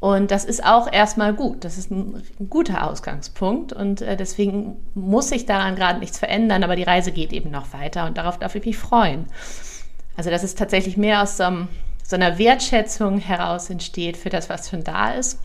Und 0.00 0.30
das 0.30 0.44
ist 0.44 0.64
auch 0.64 0.92
erstmal 0.92 1.32
gut. 1.32 1.64
Das 1.64 1.78
ist 1.78 1.90
ein, 1.90 2.22
ein 2.38 2.50
guter 2.50 2.90
Ausgangspunkt. 2.90 3.72
Und 3.72 4.02
äh, 4.02 4.16
deswegen 4.16 4.76
muss 4.94 5.30
sich 5.30 5.46
daran 5.46 5.76
gerade 5.76 5.98
nichts 5.98 6.18
verändern, 6.18 6.62
aber 6.62 6.76
die 6.76 6.82
Reise 6.82 7.10
geht 7.10 7.32
eben 7.32 7.50
noch 7.50 7.72
weiter 7.72 8.06
und 8.06 8.18
darauf 8.18 8.38
darf 8.38 8.54
ich 8.54 8.66
mich 8.66 8.76
freuen. 8.76 9.26
Also 10.16 10.30
dass 10.30 10.42
es 10.42 10.54
tatsächlich 10.54 10.96
mehr 10.96 11.22
aus 11.22 11.38
so, 11.38 11.44
einem, 11.44 11.68
so 12.06 12.16
einer 12.16 12.38
Wertschätzung 12.38 13.18
heraus 13.18 13.70
entsteht 13.70 14.16
für 14.16 14.30
das, 14.30 14.48
was 14.48 14.68
schon 14.68 14.84
da 14.84 15.12
ist 15.12 15.38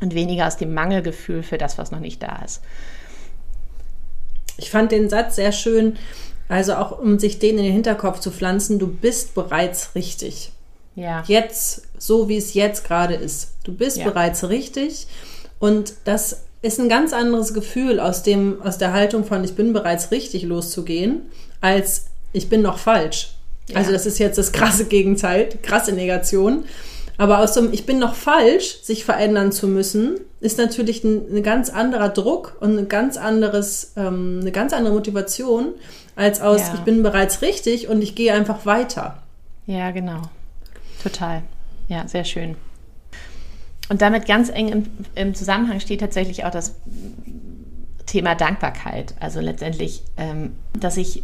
und 0.00 0.14
weniger 0.14 0.46
aus 0.46 0.56
dem 0.56 0.74
Mangelgefühl 0.74 1.42
für 1.42 1.56
das, 1.56 1.78
was 1.78 1.90
noch 1.90 2.00
nicht 2.00 2.22
da 2.22 2.42
ist. 2.44 2.60
Ich 4.56 4.70
fand 4.70 4.92
den 4.92 5.08
Satz 5.08 5.36
sehr 5.36 5.52
schön, 5.52 5.96
also 6.48 6.74
auch 6.74 6.98
um 6.98 7.18
sich 7.18 7.38
den 7.38 7.58
in 7.58 7.64
den 7.64 7.72
Hinterkopf 7.72 8.20
zu 8.20 8.30
pflanzen, 8.30 8.78
du 8.78 8.88
bist 8.88 9.34
bereits 9.34 9.94
richtig. 9.94 10.52
Ja. 10.96 11.24
Jetzt, 11.26 11.88
so 11.98 12.28
wie 12.28 12.36
es 12.36 12.54
jetzt 12.54 12.84
gerade 12.84 13.14
ist. 13.14 13.54
Du 13.64 13.74
bist 13.74 13.96
ja. 13.96 14.04
bereits 14.04 14.48
richtig. 14.48 15.06
Und 15.58 15.94
das 16.04 16.42
ist 16.62 16.78
ein 16.78 16.88
ganz 16.88 17.12
anderes 17.12 17.52
Gefühl 17.52 17.98
aus, 17.98 18.22
dem, 18.22 18.60
aus 18.62 18.78
der 18.78 18.92
Haltung 18.92 19.24
von 19.24 19.42
ich 19.42 19.54
bin 19.54 19.72
bereits 19.72 20.10
richtig 20.10 20.44
loszugehen, 20.44 21.22
als 21.60 22.06
ich 22.32 22.48
bin 22.48 22.62
noch 22.62 22.78
falsch. 22.78 23.33
Ja. 23.68 23.76
Also 23.76 23.92
das 23.92 24.06
ist 24.06 24.18
jetzt 24.18 24.38
das 24.38 24.52
krasse 24.52 24.86
Gegenteil, 24.86 25.48
krasse 25.62 25.92
Negation. 25.92 26.64
Aber 27.16 27.38
aus 27.38 27.52
dem 27.52 27.72
Ich 27.72 27.86
bin 27.86 27.98
noch 27.98 28.14
falsch, 28.14 28.78
sich 28.82 29.04
verändern 29.04 29.52
zu 29.52 29.68
müssen, 29.68 30.18
ist 30.40 30.58
natürlich 30.58 31.04
ein, 31.04 31.36
ein 31.36 31.42
ganz 31.42 31.70
anderer 31.70 32.08
Druck 32.08 32.56
und 32.60 32.76
ein 32.76 32.88
ganz 32.88 33.16
anderes, 33.16 33.92
ähm, 33.96 34.40
eine 34.40 34.50
ganz 34.50 34.72
andere 34.72 34.92
Motivation, 34.92 35.74
als 36.16 36.40
aus 36.40 36.60
ja. 36.60 36.74
Ich 36.74 36.80
bin 36.80 37.02
bereits 37.02 37.42
richtig 37.42 37.88
und 37.88 38.02
ich 38.02 38.14
gehe 38.14 38.32
einfach 38.32 38.66
weiter. 38.66 39.22
Ja, 39.66 39.90
genau. 39.92 40.22
Total. 41.02 41.42
Ja, 41.88 42.06
sehr 42.08 42.24
schön. 42.24 42.56
Und 43.88 44.02
damit 44.02 44.26
ganz 44.26 44.48
eng 44.48 44.68
im, 44.68 44.86
im 45.14 45.34
Zusammenhang 45.34 45.80
steht 45.80 46.00
tatsächlich 46.00 46.44
auch 46.44 46.50
das 46.50 46.74
Thema 48.06 48.34
Dankbarkeit. 48.34 49.14
Also 49.20 49.40
letztendlich, 49.40 50.02
ähm, 50.16 50.52
dass 50.78 50.96
ich 50.96 51.22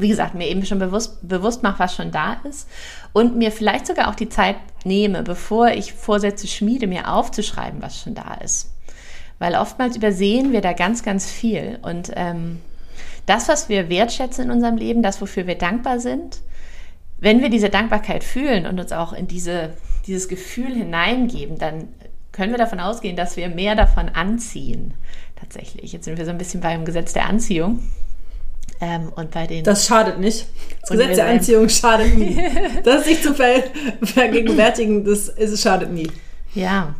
wie 0.00 0.08
gesagt, 0.08 0.34
mir 0.34 0.48
eben 0.48 0.64
schon 0.64 0.78
bewusst, 0.78 1.26
bewusst 1.26 1.62
mache, 1.62 1.80
was 1.80 1.94
schon 1.94 2.10
da 2.10 2.34
ist 2.48 2.68
und 3.12 3.36
mir 3.36 3.50
vielleicht 3.50 3.86
sogar 3.86 4.08
auch 4.08 4.14
die 4.14 4.28
Zeit 4.28 4.56
nehme, 4.84 5.22
bevor 5.22 5.68
ich 5.68 5.92
Vorsätze 5.92 6.46
schmiede, 6.46 6.86
mir 6.86 7.12
aufzuschreiben, 7.12 7.82
was 7.82 8.00
schon 8.00 8.14
da 8.14 8.34
ist. 8.34 8.72
Weil 9.38 9.54
oftmals 9.54 9.96
übersehen 9.96 10.52
wir 10.52 10.60
da 10.60 10.72
ganz, 10.72 11.02
ganz 11.02 11.30
viel. 11.30 11.78
Und 11.82 12.12
ähm, 12.16 12.60
das, 13.26 13.48
was 13.48 13.68
wir 13.68 13.88
wertschätzen 13.88 14.46
in 14.46 14.50
unserem 14.50 14.76
Leben, 14.76 15.02
das, 15.02 15.20
wofür 15.20 15.46
wir 15.46 15.56
dankbar 15.56 16.00
sind, 16.00 16.40
wenn 17.20 17.42
wir 17.42 17.50
diese 17.50 17.68
Dankbarkeit 17.68 18.24
fühlen 18.24 18.66
und 18.66 18.78
uns 18.78 18.92
auch 18.92 19.12
in 19.12 19.26
diese, 19.26 19.74
dieses 20.06 20.28
Gefühl 20.28 20.74
hineingeben, 20.74 21.58
dann 21.58 21.88
können 22.32 22.52
wir 22.52 22.58
davon 22.58 22.80
ausgehen, 22.80 23.16
dass 23.16 23.36
wir 23.36 23.48
mehr 23.48 23.74
davon 23.74 24.08
anziehen. 24.08 24.94
Tatsächlich. 25.36 25.92
Jetzt 25.92 26.04
sind 26.04 26.18
wir 26.18 26.24
so 26.24 26.30
ein 26.30 26.38
bisschen 26.38 26.60
beim 26.60 26.84
Gesetz 26.84 27.12
der 27.12 27.26
Anziehung. 27.26 27.80
Ähm, 28.80 29.12
und 29.16 29.30
bei 29.32 29.46
den 29.46 29.64
das 29.64 29.86
schadet 29.86 30.18
nicht. 30.20 30.46
Das 30.82 30.90
Gesetz 30.90 31.16
der 31.16 31.26
Anziehung 31.26 31.68
schadet 31.68 32.16
nie. 32.16 32.40
das 32.84 33.04
sich 33.04 33.22
zu 33.22 33.34
ver 33.34 33.64
vergegenwärtigen, 34.02 35.04
das, 35.04 35.34
das 35.34 35.60
schadet 35.60 35.92
nie. 35.92 36.08
Ja, 36.54 36.94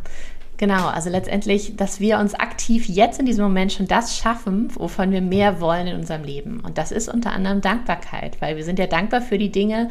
genau. 0.57 0.87
Also 0.87 1.09
letztendlich, 1.09 1.77
dass 1.77 1.99
wir 1.99 2.19
uns 2.19 2.33
aktiv 2.33 2.87
jetzt 2.87 3.19
in 3.19 3.25
diesem 3.25 3.45
Moment 3.45 3.71
schon 3.71 3.87
das 3.87 4.17
schaffen, 4.17 4.69
wovon 4.75 5.11
wir 5.11 5.21
mehr 5.21 5.61
wollen 5.61 5.87
in 5.87 5.95
unserem 5.95 6.23
Leben. 6.23 6.59
Und 6.59 6.77
das 6.77 6.91
ist 6.91 7.07
unter 7.07 7.31
anderem 7.31 7.61
Dankbarkeit, 7.61 8.41
weil 8.41 8.57
wir 8.57 8.65
sind 8.65 8.77
ja 8.77 8.87
dankbar 8.87 9.21
für 9.21 9.37
die 9.37 9.51
Dinge, 9.51 9.87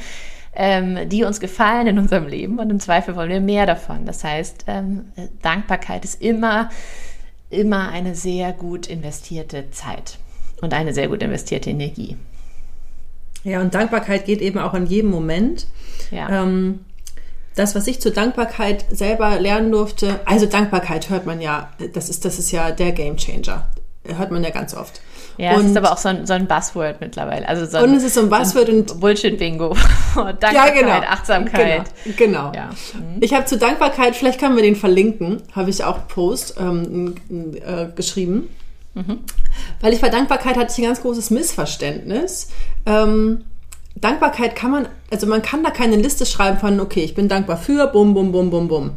ähm, 0.54 1.09
die 1.09 1.25
uns 1.25 1.40
gefallen 1.40 1.87
in 1.87 1.99
unserem 1.99 2.26
Leben 2.26 2.59
und 2.59 2.68
im 2.68 2.80
Zweifel 2.80 3.16
wollen 3.16 3.30
wir 3.30 3.40
mehr 3.40 3.64
davon. 3.64 4.04
Das 4.04 4.25
heißt, 4.25 4.64
ähm, 4.66 5.07
Dankbarkeit 5.40 6.04
ist 6.04 6.21
immer, 6.21 6.68
immer 7.49 7.88
eine 7.88 8.14
sehr 8.14 8.52
gut 8.52 8.88
investierte 8.88 9.71
Zeit 9.71 10.18
und 10.61 10.75
eine 10.75 10.93
sehr 10.95 11.09
gut 11.09 11.23
investierte 11.23 11.71
Energie. 11.71 12.17
Ja, 13.45 13.61
und 13.61 13.75
Dankbarkeit 13.75 14.25
geht 14.25 14.41
eben 14.41 14.59
auch 14.59 14.75
in 14.75 14.87
jedem 14.87 15.11
Moment. 15.11 15.67
Ja. 16.11 16.43
Ähm, 16.43 16.80
das, 17.54 17.75
was 17.75 17.87
ich 17.87 18.00
zur 18.00 18.13
Dankbarkeit 18.13 18.85
selber 18.91 19.39
lernen 19.41 19.73
durfte, 19.73 20.21
also 20.25 20.47
Dankbarkeit 20.47 21.11
hört 21.11 21.26
man 21.26 21.41
ja, 21.41 21.71
das 21.93 22.09
ist, 22.09 22.25
das 22.25 22.39
ist 22.39 22.52
ja 22.52 22.71
der 22.71 22.93
Game 22.93 23.17
Changer. 23.17 23.69
Hört 24.04 24.30
man 24.30 24.43
ja 24.43 24.50
ganz 24.50 24.75
oft. 24.75 25.00
Ja, 25.39 25.54
und, 25.54 25.61
es 25.61 25.71
ist 25.71 25.76
aber 25.76 25.93
auch 25.93 25.99
so 25.99 26.09
ein, 26.09 26.26
so 26.26 26.32
ein 26.32 26.47
Buzzword 26.47 27.00
mittlerweile. 27.00 27.47
Also 27.47 27.67
so 27.67 27.85
und 27.85 27.95
es 27.95 28.02
ist 28.02 28.15
so 28.15 28.21
ein 28.21 28.28
Buzzword 28.28 28.69
und 28.69 29.00
Bullshit-Bingo. 29.00 29.76
Dankbarkeit, 30.15 30.52
ja, 30.52 30.69
genau, 30.71 31.06
Achtsamkeit. 31.06 31.85
Genau. 32.17 32.50
genau. 32.50 32.52
Ja. 32.54 32.71
Mhm. 32.95 33.19
Ich 33.21 33.35
habe 33.35 33.45
zur 33.45 33.59
Dankbarkeit, 33.59 34.17
vielleicht 34.17 34.41
können 34.41 34.56
wir 34.56 34.63
den 34.63 34.76
verlinken, 34.76 35.43
habe 35.52 35.71
ich 35.71 35.85
auch 35.85 36.09
Post 36.09 36.56
ähm, 36.59 37.15
äh, 37.30 37.87
geschrieben. 37.95 38.49
Mhm. 38.99 39.21
Weil 39.80 39.93
ich 39.93 40.00
bei 40.00 40.08
Dankbarkeit 40.08 40.56
hatte 40.56 40.73
ich 40.73 40.78
ein 40.78 40.84
ganz 40.84 41.00
großes 41.02 41.30
Missverständnis. 41.30 42.49
Ähm, 42.84 43.45
Dankbarkeit 43.95 44.56
kann 44.56 44.71
man, 44.71 44.89
also 45.11 45.26
man 45.26 45.43
kann 45.43 45.63
da 45.63 45.71
keine 45.71 45.97
Liste 45.97 46.26
schreiben 46.26 46.58
von, 46.58 46.80
okay, 46.80 47.02
ich 47.02 47.15
bin 47.15 47.28
dankbar 47.28 47.56
für, 47.56 47.87
bum, 47.89 48.15
bum, 48.15 48.32
bum, 48.32 48.50
bum, 48.50 48.69
bum. 48.69 48.91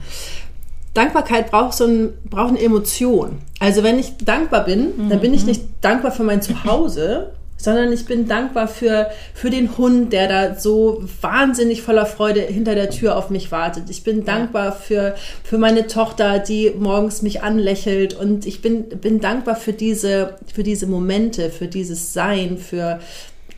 Dankbarkeit 0.94 1.52
braucht 1.52 1.74
so 1.74 1.86
ein, 1.86 2.14
braucht 2.26 2.50
eine 2.50 2.62
Emotion. 2.62 3.40
Also 3.60 3.84
wenn 3.84 3.98
ich 3.98 4.18
dankbar 4.18 4.66
bin, 4.66 5.10
dann 5.10 5.22
bin 5.22 5.34
ich 5.34 5.42
mhm. 5.42 5.48
nicht 5.48 5.64
dankbar 5.82 6.12
für 6.12 6.24
mein 6.24 6.42
Zuhause, 6.42 7.32
sondern 7.64 7.92
ich 7.92 8.06
bin 8.06 8.28
dankbar 8.28 8.68
für, 8.68 9.10
für 9.34 9.50
den 9.50 9.78
Hund, 9.78 10.14
der 10.14 10.28
da 10.28 10.60
so 10.60 11.04
wahnsinnig 11.22 11.82
voller 11.82 12.06
Freude 12.06 12.42
hinter 12.42 12.76
der 12.76 12.90
Tür 12.90 13.18
auf 13.18 13.30
mich 13.30 13.52
wartet. 13.52 13.90
Ich 13.90 14.04
bin 14.04 14.26
dankbar 14.26 14.72
für, 14.72 15.16
für 15.44 15.58
meine 15.58 15.88
Tochter, 15.88 16.40
die 16.40 16.72
morgens 16.78 17.22
mich 17.22 17.44
anlächelt 17.44 18.14
und 18.14 18.46
ich 18.46 18.62
bin, 18.62 18.90
bin 18.90 19.20
dankbar 19.20 19.56
für 19.56 19.74
diese, 19.74 20.36
für 20.54 20.64
diese 20.64 20.88
Momente, 20.88 21.50
für 21.50 21.68
dieses 21.68 22.14
Sein, 22.14 22.58
für, 22.58 23.00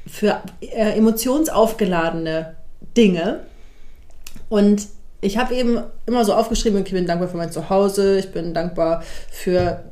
für 0.06 0.42
äh, 0.62 0.98
emotionsaufgeladene 0.98 2.56
Dinge. 2.96 3.42
Und 4.50 4.88
ich 5.22 5.38
habe 5.38 5.56
eben 5.56 5.80
immer 6.06 6.26
so 6.26 6.34
aufgeschrieben, 6.34 6.84
ich 6.86 6.92
bin 6.92 7.08
dankbar 7.08 7.30
für 7.30 7.38
mein 7.38 7.52
Zuhause, 7.52 8.20
ich 8.20 8.32
bin 8.32 8.54
dankbar 8.54 9.04
für, 9.32 9.84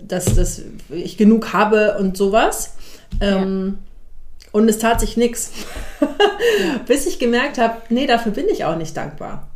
dass, 0.00 0.24
dass 0.24 0.62
ich 0.90 1.16
genug 1.16 1.52
habe 1.52 1.98
und 1.98 2.16
sowas. 2.16 2.74
Ähm, 3.20 3.78
ja. 3.78 4.48
Und 4.52 4.68
es 4.68 4.78
tat 4.78 5.00
sich 5.00 5.16
nichts. 5.16 5.52
Bis 6.86 7.06
ich 7.06 7.18
gemerkt 7.18 7.58
habe, 7.58 7.78
nee, 7.88 8.06
dafür 8.06 8.32
bin 8.32 8.48
ich 8.48 8.64
auch 8.64 8.76
nicht 8.76 8.96
dankbar. 8.96 9.48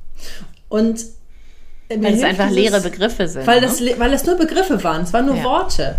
Und 0.68 1.04
weil 1.88 2.14
es 2.14 2.22
einfach 2.22 2.48
dieses, 2.48 2.62
leere 2.62 2.80
Begriffe 2.80 3.28
sind. 3.28 3.46
Weil, 3.46 3.60
ne? 3.60 3.66
das, 3.66 3.80
weil 3.98 4.12
es 4.12 4.24
nur 4.24 4.36
Begriffe 4.36 4.82
waren, 4.82 5.02
es 5.02 5.12
waren 5.12 5.26
nur 5.26 5.36
ja. 5.36 5.44
Worte. 5.44 5.96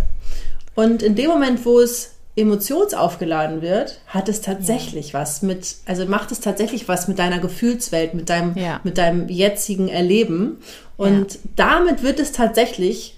Und 0.76 1.02
in 1.02 1.16
dem 1.16 1.30
Moment, 1.30 1.66
wo 1.66 1.80
es 1.80 2.12
emotionsaufgeladen 2.36 3.62
wird, 3.62 4.00
hat 4.08 4.30
es 4.30 4.42
tatsächlich 4.42 5.14
ja. 5.14 5.20
was 5.20 5.42
mit, 5.42 5.76
also 5.86 6.06
macht 6.06 6.32
es 6.32 6.40
tatsächlich 6.40 6.88
was 6.88 7.08
mit 7.08 7.18
deiner 7.18 7.40
Gefühlswelt, 7.40 8.14
mit 8.14 8.30
deinem, 8.30 8.56
ja. 8.56 8.80
mit 8.84 8.98
deinem 8.98 9.28
jetzigen 9.30 9.88
Erleben. 9.88 10.58
Und 10.98 11.34
ja. 11.34 11.40
damit 11.56 12.04
wird 12.04 12.20
es 12.20 12.32
tatsächlich 12.32 13.16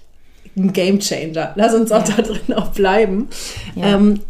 ein 0.56 0.72
Game 0.72 1.00
Changer. 1.00 1.52
Lass 1.54 1.74
uns 1.74 1.92
auch 1.92 2.02
da 2.02 2.22
drin 2.22 2.54
auch 2.54 2.68
bleiben. 2.68 3.28
Ähm, 3.76 4.20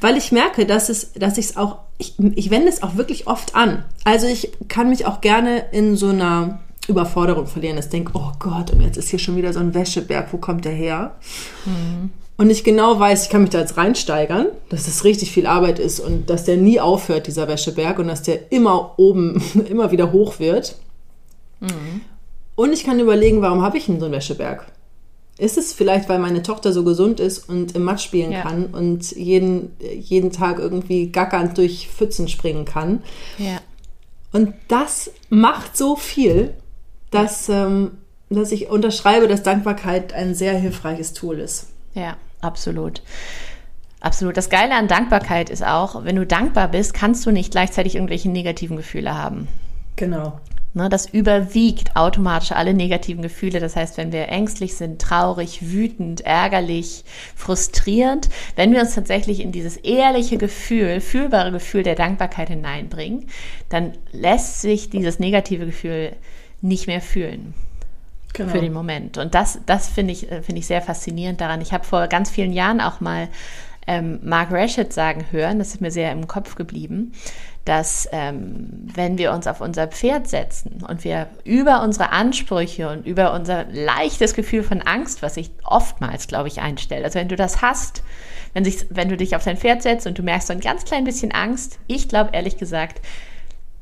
weil 0.00 0.16
ich 0.16 0.32
merke, 0.32 0.66
dass 0.66 0.88
es, 0.88 1.12
dass 1.14 1.38
ich 1.38 1.46
es 1.46 1.56
auch, 1.56 1.78
ich, 1.98 2.14
ich 2.34 2.50
wende 2.50 2.68
es 2.68 2.82
auch 2.82 2.96
wirklich 2.96 3.26
oft 3.26 3.54
an. 3.54 3.84
Also 4.04 4.26
ich 4.26 4.52
kann 4.68 4.90
mich 4.90 5.06
auch 5.06 5.20
gerne 5.20 5.64
in 5.72 5.96
so 5.96 6.08
einer 6.08 6.60
Überforderung 6.88 7.46
verlieren. 7.46 7.78
Ich 7.78 7.88
denke, 7.88 8.12
oh 8.14 8.32
Gott, 8.38 8.72
und 8.72 8.80
jetzt 8.80 8.96
ist 8.96 9.10
hier 9.10 9.18
schon 9.18 9.36
wieder 9.36 9.52
so 9.52 9.60
ein 9.60 9.74
Wäscheberg, 9.74 10.32
wo 10.32 10.38
kommt 10.38 10.64
der 10.64 10.72
her? 10.72 11.16
Mhm. 11.64 12.10
Und 12.36 12.50
ich 12.50 12.62
genau 12.62 12.98
weiß, 13.00 13.24
ich 13.24 13.30
kann 13.30 13.42
mich 13.42 13.50
da 13.50 13.58
jetzt 13.58 13.76
reinsteigern, 13.76 14.46
dass 14.68 14.86
das 14.86 15.02
richtig 15.02 15.32
viel 15.32 15.46
Arbeit 15.46 15.80
ist 15.80 15.98
und 15.98 16.30
dass 16.30 16.44
der 16.44 16.56
nie 16.56 16.78
aufhört, 16.78 17.26
dieser 17.26 17.48
Wäscheberg, 17.48 17.98
und 17.98 18.06
dass 18.06 18.22
der 18.22 18.52
immer 18.52 18.94
oben, 18.96 19.42
immer 19.68 19.90
wieder 19.90 20.12
hoch 20.12 20.38
wird. 20.38 20.76
Mhm. 21.58 22.02
Und 22.54 22.72
ich 22.72 22.84
kann 22.84 23.00
überlegen, 23.00 23.42
warum 23.42 23.62
habe 23.62 23.76
ich 23.76 23.86
denn 23.86 23.98
so 23.98 24.06
einen 24.06 24.14
Wäscheberg? 24.14 24.66
Ist 25.38 25.56
es 25.56 25.72
vielleicht, 25.72 26.08
weil 26.08 26.18
meine 26.18 26.42
Tochter 26.42 26.72
so 26.72 26.82
gesund 26.82 27.20
ist 27.20 27.48
und 27.48 27.76
im 27.76 27.84
Matsch 27.84 28.04
spielen 28.04 28.32
ja. 28.32 28.42
kann 28.42 28.66
und 28.66 29.12
jeden, 29.12 29.76
jeden 29.80 30.32
Tag 30.32 30.58
irgendwie 30.58 31.10
gackernd 31.10 31.56
durch 31.56 31.88
Pfützen 31.88 32.26
springen 32.26 32.64
kann? 32.64 33.02
Ja. 33.38 33.60
Und 34.32 34.54
das 34.66 35.12
macht 35.30 35.76
so 35.76 35.94
viel, 35.94 36.54
dass, 37.12 37.48
ähm, 37.48 37.92
dass 38.30 38.50
ich 38.50 38.68
unterschreibe, 38.68 39.28
dass 39.28 39.44
Dankbarkeit 39.44 40.12
ein 40.12 40.34
sehr 40.34 40.54
hilfreiches 40.54 41.12
Tool 41.12 41.38
ist. 41.38 41.68
Ja, 41.94 42.16
absolut. 42.40 43.00
Absolut. 44.00 44.36
Das 44.36 44.50
Geile 44.50 44.74
an 44.74 44.88
Dankbarkeit 44.88 45.50
ist 45.50 45.64
auch, 45.64 46.04
wenn 46.04 46.16
du 46.16 46.26
dankbar 46.26 46.68
bist, 46.68 46.94
kannst 46.94 47.24
du 47.26 47.30
nicht 47.30 47.52
gleichzeitig 47.52 47.94
irgendwelche 47.94 48.28
negativen 48.28 48.76
Gefühle 48.76 49.16
haben. 49.16 49.48
Genau. 49.96 50.40
Ne, 50.78 50.88
das 50.88 51.06
überwiegt 51.06 51.96
automatisch 51.96 52.52
alle 52.52 52.72
negativen 52.72 53.20
Gefühle. 53.20 53.58
Das 53.58 53.74
heißt, 53.74 53.96
wenn 53.96 54.12
wir 54.12 54.28
ängstlich 54.28 54.76
sind, 54.76 55.00
traurig, 55.00 55.72
wütend, 55.72 56.20
ärgerlich, 56.20 57.02
frustrierend, 57.34 58.28
wenn 58.54 58.72
wir 58.72 58.82
uns 58.82 58.94
tatsächlich 58.94 59.40
in 59.40 59.50
dieses 59.50 59.76
ehrliche 59.78 60.38
Gefühl, 60.38 61.00
fühlbare 61.00 61.50
Gefühl 61.50 61.82
der 61.82 61.96
Dankbarkeit 61.96 62.50
hineinbringen, 62.50 63.26
dann 63.70 63.94
lässt 64.12 64.60
sich 64.60 64.88
dieses 64.88 65.18
negative 65.18 65.66
Gefühl 65.66 66.12
nicht 66.60 66.86
mehr 66.86 67.00
fühlen. 67.00 67.54
Genau. 68.34 68.52
Für 68.52 68.60
den 68.60 68.72
Moment. 68.72 69.18
Und 69.18 69.34
das, 69.34 69.58
das 69.66 69.88
finde 69.88 70.12
ich, 70.12 70.30
äh, 70.30 70.42
finde 70.42 70.60
ich 70.60 70.68
sehr 70.68 70.80
faszinierend 70.80 71.40
daran. 71.40 71.60
Ich 71.60 71.72
habe 71.72 71.82
vor 71.82 72.06
ganz 72.06 72.30
vielen 72.30 72.52
Jahren 72.52 72.80
auch 72.80 73.00
mal 73.00 73.26
ähm, 73.88 74.20
Mark 74.22 74.52
Rashid 74.52 74.92
sagen 74.92 75.24
hören, 75.32 75.58
das 75.58 75.68
ist 75.68 75.80
mir 75.80 75.90
sehr 75.90 76.12
im 76.12 76.28
Kopf 76.28 76.54
geblieben, 76.54 77.12
dass 77.68 78.08
ähm, 78.12 78.88
wenn 78.94 79.18
wir 79.18 79.30
uns 79.30 79.46
auf 79.46 79.60
unser 79.60 79.88
Pferd 79.88 80.26
setzen 80.26 80.82
und 80.88 81.04
wir 81.04 81.28
über 81.44 81.82
unsere 81.82 82.12
Ansprüche 82.12 82.88
und 82.88 83.06
über 83.06 83.34
unser 83.34 83.66
leichtes 83.66 84.32
Gefühl 84.32 84.62
von 84.62 84.80
Angst, 84.80 85.20
was 85.20 85.34
sich 85.34 85.50
oftmals, 85.64 86.28
glaube 86.28 86.48
ich, 86.48 86.62
einstellt, 86.62 87.04
also 87.04 87.18
wenn 87.18 87.28
du 87.28 87.36
das 87.36 87.60
hast, 87.60 88.02
wenn, 88.54 88.64
sich, 88.64 88.86
wenn 88.88 89.10
du 89.10 89.18
dich 89.18 89.36
auf 89.36 89.44
dein 89.44 89.58
Pferd 89.58 89.82
setzt 89.82 90.06
und 90.06 90.18
du 90.18 90.22
merkst 90.22 90.46
so 90.46 90.54
ein 90.54 90.60
ganz 90.60 90.86
klein 90.86 91.04
bisschen 91.04 91.30
Angst, 91.30 91.78
ich 91.88 92.08
glaube 92.08 92.30
ehrlich 92.32 92.56
gesagt, 92.56 93.02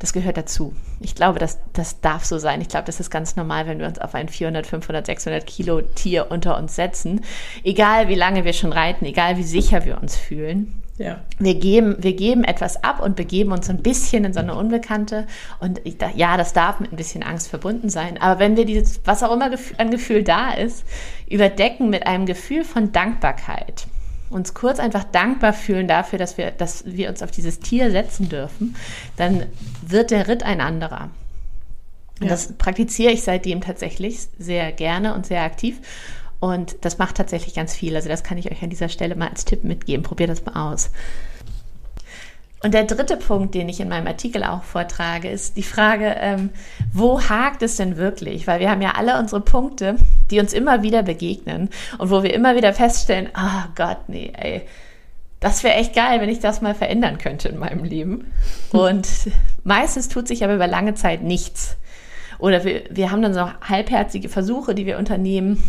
das 0.00 0.12
gehört 0.12 0.36
dazu. 0.36 0.74
Ich 1.00 1.14
glaube, 1.14 1.38
das, 1.38 1.58
das 1.72 2.00
darf 2.00 2.24
so 2.24 2.38
sein. 2.38 2.60
Ich 2.60 2.68
glaube, 2.68 2.86
das 2.86 2.98
ist 2.98 3.10
ganz 3.10 3.36
normal, 3.36 3.68
wenn 3.68 3.78
wir 3.78 3.86
uns 3.86 4.00
auf 4.00 4.16
ein 4.16 4.28
400, 4.28 4.66
500, 4.66 5.06
600 5.06 5.46
Kilo 5.46 5.80
Tier 5.80 6.30
unter 6.30 6.58
uns 6.58 6.74
setzen. 6.74 7.24
Egal 7.62 8.08
wie 8.08 8.16
lange 8.16 8.44
wir 8.44 8.52
schon 8.52 8.72
reiten, 8.72 9.04
egal 9.04 9.36
wie 9.38 9.44
sicher 9.44 9.84
wir 9.84 10.02
uns 10.02 10.16
fühlen. 10.16 10.82
Ja. 10.98 11.20
Wir, 11.38 11.54
geben, 11.54 11.96
wir 11.98 12.14
geben 12.14 12.42
etwas 12.42 12.82
ab 12.82 13.02
und 13.02 13.16
begeben 13.16 13.52
uns 13.52 13.68
ein 13.68 13.82
bisschen 13.82 14.24
in 14.24 14.32
so 14.32 14.40
eine 14.40 14.54
Unbekannte. 14.54 15.26
Und 15.60 15.80
ich, 15.84 15.96
ja, 16.14 16.36
das 16.36 16.54
darf 16.54 16.80
mit 16.80 16.92
ein 16.92 16.96
bisschen 16.96 17.22
Angst 17.22 17.48
verbunden 17.48 17.90
sein. 17.90 18.18
Aber 18.20 18.40
wenn 18.40 18.56
wir 18.56 18.64
dieses, 18.64 19.00
was 19.04 19.22
auch 19.22 19.32
immer 19.32 19.50
an 19.76 19.90
Gefühl 19.90 20.22
da 20.22 20.52
ist, 20.52 20.84
überdecken 21.28 21.90
mit 21.90 22.06
einem 22.06 22.24
Gefühl 22.24 22.64
von 22.64 22.92
Dankbarkeit, 22.92 23.86
uns 24.30 24.54
kurz 24.54 24.78
einfach 24.78 25.04
dankbar 25.04 25.52
fühlen 25.52 25.86
dafür, 25.86 26.18
dass 26.18 26.38
wir, 26.38 26.50
dass 26.50 26.84
wir 26.86 27.10
uns 27.10 27.22
auf 27.22 27.30
dieses 27.30 27.60
Tier 27.60 27.90
setzen 27.90 28.28
dürfen, 28.28 28.74
dann 29.16 29.46
wird 29.86 30.10
der 30.10 30.28
Ritt 30.28 30.42
ein 30.42 30.60
anderer. 30.60 31.10
Und 32.20 32.26
ja. 32.26 32.30
das 32.30 32.54
praktiziere 32.54 33.12
ich 33.12 33.22
seitdem 33.22 33.60
tatsächlich 33.60 34.18
sehr 34.38 34.72
gerne 34.72 35.14
und 35.14 35.26
sehr 35.26 35.42
aktiv. 35.42 35.78
Und 36.40 36.84
das 36.84 36.98
macht 36.98 37.16
tatsächlich 37.16 37.54
ganz 37.54 37.74
viel. 37.74 37.96
Also 37.96 38.08
das 38.08 38.22
kann 38.22 38.38
ich 38.38 38.50
euch 38.50 38.62
an 38.62 38.70
dieser 38.70 38.88
Stelle 38.88 39.16
mal 39.16 39.28
als 39.28 39.44
Tipp 39.44 39.64
mitgeben. 39.64 40.02
Probiert 40.02 40.30
das 40.30 40.44
mal 40.44 40.72
aus. 40.72 40.90
Und 42.62 42.72
der 42.72 42.84
dritte 42.84 43.16
Punkt, 43.16 43.54
den 43.54 43.68
ich 43.68 43.80
in 43.80 43.88
meinem 43.88 44.06
Artikel 44.06 44.42
auch 44.42 44.62
vortrage, 44.62 45.28
ist 45.28 45.56
die 45.56 45.62
Frage, 45.62 46.16
ähm, 46.18 46.50
wo 46.92 47.20
hakt 47.20 47.62
es 47.62 47.76
denn 47.76 47.96
wirklich? 47.96 48.46
Weil 48.46 48.60
wir 48.60 48.70
haben 48.70 48.82
ja 48.82 48.92
alle 48.96 49.18
unsere 49.18 49.40
Punkte, 49.40 49.96
die 50.30 50.40
uns 50.40 50.52
immer 50.52 50.82
wieder 50.82 51.02
begegnen 51.02 51.68
und 51.98 52.10
wo 52.10 52.22
wir 52.22 52.32
immer 52.32 52.56
wieder 52.56 52.72
feststellen, 52.72 53.28
oh 53.36 53.68
Gott, 53.74 54.08
nee, 54.08 54.32
ey, 54.36 54.62
das 55.38 55.62
wäre 55.64 55.74
echt 55.74 55.94
geil, 55.94 56.20
wenn 56.20 56.30
ich 56.30 56.40
das 56.40 56.62
mal 56.62 56.74
verändern 56.74 57.18
könnte 57.18 57.48
in 57.48 57.58
meinem 57.58 57.84
Leben. 57.84 58.32
Und 58.72 59.06
meistens 59.62 60.08
tut 60.08 60.26
sich 60.26 60.42
aber 60.42 60.54
über 60.54 60.66
lange 60.66 60.94
Zeit 60.94 61.22
nichts. 61.22 61.76
Oder 62.38 62.64
wir, 62.64 62.82
wir 62.90 63.10
haben 63.10 63.22
dann 63.22 63.34
so 63.34 63.48
halbherzige 63.60 64.28
Versuche, 64.28 64.74
die 64.74 64.86
wir 64.86 64.98
unternehmen. 64.98 65.62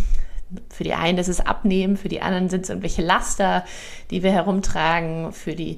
Für 0.70 0.84
die 0.84 0.94
einen 0.94 1.18
ist 1.18 1.28
es 1.28 1.46
Abnehmen, 1.46 1.98
für 1.98 2.10
die 2.10 2.22
anderen 2.22 2.50
sind 2.50 2.64
es 2.64 2.70
irgendwelche 2.70 3.02
Laster, 3.02 3.66
die 4.12 4.24
wir 4.24 4.32
herumtragen, 4.32 5.34
für 5.34 5.56
die 5.56 5.78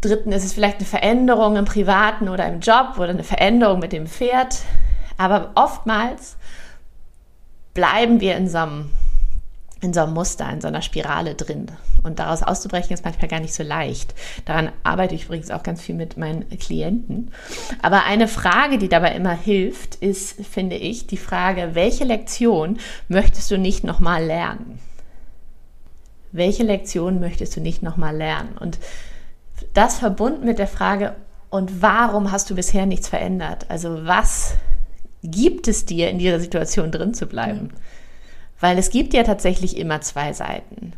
Dritten 0.00 0.32
ist 0.32 0.44
es 0.44 0.52
vielleicht 0.52 0.78
eine 0.78 0.86
Veränderung 0.86 1.56
im 1.56 1.64
Privaten 1.64 2.28
oder 2.28 2.46
im 2.48 2.58
Job 2.58 2.94
oder 2.98 3.10
eine 3.10 3.22
Veränderung 3.22 3.78
mit 3.78 3.92
dem 3.92 4.08
Pferd. 4.08 4.58
Aber 5.16 5.52
oftmals 5.54 6.36
bleiben 7.72 8.20
wir 8.20 8.36
in 8.36 8.48
so 8.48 8.58
einem, 8.58 8.90
in 9.82 9.92
so 9.92 10.00
einem 10.00 10.14
Muster, 10.14 10.48
in 10.50 10.60
so 10.60 10.68
einer 10.68 10.80
Spirale 10.80 11.34
drin. 11.34 11.66
Und 12.04 12.20
daraus 12.20 12.42
auszubrechen 12.42 12.94
ist 12.94 13.04
manchmal 13.04 13.28
gar 13.28 13.40
nicht 13.40 13.52
so 13.52 13.64
leicht. 13.64 14.14
Daran 14.44 14.70
arbeite 14.84 15.16
ich 15.16 15.24
übrigens 15.24 15.50
auch 15.50 15.64
ganz 15.64 15.82
viel 15.82 15.96
mit 15.96 16.16
meinen 16.16 16.48
Klienten. 16.48 17.32
Aber 17.82 18.04
eine 18.04 18.28
Frage, 18.28 18.78
die 18.78 18.88
dabei 18.88 19.14
immer 19.14 19.34
hilft, 19.34 19.96
ist, 19.96 20.46
finde 20.46 20.76
ich, 20.76 21.08
die 21.08 21.16
Frage, 21.16 21.70
welche 21.74 22.04
Lektion 22.04 22.78
möchtest 23.08 23.50
du 23.50 23.58
nicht 23.58 23.82
nochmal 23.82 24.24
lernen? 24.24 24.78
Welche 26.30 26.62
Lektion 26.62 27.18
möchtest 27.18 27.56
du 27.56 27.60
nicht 27.60 27.82
nochmal 27.82 28.16
lernen? 28.16 28.56
Und 28.58 28.78
das 29.74 29.98
verbunden 29.98 30.46
mit 30.46 30.60
der 30.60 30.68
Frage, 30.68 31.16
und 31.50 31.82
warum 31.82 32.30
hast 32.30 32.48
du 32.48 32.54
bisher 32.54 32.86
nichts 32.86 33.08
verändert? 33.08 33.66
Also 33.68 34.06
was 34.06 34.54
gibt 35.24 35.66
es 35.66 35.84
dir, 35.84 36.08
in 36.08 36.18
dieser 36.18 36.40
Situation 36.40 36.92
drin 36.92 37.14
zu 37.14 37.26
bleiben? 37.26 37.70
Ja. 37.72 37.78
Weil 38.62 38.78
es 38.78 38.90
gibt 38.90 39.12
ja 39.12 39.24
tatsächlich 39.24 39.76
immer 39.76 40.00
zwei 40.02 40.32
Seiten. 40.32 40.92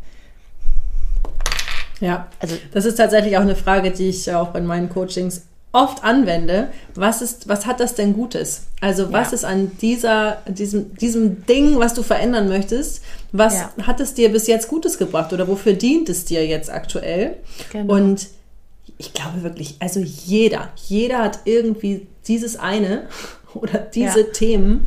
Ja, 1.98 2.28
also 2.38 2.56
das 2.74 2.84
ist 2.84 2.96
tatsächlich 2.96 3.38
auch 3.38 3.42
eine 3.42 3.56
Frage, 3.56 3.90
die 3.90 4.10
ich 4.10 4.30
auch 4.34 4.54
in 4.54 4.66
meinen 4.66 4.90
Coachings 4.90 5.46
oft 5.72 6.04
anwende. 6.04 6.68
Was 6.94 7.22
ist, 7.22 7.48
was 7.48 7.64
hat 7.64 7.80
das 7.80 7.94
denn 7.94 8.12
Gutes? 8.12 8.64
Also 8.82 9.14
was 9.14 9.30
ja. 9.30 9.36
ist 9.36 9.44
an 9.46 9.72
dieser, 9.80 10.42
diesem, 10.46 10.94
diesem 10.96 11.46
Ding, 11.46 11.78
was 11.78 11.94
du 11.94 12.02
verändern 12.02 12.48
möchtest, 12.48 13.02
was 13.32 13.54
ja. 13.54 13.72
hat 13.86 13.98
es 13.98 14.12
dir 14.12 14.30
bis 14.30 14.46
jetzt 14.46 14.68
Gutes 14.68 14.98
gebracht 14.98 15.32
oder 15.32 15.48
wofür 15.48 15.72
dient 15.72 16.10
es 16.10 16.26
dir 16.26 16.46
jetzt 16.46 16.70
aktuell? 16.70 17.38
Genau. 17.72 17.94
Und 17.94 18.28
ich 18.98 19.14
glaube 19.14 19.42
wirklich, 19.42 19.76
also 19.80 20.00
jeder, 20.00 20.68
jeder 20.86 21.20
hat 21.20 21.38
irgendwie 21.46 22.06
dieses 22.28 22.56
eine 22.56 23.08
oder 23.54 23.78
diese 23.78 24.20
ja. 24.20 24.32
Themen, 24.34 24.86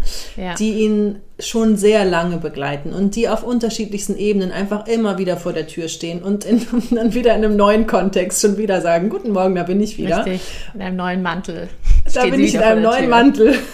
die 0.59 0.83
ihn 0.83 1.21
schon 1.39 1.77
sehr 1.77 2.03
lange 2.03 2.37
begleiten 2.37 2.93
und 2.93 3.15
die 3.15 3.29
auf 3.29 3.43
unterschiedlichsten 3.43 4.17
Ebenen 4.17 4.51
einfach 4.51 4.87
immer 4.87 5.19
wieder 5.19 5.37
vor 5.37 5.53
der 5.53 5.67
Tür 5.67 5.87
stehen 5.87 6.23
und 6.23 6.45
in, 6.45 6.65
dann 6.91 7.13
wieder 7.13 7.35
in 7.35 7.45
einem 7.45 7.55
neuen 7.55 7.85
Kontext 7.85 8.41
schon 8.41 8.57
wieder 8.57 8.81
sagen, 8.81 9.09
guten 9.09 9.31
Morgen, 9.31 9.55
da 9.55 9.63
bin 9.63 9.79
ich 9.79 9.97
wieder. 9.97 10.25
Richtig, 10.25 10.41
in 10.73 10.81
einem 10.81 10.95
neuen 10.95 11.21
Mantel. 11.21 11.69
Da 12.13 12.25
bin 12.25 12.39
ich 12.39 12.55
in 12.55 12.61
einem 12.61 12.81
neuen 12.81 13.03
Tür. 13.03 13.09
Mantel. 13.09 13.55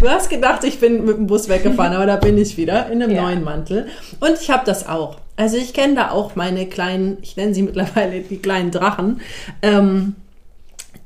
Du 0.00 0.08
hast 0.08 0.28
gedacht, 0.28 0.64
ich 0.64 0.80
bin 0.80 1.04
mit 1.04 1.16
dem 1.16 1.28
Bus 1.28 1.48
weggefahren, 1.48 1.92
aber 1.92 2.04
da 2.04 2.16
bin 2.16 2.36
ich 2.36 2.56
wieder 2.56 2.90
in 2.90 3.00
einem 3.00 3.14
ja. 3.14 3.22
neuen 3.22 3.44
Mantel. 3.44 3.86
Und 4.18 4.32
ich 4.40 4.50
habe 4.50 4.64
das 4.66 4.88
auch. 4.88 5.18
Also 5.36 5.56
ich 5.56 5.72
kenne 5.72 5.94
da 5.94 6.10
auch 6.10 6.34
meine 6.34 6.66
kleinen, 6.66 7.18
ich 7.22 7.36
nenne 7.36 7.54
sie 7.54 7.62
mittlerweile 7.62 8.20
die 8.22 8.38
kleinen 8.38 8.72
Drachen, 8.72 9.20
ähm, 9.62 10.16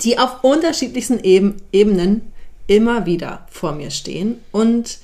die 0.00 0.18
auf 0.18 0.42
unterschiedlichsten 0.42 1.20
Ebenen 1.22 2.32
immer 2.66 3.04
wieder 3.04 3.46
vor 3.50 3.72
mir 3.72 3.90
stehen. 3.90 4.40
Und 4.52 5.00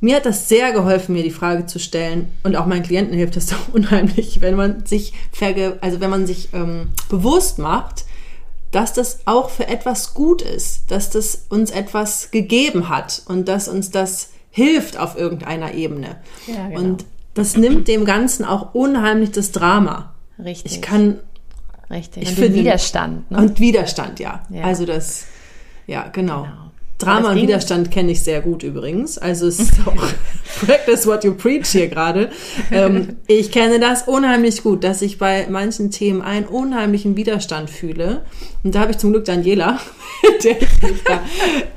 mir 0.00 0.16
hat 0.16 0.26
das 0.26 0.48
sehr 0.48 0.72
geholfen, 0.72 1.14
mir 1.14 1.22
die 1.22 1.30
Frage 1.30 1.66
zu 1.66 1.78
stellen. 1.78 2.28
Und 2.42 2.56
auch 2.56 2.66
meinen 2.66 2.82
Klienten 2.82 3.16
hilft 3.16 3.36
das 3.36 3.46
doch 3.50 3.72
unheimlich, 3.72 4.40
wenn 4.40 4.56
man 4.56 4.86
sich 4.86 5.12
verge 5.32 5.78
also 5.80 6.00
wenn 6.00 6.10
man 6.10 6.26
sich 6.26 6.48
ähm, 6.52 6.88
bewusst 7.08 7.58
macht, 7.58 8.04
dass 8.70 8.92
das 8.92 9.20
auch 9.26 9.50
für 9.50 9.66
etwas 9.66 10.14
gut 10.14 10.42
ist, 10.42 10.90
dass 10.90 11.10
das 11.10 11.46
uns 11.48 11.70
etwas 11.70 12.30
gegeben 12.30 12.88
hat 12.88 13.22
und 13.26 13.48
dass 13.48 13.68
uns 13.68 13.90
das 13.90 14.30
hilft 14.50 14.96
auf 14.98 15.16
irgendeiner 15.16 15.74
Ebene. 15.74 16.16
Ja, 16.46 16.68
genau. 16.68 16.80
Und 16.80 17.04
das 17.34 17.56
nimmt 17.56 17.88
dem 17.88 18.04
Ganzen 18.04 18.44
auch 18.44 18.74
unheimlich 18.74 19.30
das 19.32 19.52
Drama. 19.52 20.14
Richtig. 20.38 20.72
Ich 20.72 20.82
kann. 20.82 21.18
Richtig. 21.90 22.24
Ich 22.24 22.28
und 22.30 22.34
finde, 22.36 22.58
Widerstand. 22.58 23.30
Ne? 23.30 23.38
Und 23.38 23.60
Widerstand, 23.60 24.20
ja. 24.20 24.42
ja. 24.50 24.62
Also 24.62 24.86
das, 24.86 25.26
ja, 25.86 26.08
genau. 26.08 26.42
genau. 26.42 26.69
Drama 27.00 27.30
und 27.30 27.36
Widerstand 27.36 27.90
kenne 27.90 28.12
ich 28.12 28.22
sehr 28.22 28.40
gut 28.40 28.62
übrigens. 28.62 29.18
Also 29.18 29.46
es 29.46 29.58
ist 29.58 29.72
auch 29.86 29.94
practice 30.64 31.06
what 31.06 31.24
you 31.24 31.34
preach 31.34 31.66
hier 31.68 31.88
gerade. 31.88 32.30
Ähm, 32.70 33.16
ich 33.26 33.50
kenne 33.50 33.80
das 33.80 34.02
unheimlich 34.02 34.62
gut, 34.62 34.84
dass 34.84 35.02
ich 35.02 35.18
bei 35.18 35.46
manchen 35.48 35.90
Themen 35.90 36.22
einen 36.22 36.46
unheimlichen 36.46 37.16
Widerstand 37.16 37.70
fühle. 37.70 38.22
Und 38.62 38.74
da 38.74 38.80
habe 38.80 38.92
ich 38.92 38.98
zum 38.98 39.12
Glück 39.12 39.24
Daniela, 39.24 39.80
der 40.44 40.62
ich 40.62 40.82
mich 40.82 41.02
da 41.04 41.20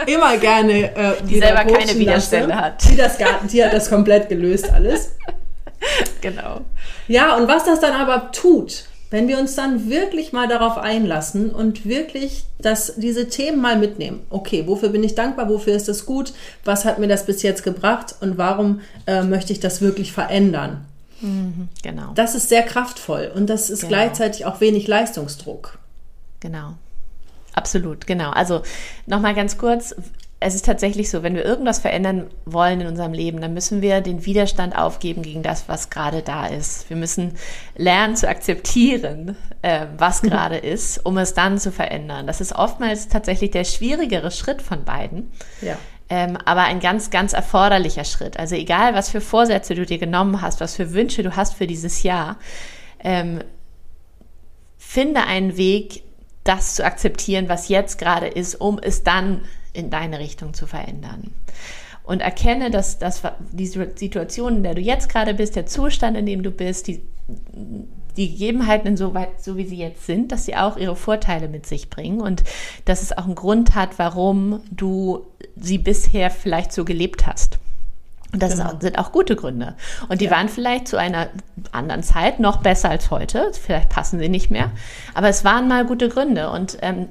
immer 0.06 0.38
gerne 0.38 0.96
äh, 0.96 1.14
die 1.28 1.40
selber 1.40 1.64
keine 1.64 1.98
Widerstände 1.98 2.50
lasse. 2.50 2.62
hat. 2.62 2.90
Die, 2.90 2.96
das, 2.96 3.18
die 3.52 3.64
hat 3.64 3.74
das 3.74 3.90
komplett 3.90 4.30
gelöst 4.30 4.72
alles. 4.72 5.16
Genau. 6.22 6.62
Ja, 7.10 7.36
und 7.36 7.50
was 7.50 7.66
das 7.66 7.82
dann 7.82 7.92
aber 7.92 8.32
tut, 8.32 8.86
wenn 9.13 9.28
wir 9.28 9.38
uns 9.38 9.54
dann 9.54 9.91
wirklich 9.91 10.34
mal 10.34 10.47
darauf 10.47 10.76
einlassen 10.76 11.52
und 11.52 11.86
wirklich 11.86 12.45
das, 12.58 12.95
diese 12.95 13.28
Themen 13.30 13.62
mal 13.62 13.78
mitnehmen. 13.78 14.26
Okay, 14.32 14.65
wofür 14.65 14.89
bin 14.89 15.04
ich 15.04 15.13
dankbar? 15.13 15.49
Wofür 15.49 15.76
ist 15.76 15.88
das 15.88 16.08
gut? 16.08 16.34
Was 16.65 16.84
hat 16.84 16.97
mir 16.97 17.08
das 17.08 17.28
bis 17.28 17.43
jetzt 17.43 17.62
gebracht? 17.62 18.15
Und 18.21 18.39
warum 18.39 18.82
äh, 19.06 19.21
möchte 19.21 19.54
ich 19.54 19.60
das 19.60 19.82
wirklich 19.82 20.12
verändern? 20.13 20.86
Mhm, 21.21 21.69
genau. 21.84 22.13
Das 22.15 22.34
ist 22.34 22.49
sehr 22.49 22.63
kraftvoll 22.63 23.32
und 23.36 23.52
das 23.52 23.69
ist 23.69 23.82
genau. 23.82 23.89
gleichzeitig 23.89 24.47
auch 24.47 24.62
wenig 24.62 24.88
Leistungsdruck. 24.88 25.78
Genau. 26.39 26.73
Absolut, 27.54 28.08
genau. 28.08 28.32
Also 28.32 28.63
nochmal 29.06 29.36
ganz 29.36 29.60
kurz, 29.60 29.93
es 30.44 30.56
ist 30.56 30.66
tatsächlich 30.66 31.10
so, 31.10 31.24
wenn 31.24 31.36
wir 31.36 31.46
irgendwas 31.46 31.80
verändern 31.80 32.28
wollen 32.46 32.82
in 32.82 32.88
unserem 32.88 33.14
Leben, 33.14 33.42
dann 33.42 33.54
müssen 33.54 33.82
wir 33.82 34.02
den 34.02 34.26
Widerstand 34.26 34.78
aufgeben 34.78 35.22
gegen 35.22 35.42
das, 35.42 35.68
was 35.68 35.90
gerade 35.90 36.22
da 36.22 36.46
ist. 36.48 36.90
Wir 36.90 36.98
müssen 36.98 37.36
lernen 37.76 38.16
zu 38.16 38.28
akzeptieren, 38.28 39.38
äh, 39.62 39.88
was 39.98 40.22
gerade 40.22 40.58
ist, 40.58 41.06
um 41.06 41.18
es 41.18 41.34
dann 41.34 41.58
zu 41.58 41.72
verändern. 41.72 42.28
Das 42.28 42.42
ist 42.42 42.54
oftmals 42.54 43.08
tatsächlich 43.08 43.52
der 43.52 43.64
schwierigere 43.64 44.32
Schritt 44.32 44.62
von 44.62 44.84
beiden. 44.84 45.32
Ja. 45.62 45.78
Ähm, 46.10 46.38
aber 46.46 46.64
ein 46.64 46.80
ganz, 46.80 47.10
ganz 47.10 47.34
erforderlicher 47.34 48.04
Schritt. 48.04 48.38
Also 48.38 48.56
egal, 48.56 48.94
was 48.94 49.10
für 49.10 49.22
Vorsätze 49.22 49.74
du 49.74 49.86
dir 49.86 49.98
genommen 49.98 50.42
hast, 50.42 50.60
was 50.60 50.76
für 50.76 50.94
Wünsche 50.94 51.24
du 51.24 51.36
hast 51.36 51.56
für 51.56 51.66
dieses 51.66 52.04
Jahr, 52.04 52.38
ähm, 53.00 53.40
finde 54.78 55.24
einen 55.24 55.58
Weg, 55.58 56.04
das 56.44 56.76
zu 56.76 56.86
akzeptieren, 56.86 57.48
was 57.48 57.70
jetzt 57.70 57.98
gerade 57.98 58.28
ist, 58.28 58.56
um 58.56 58.80
es 58.80 59.04
dann 59.04 59.42
in 59.74 59.90
deine 59.90 60.20
Richtung 60.20 60.54
zu 60.54 60.68
verändern. 60.68 61.32
Und 62.04 62.22
erkenne, 62.22 62.70
dass, 62.70 63.00
dass 63.00 63.22
die 63.52 63.66
Situation, 63.68 64.58
in 64.58 64.64
der 64.64 64.76
du 64.76 64.82
jetzt 64.82 65.10
gerade 65.10 65.34
bist, 65.34 65.56
der 65.56 65.66
Zustand, 65.66 66.18
in 66.18 66.26
dem 66.26 66.44
du 66.44 66.52
bist, 66.52 66.88
die, 66.88 67.02
die 68.18 68.32
Gegebenheiten 68.32 68.88
insoweit, 68.88 69.42
so 69.42 69.58
wie 69.58 69.66
sie 69.66 69.78
jetzt 69.78 70.06
sind, 70.06 70.32
dass 70.32 70.46
sie 70.46 70.56
auch 70.56 70.78
ihre 70.78 70.98
Vorteile 70.98 71.48
mit 71.48 71.66
sich 71.66 71.90
bringen 71.90 72.20
und 72.20 72.44
dass 72.86 73.02
es 73.02 73.18
auch 73.18 73.26
einen 73.26 73.36
Grund 73.36 73.74
hat, 73.74 74.00
warum 74.00 74.62
du 74.70 75.26
sie 75.56 75.78
bisher 75.78 76.30
vielleicht 76.30 76.74
so 76.74 76.84
gelebt 76.84 77.26
hast. 77.26 77.58
Und 78.34 78.41
das 78.41 78.58
genau. 78.58 78.72
sind 78.80 78.98
auch 78.98 79.12
gute 79.12 79.36
Gründe. 79.36 79.76
Und 80.10 80.19
die 80.19 80.26
ja. 80.26 80.32
waren 80.32 80.50
vielleicht 80.50 80.88
zu 80.88 80.98
einer 80.98 81.30
anderen 81.72 82.02
Zeit 82.02 82.39
noch 82.39 82.58
besser 82.58 82.89
als 82.89 83.12
heute. 83.12 83.52
Vielleicht 83.54 83.89
passen 83.89 84.19
sie 84.19 84.28
nicht 84.28 84.50
mehr. 84.50 84.72
Aber 85.13 85.30
es 85.30 85.46
waren 85.46 85.67
mal 85.67 85.86
gute 85.86 86.10
Gründe. 86.10 86.50
Und 86.50 86.80
ähm, 86.82 87.08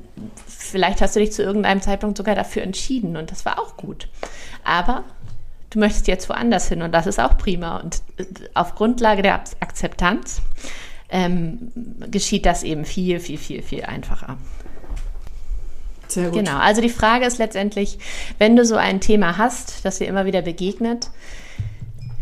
vielleicht 0.47 1.01
hast 1.01 1.15
du 1.15 1.21
dich 1.21 1.33
zu 1.33 1.43
irgendeinem 1.43 1.81
Zeitpunkt 1.81 2.19
sogar 2.19 2.35
dafür 2.35 2.63
entschieden. 2.63 3.17
Und 3.17 3.31
das 3.31 3.45
war 3.45 3.61
auch 3.61 3.77
gut. 3.77 4.09
Aber 4.65 5.05
du 5.71 5.79
möchtest 5.79 6.09
jetzt 6.09 6.29
woanders 6.29 6.69
hin. 6.69 6.83
Und 6.83 6.91
das 6.91 7.07
ist 7.07 7.21
auch 7.21 7.39
prima. 7.39 7.77
Und 7.77 8.03
äh, 8.17 8.25
auf 8.55 8.75
Grundlage 8.75 9.23
der 9.23 9.35
Akzeptanz 9.61 10.43
ähm, 11.09 11.71
geschieht 12.11 12.47
das 12.47 12.65
eben 12.65 12.85
viel, 12.85 13.21
viel, 13.21 13.39
viel, 13.39 13.63
viel 13.63 13.85
einfacher. 13.85 14.39
Sehr 16.13 16.31
gut. 16.31 16.39
Genau, 16.39 16.59
also 16.59 16.81
die 16.81 16.89
Frage 16.89 17.25
ist 17.25 17.39
letztendlich, 17.39 17.99
wenn 18.39 18.57
du 18.57 18.65
so 18.65 18.77
ein 18.77 19.01
Thema 19.01 19.39
hast, 19.39 19.85
das 19.85 19.99
dir 19.99 20.07
immer 20.07 20.27
wieder 20.27 20.43
begegnet, 20.43 21.11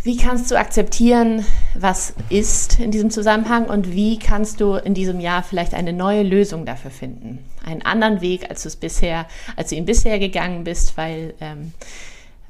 wie 0.03 0.17
kannst 0.17 0.51
du 0.51 0.59
akzeptieren, 0.59 1.45
was 1.75 2.15
ist 2.31 2.81
in 2.81 2.91
diesem 2.91 3.11
Zusammenhang 3.11 3.67
und 3.67 3.93
wie 3.93 4.19
kannst 4.19 4.61
du 4.61 4.77
in 4.77 4.95
diesem 4.95 5.21
Jahr 5.21 5.43
vielleicht 5.43 5.75
eine 5.75 5.93
neue 5.93 6.23
Lösung 6.23 6.65
dafür 6.65 6.91
finden? 6.91 7.45
Einen 7.67 7.83
anderen 7.83 8.23
Weg, 8.23 8.49
als 8.49 8.63
du 8.63 8.69
es 8.69 8.77
bisher, 8.77 9.27
als 9.57 9.69
du 9.69 9.77
ihn 9.77 9.85
bisher 9.85 10.19
gegangen 10.19 10.65
bist, 10.65 10.97
weil 10.97 11.35
ähm, 11.43 11.73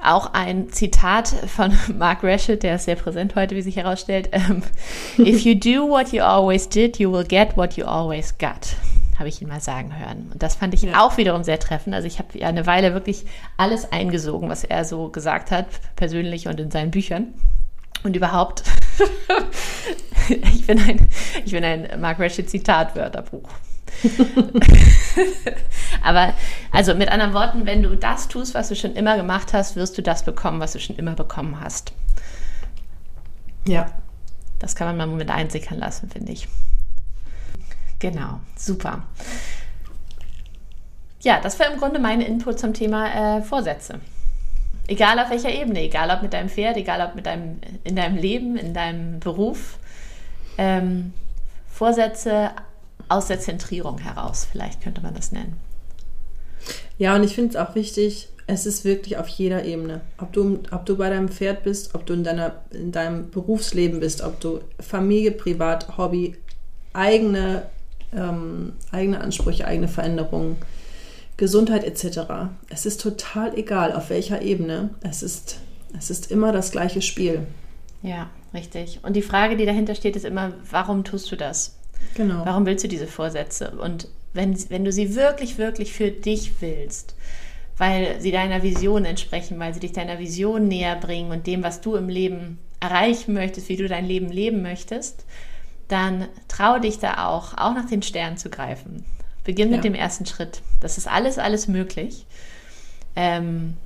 auch 0.01 0.33
ein 0.33 0.71
Zitat 0.71 1.27
von 1.29 1.77
Mark 1.99 2.23
Rashid, 2.23 2.63
der 2.63 2.77
ist 2.77 2.85
sehr 2.85 2.97
präsent 2.97 3.35
heute, 3.35 3.57
wie 3.57 3.63
sich 3.63 3.77
herausstellt. 3.77 4.29
Ähm, 4.31 4.63
If 5.19 5.41
you 5.41 5.57
do 5.57 5.89
what 5.89 6.13
you 6.13 6.23
always 6.23 6.69
did, 6.69 7.01
you 7.01 7.11
will 7.11 7.25
get 7.25 7.57
what 7.57 7.77
you 7.77 7.85
always 7.85 8.33
got 8.39 8.77
habe 9.21 9.29
ich 9.29 9.41
ihn 9.41 9.49
mal 9.49 9.61
sagen 9.61 9.97
hören. 9.97 10.31
Und 10.33 10.43
das 10.43 10.57
fand 10.57 10.75
ich 10.75 10.83
ja. 10.83 11.01
auch 11.01 11.17
wiederum 11.19 11.45
sehr 11.45 11.61
treffend. 11.61 11.95
Also 11.95 12.09
ich 12.09 12.19
habe 12.19 12.37
ja 12.39 12.49
eine 12.49 12.67
Weile 12.67 12.95
wirklich 12.95 13.27
alles 13.57 13.93
eingesogen, 13.93 14.49
was 14.49 14.65
er 14.65 14.85
so 14.85 15.11
gesagt 15.11 15.51
hat, 15.51 15.67
persönlich 15.95 16.49
und 16.49 16.59
in 16.59 16.71
seinen 16.71 16.91
Büchern. 16.91 17.35
Und 18.03 18.17
überhaupt, 18.17 18.65
ich, 20.29 20.67
bin 20.67 20.81
ein, 20.81 21.07
ich 21.45 21.53
bin 21.53 21.63
ein 21.63 22.01
Mark 22.01 22.19
Rashid 22.19 22.49
Zitatwörterbuch. 22.49 23.49
Aber 26.03 26.33
also 26.73 26.95
mit 26.95 27.11
anderen 27.11 27.35
Worten, 27.35 27.67
wenn 27.67 27.83
du 27.83 27.97
das 27.97 28.29
tust, 28.29 28.55
was 28.55 28.69
du 28.71 28.75
schon 28.75 28.95
immer 28.95 29.19
gemacht 29.19 29.53
hast, 29.53 29.77
wirst 29.77 29.99
du 29.99 30.03
das 30.03 30.25
bekommen, 30.25 30.61
was 30.61 30.73
du 30.73 30.81
schon 30.81 30.97
immer 30.97 31.15
bekommen 31.15 31.61
hast. 31.61 31.93
Ja. 33.67 33.93
Das 34.59 34.77
kann 34.77 34.87
man 34.87 34.97
mal 34.97 35.15
mit 35.15 35.31
einsickern 35.31 35.79
lassen, 35.79 36.09
finde 36.09 36.33
ich. 36.33 36.49
Genau, 38.01 38.41
super. 38.57 39.05
Ja, 41.21 41.39
das 41.41 41.61
war 41.61 41.71
im 41.71 41.79
Grunde 41.79 42.01
mein 42.01 42.23
Input 42.23 42.59
zum 42.59 42.73
Thema 42.73 43.37
äh, 43.39 43.43
Vorsätze. 43.43 44.01
Egal 44.89 45.19
auf 45.19 45.31
welcher 45.31 45.51
Ebene, 45.51 45.83
egal 45.83 46.11
ob 46.11 46.23
mit 46.23 46.33
deinem 46.33 46.49
Pferd, 46.49 46.77
egal 46.77 47.07
ob 47.07 47.15
mit 47.15 47.27
deinem, 47.27 47.61
in 47.85 47.95
deinem 47.95 48.17
Leben, 48.17 48.57
in 48.57 48.75
deinem 48.75 49.21
Beruf. 49.21 49.79
Ähm, 50.57 51.13
Vorsätze 51.69 52.51
aus 53.09 53.27
der 53.27 53.39
Zentrierung 53.39 53.99
heraus, 53.99 54.49
vielleicht 54.51 54.83
könnte 54.83 55.03
man 55.03 55.15
das 55.15 55.31
nennen. 55.31 55.59
Ja, 56.99 57.15
und 57.15 57.23
ich 57.23 57.35
finde 57.35 57.51
es 57.51 57.57
auch 57.57 57.75
wichtig, 57.75 58.29
es 58.47 58.67
ist 58.67 58.85
wirklich 58.85 59.17
auf 59.19 59.29
jeder 59.29 59.65
Ebene. 59.65 60.01
Ob 60.19 60.33
du, 60.33 60.61
ob 60.71 60.87
du 60.87 60.97
bei 60.97 61.09
deinem 61.11 61.29
Pferd 61.29 61.63
bist, 61.65 61.95
ob 61.95 62.07
du 62.07 62.15
in, 62.15 62.25
deiner, 62.25 62.63
in 62.73 62.93
deinem 62.93 63.31
Berufsleben 63.31 64.01
bist, 64.01 64.23
ob 64.23 64.41
du 64.41 64.61
Familie, 64.81 65.33
Privat, 65.33 65.97
Hobby, 65.97 66.37
eigene 66.93 67.63
ähm, 68.15 68.73
eigene 68.91 69.21
Ansprüche, 69.21 69.67
eigene 69.67 69.89
Veränderungen, 69.89 70.57
Gesundheit 71.37 71.85
etc. 71.85 72.21
Es 72.69 72.87
ist 72.87 73.01
total 73.01 73.57
egal, 73.57 73.93
auf 73.93 74.11
welcher 74.11 74.43
Ebene. 74.43 74.91
Es 75.01 75.23
ist, 75.23 75.61
es 75.97 76.11
ist 76.11 76.31
immer 76.31 76.53
das 76.53 76.71
gleiche 76.71 77.03
Spiel. 77.03 77.47
Ja, 78.03 78.31
richtig. 78.53 79.01
Und 79.03 79.15
die 79.15 79.23
Frage, 79.23 79.57
die 79.57 79.67
dahinter 79.67 79.95
steht, 79.95 80.17
ist 80.17 80.25
immer, 80.25 80.53
warum 80.71 81.05
tust 81.05 81.31
du 81.33 81.37
das? 81.37 81.77
Genau. 82.15 82.45
Warum 82.45 82.67
willst 82.67 82.85
du 82.85 82.89
diese 82.89 83.07
Vorsätze? 83.07 83.71
Und 83.71 84.09
wenn, 84.33 84.57
wenn 84.71 84.85
du 84.85 84.93
sie 84.93 85.15
wirklich, 85.15 85.59
wirklich 85.59 85.93
für 85.93 86.11
dich 86.11 86.61
willst, 86.61 87.15
weil 87.77 88.21
sie 88.21 88.31
deiner 88.31 88.63
Vision 88.63 89.05
entsprechen, 89.05 89.59
weil 89.59 89.73
sie 89.73 89.81
dich 89.81 89.93
deiner 89.93 90.19
Vision 90.19 90.69
näher 90.69 90.97
bringen 90.97 91.31
und 91.31 91.47
dem, 91.47 91.63
was 91.63 91.81
du 91.81 91.97
im 91.97 92.09
Leben 92.09 92.59
erreichen 92.81 93.35
möchtest, 93.35 93.69
wie 93.69 93.77
du 93.77 93.89
dein 93.89 94.07
Leben 94.07 94.31
leben 94.31 94.63
möchtest, 94.63 95.25
dann 95.91 96.29
trau 96.49 96.79
dich 96.79 96.99
da 96.99 97.27
auch, 97.27 97.57
auch 97.57 97.75
nach 97.75 97.87
den 97.87 98.03
Sternen 98.03 98.37
zu 98.37 98.51
greifen. 98.51 99.05
Beginn 99.45 99.71
ja. 99.71 99.77
mit 99.77 99.85
dem 99.85 99.95
ersten 99.95 100.27
Schritt. 100.27 100.63
Das 100.81 100.99
ist 100.99 101.09
alles, 101.09 101.39
alles 101.39 101.69
möglich. 101.69 102.27
Ähm, 103.17 103.77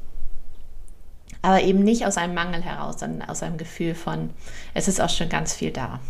aber 1.42 1.62
eben 1.62 1.80
nicht 1.80 2.06
aus 2.06 2.16
einem 2.16 2.34
Mangel 2.34 2.62
heraus, 2.62 3.00
sondern 3.00 3.28
aus 3.28 3.42
einem 3.42 3.58
Gefühl 3.58 3.94
von, 3.94 4.30
es 4.72 4.88
ist 4.88 5.00
auch 5.00 5.10
schon 5.10 5.28
ganz 5.28 5.54
viel 5.54 5.70
da. 5.70 6.00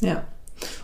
Ja. 0.00 0.24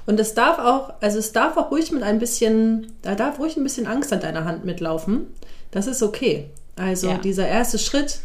Und 0.07 0.19
es 0.19 0.35
darf 0.35 0.59
auch, 0.59 0.95
also 1.01 1.19
es 1.19 1.33
darf 1.33 1.57
auch 1.57 1.71
ruhig 1.71 1.93
mit 1.93 2.03
ein 2.03 2.19
bisschen, 2.19 2.93
da 3.03 3.15
darf 3.15 3.39
ruhig 3.39 3.57
ein 3.57 3.63
bisschen 3.63 3.87
Angst 3.87 4.13
an 4.13 4.21
deiner 4.21 4.45
Hand 4.45 4.65
mitlaufen. 4.65 5.27
Das 5.71 5.87
ist 5.87 6.03
okay. 6.03 6.51
Also 6.77 7.09
ja. 7.09 7.19
dieser 7.19 7.47
erste 7.47 7.79
Schritt, 7.79 8.21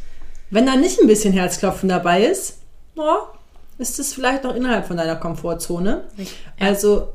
wenn 0.50 0.66
da 0.66 0.76
nicht 0.76 1.00
ein 1.00 1.08
bisschen 1.08 1.34
Herzklopfen 1.34 1.90
dabei 1.90 2.24
ist, 2.24 2.60
oh, 2.96 3.28
ist 3.78 4.00
es 4.00 4.14
vielleicht 4.14 4.44
noch 4.44 4.56
innerhalb 4.56 4.88
von 4.88 4.98
deiner 4.98 5.16
Komfortzone. 5.16 6.04
Ja. 6.18 6.26
Also 6.68 7.10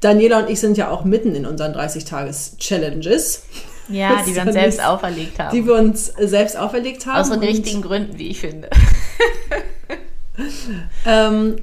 Daniela 0.00 0.40
und 0.40 0.50
ich 0.50 0.60
sind 0.60 0.76
ja 0.76 0.90
auch 0.90 1.04
mitten 1.04 1.34
in 1.34 1.46
unseren 1.46 1.72
30-Tages-Challenges. 1.74 3.44
Ja, 3.88 4.22
die 4.26 4.34
wir 4.34 4.42
uns 4.42 4.52
selbst 4.52 4.84
auferlegt 4.84 5.38
haben. 5.38 5.56
Die 5.56 5.64
wir 5.66 5.74
uns 5.74 6.06
selbst 6.18 6.56
auferlegt 6.56 7.06
haben. 7.06 7.20
Aus 7.20 7.30
den 7.30 7.38
richtigen 7.38 7.82
Gründen, 7.82 8.18
wie 8.18 8.28
ich 8.28 8.40
finde. 8.40 8.68
ähm, 11.06 11.56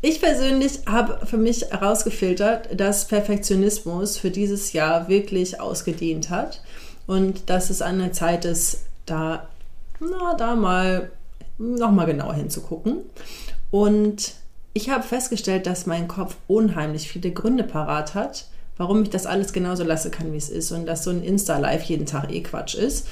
ich 0.00 0.20
persönlich 0.20 0.80
habe 0.86 1.26
für 1.26 1.36
mich 1.36 1.70
herausgefiltert, 1.70 2.80
dass 2.80 3.06
Perfektionismus 3.06 4.18
für 4.18 4.30
dieses 4.30 4.72
Jahr 4.72 5.08
wirklich 5.08 5.60
ausgedient 5.60 6.30
hat 6.30 6.62
und 7.06 7.50
dass 7.50 7.70
es 7.70 7.82
an 7.82 7.98
der 7.98 8.12
Zeit 8.12 8.44
ist, 8.44 8.86
da, 9.04 9.48
na, 10.00 10.34
da 10.34 10.56
mal 10.56 11.10
nochmal 11.58 12.06
genauer 12.06 12.34
hinzugucken. 12.34 12.98
Und 13.76 14.32
ich 14.72 14.88
habe 14.88 15.02
festgestellt, 15.02 15.66
dass 15.66 15.84
mein 15.84 16.08
Kopf 16.08 16.34
unheimlich 16.46 17.10
viele 17.10 17.30
Gründe 17.30 17.62
parat 17.62 18.14
hat, 18.14 18.46
warum 18.78 19.02
ich 19.02 19.10
das 19.10 19.26
alles 19.26 19.52
genauso 19.52 19.84
lassen 19.84 20.10
kann, 20.10 20.32
wie 20.32 20.38
es 20.38 20.48
ist. 20.48 20.72
Und 20.72 20.86
dass 20.86 21.04
so 21.04 21.10
ein 21.10 21.22
Insta-Live 21.22 21.82
jeden 21.82 22.06
Tag 22.06 22.32
eh 22.32 22.40
Quatsch 22.40 22.74
ist. 22.74 23.06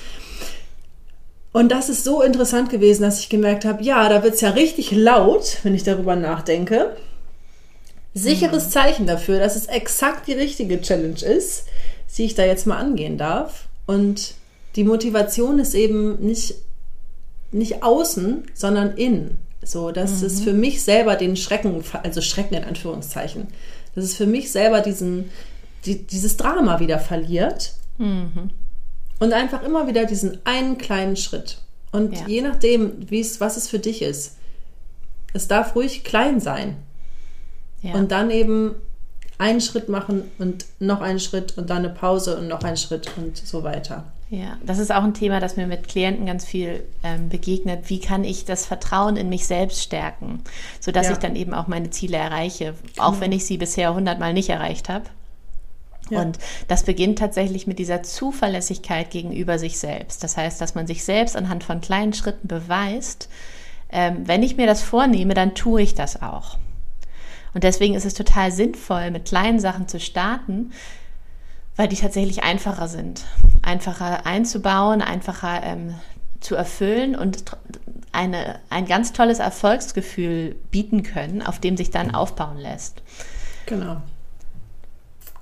Und 1.53 1.71
das 1.71 1.91
ist 1.91 2.03
so 2.03 2.23
interessant 2.23 2.71
gewesen, 2.71 3.03
dass 3.03 3.21
ich 3.21 3.29
gemerkt 3.29 3.67
habe, 3.67 3.85
ja, 3.85 4.09
da 4.09 4.23
wird 4.23 4.37
es 4.37 4.41
ja 4.41 4.51
richtig 4.51 4.91
laut, 4.91 5.59
wenn 5.65 5.75
ich 5.75 5.83
darüber 5.83 6.17
nachdenke. 6.17 6.97
Sicheres 8.15 8.65
mhm. 8.65 8.71
Zeichen 8.71 9.07
dafür, 9.07 9.41
dass 9.41 9.57
es 9.57 9.67
exakt 9.67 10.29
die 10.29 10.33
richtige 10.33 10.81
Challenge 10.81 11.21
ist, 11.21 11.67
die 12.17 12.25
ich 12.25 12.35
da 12.35 12.43
jetzt 12.43 12.67
mal 12.67 12.79
angehen 12.79 13.19
darf. 13.19 13.69
Und 13.85 14.33
die 14.77 14.85
Motivation 14.85 15.59
ist 15.59 15.75
eben 15.75 16.25
nicht, 16.25 16.55
nicht 17.53 17.83
außen, 17.83 18.47
sondern 18.55 18.97
innen. 18.97 19.44
So, 19.65 19.91
dass 19.91 20.21
mhm. 20.21 20.27
es 20.27 20.41
für 20.41 20.53
mich 20.53 20.83
selber 20.83 21.17
den 21.17 21.37
Schrecken, 21.37 21.83
also 22.03 22.21
Schrecken 22.21 22.55
in 22.55 22.65
Anführungszeichen, 22.65 23.49
dass 23.95 24.05
es 24.05 24.15
für 24.15 24.27
mich 24.27 24.53
selber 24.53 24.81
diesen, 24.81 25.31
die, 25.85 26.07
dieses 26.07 26.37
Drama 26.37 26.81
wieder 26.81 26.99
verliert. 26.99 27.75
Mhm. 27.99 28.51
Und 29.21 29.33
einfach 29.33 29.63
immer 29.63 29.87
wieder 29.87 30.05
diesen 30.05 30.39
einen 30.45 30.77
kleinen 30.77 31.17
Schritt. 31.17 31.59
Und 31.93 32.13
ja. 32.13 32.27
je 32.27 32.43
nachdem, 32.43 33.11
wie 33.11 33.21
es, 33.21 33.41
was 33.41 33.57
es 33.57 33.69
für 33.69 33.79
dich 33.79 34.03
ist, 34.03 34.37
es 35.33 35.49
darf 35.49 35.75
ruhig 35.77 36.05
klein 36.05 36.41
sein. 36.41 36.77
Ja. 37.83 37.95
Und 37.95 38.11
dann 38.11 38.31
eben 38.31 38.75
einen 39.39 39.61
Schritt 39.61 39.89
machen 39.89 40.31
und 40.39 40.67
noch 40.79 41.01
einen 41.01 41.21
Schritt 41.21 41.57
und 41.59 41.71
dann 41.71 41.79
eine 41.79 41.91
Pause 41.91 42.37
und 42.39 42.49
noch 42.49 42.63
einen 42.63 42.77
Schritt 42.77 43.11
und 43.17 43.37
so 43.37 43.63
weiter. 43.63 44.13
Ja, 44.35 44.59
das 44.67 44.79
ist 44.79 44.93
auch 44.93 45.05
ein 45.05 45.15
Thema, 45.15 45.39
das 45.39 45.57
mir 45.57 45.69
mit 45.69 45.87
Klienten 45.87 46.27
ganz 46.27 46.45
viel 46.45 46.83
ähm, 47.05 47.29
begegnet. 47.29 47.89
Wie 47.89 48.01
kann 48.01 48.25
ich 48.25 48.45
das 48.45 48.67
Vertrauen 48.67 49.17
in 49.17 49.29
mich 49.29 49.47
selbst 49.47 49.81
stärken, 49.81 50.43
sodass 50.81 51.07
ja. 51.07 51.13
ich 51.13 51.19
dann 51.19 51.37
eben 51.37 51.55
auch 51.55 51.69
meine 51.69 51.91
Ziele 51.91 52.17
erreiche, 52.17 52.75
auch 52.97 53.11
genau. 53.11 53.21
wenn 53.21 53.33
ich 53.33 53.47
sie 53.47 53.59
bisher 53.59 53.95
hundertmal 53.95 54.33
nicht 54.33 54.49
erreicht 54.49 54.89
habe. 54.89 55.05
Ja. 56.11 56.21
Und 56.21 56.39
das 56.67 56.83
beginnt 56.83 57.21
tatsächlich 57.21 57.69
mit 57.69 57.79
dieser 57.79 58.03
Zuverlässigkeit 58.03 59.11
gegenüber 59.11 59.61
sich 59.61 59.79
selbst. 59.79 60.25
Das 60.25 60.37
heißt, 60.37 60.61
dass 60.61 60.75
man 60.75 60.89
sich 60.89 61.05
selbst 61.05 61.37
anhand 61.37 61.63
von 61.63 61.81
kleinen 61.81 62.13
Schritten 62.13 62.49
beweist, 62.49 63.29
ähm, 63.91 64.27
wenn 64.27 64.43
ich 64.43 64.57
mir 64.57 64.67
das 64.67 64.83
vornehme, 64.83 65.35
dann 65.35 65.55
tue 65.55 65.83
ich 65.83 65.95
das 65.95 66.21
auch. 66.23 66.59
Und 67.55 67.63
deswegen 67.63 67.95
ist 67.95 68.05
es 68.05 68.15
total 68.15 68.51
sinnvoll, 68.51 69.13
mit 69.13 69.27
kleinen 69.27 69.61
Sachen 69.61 69.87
zu 69.87 70.01
starten, 70.01 70.73
weil 71.77 71.89
die 71.89 71.97
tatsächlich 71.97 72.43
einfacher 72.43 72.89
sind. 72.89 73.25
Einfacher 73.63 74.27
einzubauen, 74.27 75.03
einfacher 75.03 75.63
ähm, 75.63 75.95
zu 76.41 76.55
erfüllen 76.55 77.17
und 77.17 77.45
eine, 78.13 78.61
ein 78.71 78.87
ganz 78.87 79.13
tolles 79.13 79.39
Erfolgsgefühl 79.39 80.55
bieten 80.71 81.03
können, 81.03 81.43
auf 81.43 81.59
dem 81.59 81.77
sich 81.77 81.91
dann 81.91 82.15
aufbauen 82.15 82.59
lässt. 82.59 83.03
Genau. 83.67 84.03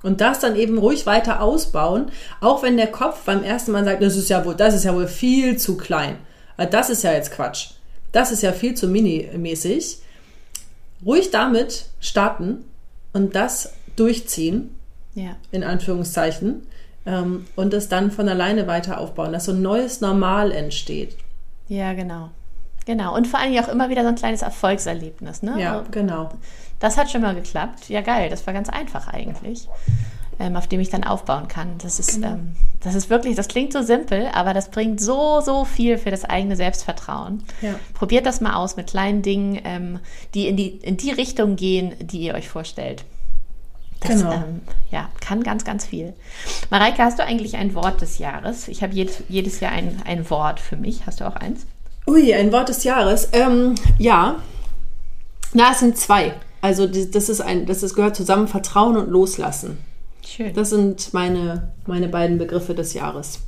Und 0.01 0.19
das 0.19 0.39
dann 0.39 0.55
eben 0.55 0.77
ruhig 0.77 1.05
weiter 1.05 1.41
ausbauen, 1.41 2.11
auch 2.41 2.61
wenn 2.63 2.77
der 2.77 2.91
Kopf 2.91 3.23
beim 3.23 3.43
ersten 3.43 3.71
Mal 3.71 3.85
sagt, 3.85 4.01
das 4.01 4.17
ist 4.17 4.29
ja 4.29 4.43
wohl, 4.43 4.55
das 4.55 4.73
ist 4.73 4.83
ja 4.83 4.93
wohl 4.93 5.07
viel 5.07 5.57
zu 5.57 5.77
klein. 5.77 6.17
Das 6.57 6.89
ist 6.89 7.03
ja 7.03 7.13
jetzt 7.13 7.31
Quatsch. 7.31 7.71
Das 8.11 8.31
ist 8.31 8.43
ja 8.43 8.51
viel 8.51 8.75
zu 8.75 8.87
mini-mäßig. 8.87 9.99
Ruhig 11.05 11.31
damit 11.31 11.85
starten 11.99 12.65
und 13.13 13.35
das 13.35 13.73
durchziehen, 13.95 14.75
Ja. 15.15 15.35
in 15.51 15.63
Anführungszeichen, 15.63 16.65
ähm, 17.05 17.45
und 17.55 17.73
es 17.73 17.89
dann 17.89 18.11
von 18.11 18.27
alleine 18.29 18.65
weiter 18.67 18.99
aufbauen, 18.99 19.33
dass 19.33 19.45
so 19.45 19.51
ein 19.51 19.61
neues 19.61 20.01
Normal 20.01 20.51
entsteht. 20.51 21.17
Ja, 21.67 21.93
genau. 21.93 22.29
Genau. 22.85 23.15
Und 23.15 23.27
vor 23.27 23.39
allem 23.39 23.57
auch 23.63 23.67
immer 23.69 23.89
wieder 23.89 24.01
so 24.03 24.09
ein 24.09 24.15
kleines 24.15 24.41
Erfolgserlebnis. 24.41 25.41
Ne? 25.43 25.55
Ja, 25.59 25.83
genau. 25.91 26.29
Das 26.79 26.97
hat 26.97 27.09
schon 27.11 27.21
mal 27.21 27.35
geklappt. 27.35 27.89
Ja, 27.89 28.01
geil. 28.01 28.29
Das 28.29 28.45
war 28.45 28.53
ganz 28.53 28.67
einfach 28.69 29.07
eigentlich, 29.07 29.69
ähm, 30.39 30.55
auf 30.57 30.67
dem 30.67 30.79
ich 30.81 30.89
dann 30.89 31.03
aufbauen 31.05 31.47
kann. 31.47 31.77
Das 31.81 31.99
ist, 31.99 32.15
Genau. 32.15 32.33
ähm, 32.33 32.55
das 32.81 32.95
ist 32.95 33.09
wirklich, 33.09 33.35
das 33.37 33.47
klingt 33.47 33.71
so 33.71 33.81
simpel, 33.81 34.27
aber 34.33 34.53
das 34.53 34.69
bringt 34.69 34.99
so, 34.99 35.39
so 35.39 35.63
viel 35.63 35.97
für 35.97 36.11
das 36.11 36.25
eigene 36.25 36.55
Selbstvertrauen. 36.57 37.43
Ja. 37.61 37.75
Probiert 37.93 38.25
das 38.25 38.41
mal 38.41 38.55
aus 38.55 38.75
mit 38.75 38.87
kleinen 38.87 39.21
Dingen, 39.21 39.61
ähm, 39.63 39.99
die 40.33 40.47
in 40.47 40.57
die, 40.57 40.69
in 40.81 40.97
die 40.97 41.11
Richtung 41.11 41.55
gehen, 41.55 41.93
die 42.01 42.19
ihr 42.21 42.33
euch 42.33 42.49
vorstellt. 42.49 43.05
Das 44.07 44.19
Genau. 44.19 44.33
ähm, 44.33 44.61
ja, 44.91 45.09
kann 45.21 45.43
ganz, 45.43 45.63
ganz 45.63 45.85
viel. 45.85 46.13
Mareike, 46.69 47.03
hast 47.03 47.19
du 47.19 47.23
eigentlich 47.23 47.55
ein 47.57 47.73
Wort 47.75 48.01
des 48.01 48.17
Jahres? 48.19 48.67
Ich 48.67 48.83
habe 48.83 48.93
jedes, 48.93 49.23
jedes 49.29 49.59
Jahr 49.59 49.71
ein, 49.71 50.01
ein 50.05 50.29
Wort 50.29 50.59
für 50.59 50.75
mich. 50.75 51.05
Hast 51.05 51.21
du 51.21 51.25
auch 51.27 51.35
eins? 51.35 51.65
Ui, 52.07 52.33
ein 52.33 52.51
Wort 52.51 52.69
des 52.69 52.83
Jahres. 52.83 53.29
Ähm, 53.31 53.75
ja. 53.97 54.37
Na, 55.53 55.71
es 55.71 55.79
sind 55.79 55.97
zwei. 55.97 56.33
Also 56.61 56.87
das 56.87 57.29
ist 57.29 57.41
ein, 57.41 57.65
das 57.65 57.83
ist, 57.83 57.95
gehört 57.95 58.15
zusammen 58.15 58.47
Vertrauen 58.47 58.97
und 58.97 59.09
Loslassen. 59.09 59.77
Schön. 60.25 60.53
Das 60.53 60.69
sind 60.69 61.13
meine, 61.13 61.71
meine 61.85 62.07
beiden 62.07 62.37
Begriffe 62.37 62.73
des 62.73 62.93
Jahres. 62.93 63.39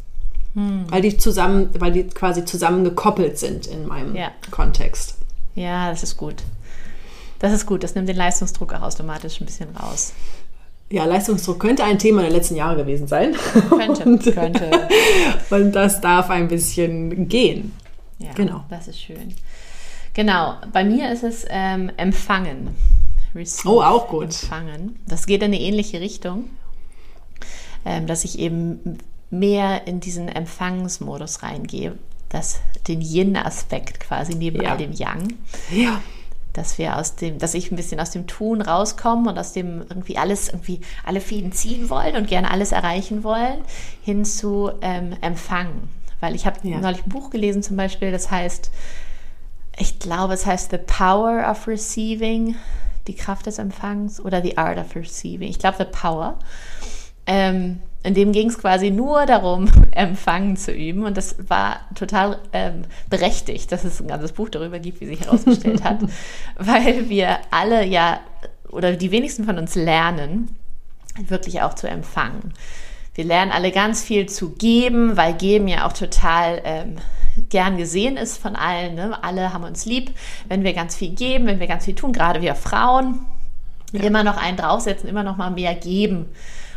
Hm. 0.53 0.85
Weil 0.89 1.01
die 1.01 1.17
zusammen, 1.17 1.69
weil 1.79 1.91
die 1.91 2.03
quasi 2.07 2.43
zusammen 2.45 2.83
gekoppelt 2.83 3.37
sind 3.37 3.67
in 3.67 3.87
meinem 3.87 4.15
Ja. 4.15 4.31
Kontext. 4.51 5.15
Ja, 5.55 5.89
das 5.89 6.03
ist 6.03 6.17
gut. 6.17 6.43
Das 7.39 7.53
ist 7.53 7.65
gut. 7.65 7.83
Das 7.83 7.95
nimmt 7.95 8.09
den 8.09 8.15
Leistungsdruck 8.17 8.73
auch 8.73 8.81
automatisch 8.81 9.39
ein 9.41 9.45
bisschen 9.45 9.75
raus. 9.75 10.13
Ja, 10.89 11.05
Leistungsdruck 11.05 11.59
könnte 11.59 11.83
ein 11.83 11.97
Thema 11.97 12.21
der 12.21 12.31
letzten 12.31 12.55
Jahre 12.55 12.77
gewesen 12.77 13.07
sein. 13.07 13.35
Könnte, 13.69 14.03
und, 14.05 14.23
könnte. 14.33 14.87
und 15.49 15.71
das 15.73 15.99
darf 15.99 16.29
ein 16.29 16.47
bisschen 16.47 17.27
gehen. 17.27 17.73
Ja, 18.19 18.31
Genau. 18.33 18.63
Das 18.69 18.87
ist 18.87 19.01
schön. 19.01 19.33
Genau. 20.13 20.55
Bei 20.71 20.83
mir 20.83 21.11
ist 21.11 21.23
es 21.23 21.45
ähm, 21.49 21.91
Empfangen. 21.97 22.69
Receive, 23.33 23.67
Oh, 23.69 23.81
auch 23.81 24.07
gut. 24.07 24.23
Empfangen. 24.25 24.99
Das 25.07 25.25
geht 25.25 25.41
in 25.41 25.47
eine 25.47 25.59
ähnliche 25.59 25.99
Richtung, 25.99 26.45
ähm, 27.83 28.07
dass 28.07 28.23
ich 28.23 28.39
eben 28.39 28.99
mehr 29.29 29.87
in 29.87 29.99
diesen 29.99 30.29
Empfangsmodus 30.29 31.43
reingehe. 31.43 31.97
Das, 32.29 32.59
den 32.87 33.01
Yin-Aspekt 33.01 33.99
quasi 33.99 34.35
neben 34.35 34.61
Ja. 34.61 34.71
all 34.71 34.77
dem 34.77 34.93
Yang. 34.93 35.33
Ja. 35.71 36.01
Dass 36.57 36.77
wir 36.77 36.97
aus 36.97 37.15
dem, 37.15 37.37
dass 37.37 37.53
ich 37.53 37.71
ein 37.71 37.75
bisschen 37.75 37.99
aus 37.99 38.11
dem 38.11 38.27
Tun 38.27 38.61
rauskommen 38.61 39.27
und 39.27 39.37
aus 39.37 39.53
dem 39.53 39.81
irgendwie 39.81 40.17
alles 40.17 40.47
irgendwie 40.49 40.81
alle 41.05 41.21
Fäden 41.21 41.51
ziehen 41.51 41.89
wollen 41.89 42.15
und 42.15 42.27
gerne 42.27 42.49
alles 42.51 42.71
erreichen 42.71 43.23
wollen, 43.23 43.59
hin 44.01 44.25
zu 44.25 44.71
ähm, 44.81 45.15
empfangen. 45.21 45.89
Weil 46.19 46.33
ich 46.35 46.45
habe 46.45 46.57
Ja. 46.63 46.79
neulich 46.79 47.05
ein 47.05 47.09
Buch 47.09 47.29
gelesen 47.29 47.61
zum 47.61 47.75
Beispiel, 47.77 48.11
das 48.11 48.31
heißt, 48.31 48.71
ich 49.77 49.99
glaube, 49.99 50.33
es 50.33 50.45
heißt 50.45 50.71
The 50.71 50.77
Power 50.77 51.49
of 51.49 51.67
Receiving, 51.67 52.55
die 53.07 53.15
Kraft 53.15 53.45
des 53.45 53.59
Empfangs 53.59 54.19
oder 54.19 54.41
The 54.41 54.57
Art 54.57 54.77
of 54.77 54.95
Receiving. 54.95 55.49
Ich 55.49 55.59
glaube, 55.59 55.77
The 55.79 55.85
Power. 55.91 56.39
Ähm, 57.27 57.81
in 58.05 58.13
dem 58.13 58.31
ging 58.31 58.49
es 58.49 58.59
quasi 58.59 58.91
nur 58.91 59.25
darum, 59.25 59.67
Empfangen 59.91 60.57
zu 60.57 60.71
üben. 60.71 61.05
Und 61.05 61.17
das 61.17 61.35
war 61.49 61.79
total 61.95 62.37
ähm, 62.53 62.83
berechtigt, 63.09 63.71
dass 63.71 63.83
es 63.83 63.99
ein 63.99 64.07
ganzes 64.07 64.31
Buch 64.31 64.49
darüber 64.49 64.79
gibt, 64.79 65.01
wie 65.01 65.07
sich 65.07 65.21
herausgestellt 65.21 65.83
hat. 65.83 65.99
Weil 66.57 67.09
wir 67.09 67.39
alle 67.49 67.85
ja, 67.85 68.19
oder 68.69 68.93
die 68.93 69.11
wenigsten 69.11 69.45
von 69.45 69.57
uns 69.57 69.75
lernen, 69.75 70.55
wirklich 71.27 71.61
auch 71.61 71.73
zu 71.73 71.87
empfangen. 71.87 72.53
Wir 73.15 73.23
lernen 73.23 73.51
alle 73.51 73.71
ganz 73.71 74.03
viel 74.03 74.27
zu 74.27 74.51
geben, 74.51 75.15
weil 75.15 75.35
geben 75.35 75.69
ja 75.69 75.87
auch 75.87 75.93
total 75.93 76.61
ähm, 76.65 76.97
gern 77.49 77.77
gesehen 77.77 78.17
ist 78.17 78.37
von 78.37 78.57
allen. 78.57 78.95
Ne? 78.95 79.17
Alle 79.23 79.53
haben 79.53 79.63
uns 79.63 79.85
lieb, 79.85 80.11
wenn 80.49 80.65
wir 80.65 80.73
ganz 80.73 80.97
viel 80.97 81.15
geben, 81.15 81.47
wenn 81.47 81.61
wir 81.61 81.67
ganz 81.67 81.85
viel 81.85 81.95
tun, 81.95 82.11
gerade 82.11 82.41
wir 82.41 82.55
Frauen. 82.55 83.21
Immer 83.93 84.25
noch 84.25 84.35
einen 84.35 84.57
draufsetzen, 84.57 85.07
immer 85.07 85.23
noch 85.23 85.37
mal 85.37 85.51
mehr 85.51 85.73
geben. 85.73 86.25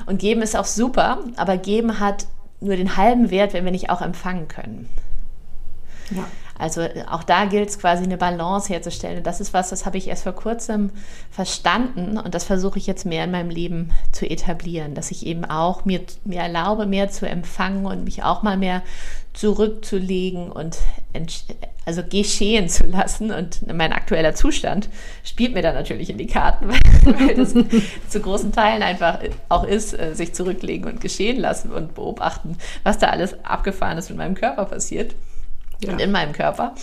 Und 0.09 0.19
geben 0.19 0.41
ist 0.41 0.57
auch 0.57 0.65
super, 0.65 1.19
aber 1.37 1.59
geben 1.59 2.01
hat 2.01 2.27
nur 2.61 2.77
den 2.77 2.97
halben 2.97 3.31
Wert, 3.31 3.53
wenn 3.53 3.67
wir 3.67 3.73
nicht 3.73 3.91
auch 3.91 4.01
empfangen 4.01 4.49
können. 4.49 4.89
Ja. 6.11 6.25
Also 6.59 6.83
äh, 6.83 7.05
auch 7.09 7.23
da 7.23 7.45
gilt 7.45 7.69
es 7.69 7.79
quasi 7.79 8.05
eine 8.05 8.17
Balance 8.17 8.73
herzustellen. 8.73 9.19
Und 9.19 9.27
das 9.27 9.41
ist 9.41 9.55
was, 9.55 9.71
das 9.71 9.87
habe 9.87 9.97
ich 9.97 10.09
erst 10.09 10.25
vor 10.25 10.33
kurzem 10.33 10.91
verstanden 11.31 12.19
und 12.19 12.35
das 12.35 12.45
versuche 12.45 12.79
ich 12.79 12.87
jetzt 12.87 13.07
mehr 13.07 13.25
in 13.25 13.31
meinem 13.31 13.51
Leben 13.51 13.93
zu 14.13 14.29
etablieren, 14.29 14.95
dass 14.95 15.11
ich 15.11 15.27
eben 15.27 15.45
auch 15.45 15.85
mir, 15.85 16.01
mir 16.25 16.41
erlaube, 16.41 16.87
mehr 16.87 17.09
zu 17.11 17.29
empfangen 17.29 17.87
und 17.87 18.05
mich 18.05 18.23
auch 18.23 18.43
mal 18.43 18.57
mehr 18.57 18.83
zurückzulegen 19.35 20.51
und 20.51 20.79
also 21.87 22.03
geschehen 22.03 22.69
zu 22.69 22.87
lassen. 22.87 23.31
Und 23.31 23.73
mein 23.73 23.93
aktueller 23.93 24.35
Zustand 24.35 24.89
spielt 25.23 25.55
mir 25.55 25.63
da 25.63 25.73
natürlich 25.73 26.11
in 26.11 26.19
die 26.19 26.27
Karten, 26.27 26.71
weil, 27.05 27.35
das 27.37 27.55
zu 28.09 28.21
großen 28.21 28.53
Teilen 28.53 28.83
einfach 28.83 29.21
auch 29.49 29.65
ist, 29.65 29.99
äh, 29.99 30.15
sich 30.15 30.35
zurücklegen 30.35 30.91
und 30.91 31.01
geschehen 31.01 31.39
lassen 31.39 31.71
und 31.71 31.95
beobachten, 31.95 32.57
was 32.83 32.99
da 32.99 33.09
alles 33.11 33.45
Abgefahrenes 33.45 34.09
mit 34.09 34.19
meinem 34.19 34.35
Körper 34.35 34.65
passiert 34.65 35.15
Ja. 35.81 35.93
und 35.93 36.01
in 36.01 36.11
meinem 36.11 36.33
Körper. 36.33 36.75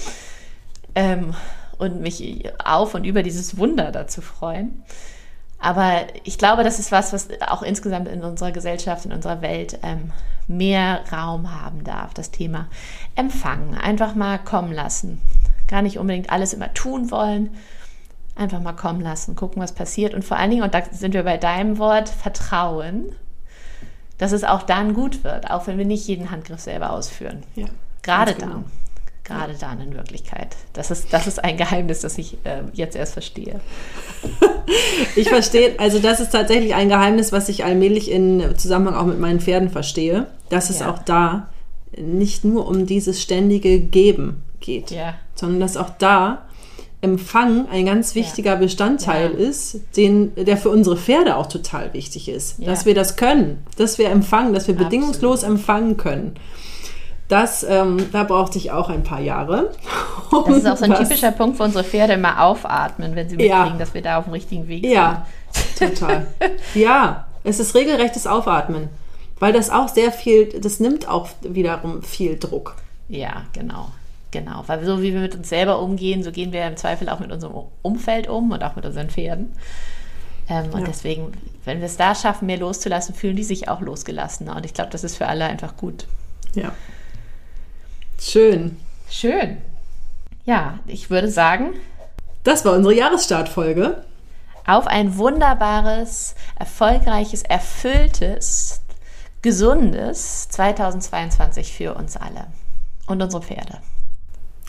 Ähm, 0.95 1.33
und 1.77 2.01
mich 2.01 2.49
auf 2.63 2.93
und 2.95 3.03
über 3.03 3.21
dieses 3.21 3.57
Wunder 3.57 3.91
dazu 3.91 4.21
freuen. 4.21 4.83
Aber 5.59 6.01
ich 6.23 6.37
glaube, 6.37 6.63
das 6.63 6.79
ist 6.79 6.91
was, 6.91 7.11
was 7.13 7.29
auch 7.47 7.63
insgesamt 7.63 8.07
in 8.07 8.23
unserer 8.23 8.51
Gesellschaft, 8.51 9.05
in 9.05 9.11
unserer 9.11 9.41
Welt 9.41 9.79
ähm, 9.83 10.11
mehr 10.47 11.01
Raum 11.11 11.59
haben 11.59 11.83
darf. 11.83 12.13
Das 12.13 12.31
Thema 12.31 12.67
Empfangen, 13.15 13.75
einfach 13.75 14.15
mal 14.15 14.37
kommen 14.37 14.73
lassen. 14.73 15.21
Gar 15.67 15.81
nicht 15.81 15.97
unbedingt 15.97 16.29
alles 16.29 16.53
immer 16.53 16.73
tun 16.73 17.09
wollen. 17.09 17.49
Einfach 18.35 18.59
mal 18.59 18.73
kommen 18.73 19.01
lassen, 19.01 19.35
gucken, 19.35 19.61
was 19.61 19.71
passiert. 19.71 20.13
Und 20.13 20.23
vor 20.23 20.37
allen 20.37 20.51
Dingen, 20.51 20.63
und 20.63 20.73
da 20.73 20.83
sind 20.91 21.13
wir 21.13 21.23
bei 21.23 21.37
deinem 21.37 21.77
Wort, 21.77 22.09
Vertrauen, 22.09 23.15
dass 24.17 24.33
es 24.33 24.43
auch 24.43 24.63
dann 24.63 24.93
gut 24.93 25.23
wird, 25.23 25.49
auch 25.49 25.67
wenn 25.67 25.77
wir 25.77 25.85
nicht 25.85 26.07
jeden 26.07 26.31
Handgriff 26.31 26.59
selber 26.59 26.91
ausführen. 26.91 27.43
Ja. 27.55 27.67
Gerade 28.03 28.33
Ganz 28.33 28.43
genau. 28.43 28.63
Gerade 29.25 29.55
dann 29.59 29.81
in 29.81 29.93
Wirklichkeit. 29.95 30.55
Das 30.73 30.91
ist, 30.91 31.11
das 31.11 31.25
ist 31.27 31.43
ein 31.43 31.57
Geheimnis, 31.57 32.01
das 32.01 32.17
ich 32.17 32.37
äh, 32.43 32.61
jetzt 32.73 32.95
erst 32.95 33.13
verstehe. 33.13 33.59
Ich 35.15 35.29
verstehe, 35.29 35.75
also 35.79 35.99
das 35.99 36.19
ist 36.19 36.31
tatsächlich 36.31 36.73
ein 36.73 36.89
Geheimnis, 36.89 37.31
was 37.31 37.49
ich 37.49 37.63
allmählich 37.63 38.09
in 38.09 38.43
Zusammenhang 38.57 38.95
auch 38.95 39.05
mit 39.05 39.19
meinen 39.19 39.39
Pferden 39.39 39.69
verstehe, 39.69 40.25
dass 40.49 40.69
es 40.71 40.79
Ja. 40.79 40.89
auch 40.91 40.99
da 40.99 41.49
nicht 41.95 42.43
nur 42.43 42.67
um 42.67 42.85
dieses 42.87 43.21
ständige 43.21 43.79
Geben 43.79 44.41
geht, 44.59 44.89
Ja. 44.91 45.13
sondern 45.35 45.59
dass 45.59 45.77
auch 45.77 45.91
da 45.99 46.41
Empfang 47.01 47.67
ein 47.69 47.85
ganz 47.85 48.15
wichtiger 48.15 48.55
Bestandteil 48.55 49.31
Ja. 49.33 49.37
ist, 49.47 49.81
den, 49.95 50.33
der 50.35 50.57
für 50.57 50.69
unsere 50.71 50.97
Pferde 50.97 51.35
auch 51.37 51.45
total 51.45 51.93
wichtig 51.93 52.27
ist. 52.29 52.65
Dass 52.65 52.85
wir 52.87 52.95
das 52.95 53.15
können, 53.15 53.63
dass 53.77 53.99
wir 53.99 54.09
empfangen, 54.09 54.53
dass 54.53 54.67
wir 54.67 54.75
bedingungslos 54.75 55.43
empfangen 55.43 55.97
können. 55.97 56.35
Das, 57.27 57.63
ähm, 57.63 58.09
da 58.11 58.23
brauchte 58.23 58.57
ich 58.59 58.71
auch 58.71 58.89
ein 58.89 59.03
paar 59.03 59.19
Jahre. 59.21 59.71
Das 60.47 60.57
ist 60.57 60.67
auch 60.67 60.75
so 60.77 60.83
ein 60.85 60.91
um 60.91 60.97
das- 60.97 61.07
typischer 61.07 61.31
Punkt, 61.31 61.59
wo 61.59 61.63
unsere 61.63 61.83
Pferde 61.83 62.13
immer 62.13 62.41
aufatmen, 62.43 63.15
wenn 63.15 63.29
sie 63.29 63.35
Ja. 63.41 63.57
mitkriegen, 63.59 63.79
dass 63.79 63.93
wir 63.93 64.01
da 64.01 64.17
auf 64.17 64.25
dem 64.25 64.33
richtigen 64.33 64.67
Weg 64.67 64.83
Ja, 64.85 65.25
total. 65.79 66.27
ja, 66.73 67.25
es 67.43 67.59
ist 67.59 67.73
regelrechtes 67.75 68.27
Aufatmen, 68.27 68.89
weil 69.39 69.53
das 69.53 69.69
auch 69.69 69.87
sehr 69.87 70.11
viel, 70.11 70.47
das 70.59 70.79
nimmt 70.79 71.07
auch 71.07 71.29
wiederum 71.41 72.01
viel 72.03 72.37
Druck. 72.37 72.75
sind. 73.07 73.19
Ja, 73.19 73.43
genau. 73.53 73.89
Genau. 74.31 74.63
Weil 74.67 74.83
so 74.83 75.01
wie 75.01 75.13
wir 75.13 75.21
mit 75.21 75.35
uns 75.35 75.47
selber 75.47 75.79
umgehen, 75.79 76.23
so 76.23 76.31
gehen 76.31 76.51
wir 76.51 76.65
im 76.67 76.75
Zweifel 76.75 77.07
auch 77.07 77.19
mit 77.19 77.31
unserem 77.31 77.53
Umfeld 77.83 78.27
um 78.27 78.51
und 78.51 78.63
auch 78.63 78.75
mit 78.75 78.85
unseren 78.85 79.09
Pferden. 79.09 79.53
Ähm, 80.49 80.65
und 80.73 80.81
Ja. 80.81 80.87
deswegen, 80.87 81.31
wenn 81.63 81.79
wir 81.79 81.85
es 81.85 81.95
da 81.97 82.13
schaffen, 82.15 82.47
mehr 82.47 82.57
loszulassen, 82.57 83.15
fühlen 83.15 83.35
die 83.37 83.43
sich 83.43 83.69
auch 83.69 83.79
losgelassener. 83.79 84.55
Und 84.55 84.65
ich 84.65 84.73
glaube, 84.73 84.89
das 84.89 85.03
ist 85.05 85.15
für 85.17 85.27
alle 85.27 85.45
einfach 85.45 85.77
gut. 85.77 86.05
Ja. 86.55 86.71
Schön. 88.19 88.77
Schön. 89.09 89.57
Ja, 90.45 90.79
ich 90.87 91.09
würde 91.09 91.29
sagen, 91.29 91.73
Das 92.43 92.63
war 92.65 92.73
unsere 92.73 92.93
Jahresstartfolge. 92.95 94.03
auf 94.67 94.87
ein 94.87 95.17
wunderbares, 95.17 96.35
erfolgreiches, 96.57 97.43
erfülltes, 97.43 98.81
gesundes 99.41 100.49
2022 100.49 101.73
für 101.73 101.93
uns 101.95 102.17
alle 102.17 102.47
und 103.07 103.21
unsere 103.21 103.41
Pferde. 103.43 103.79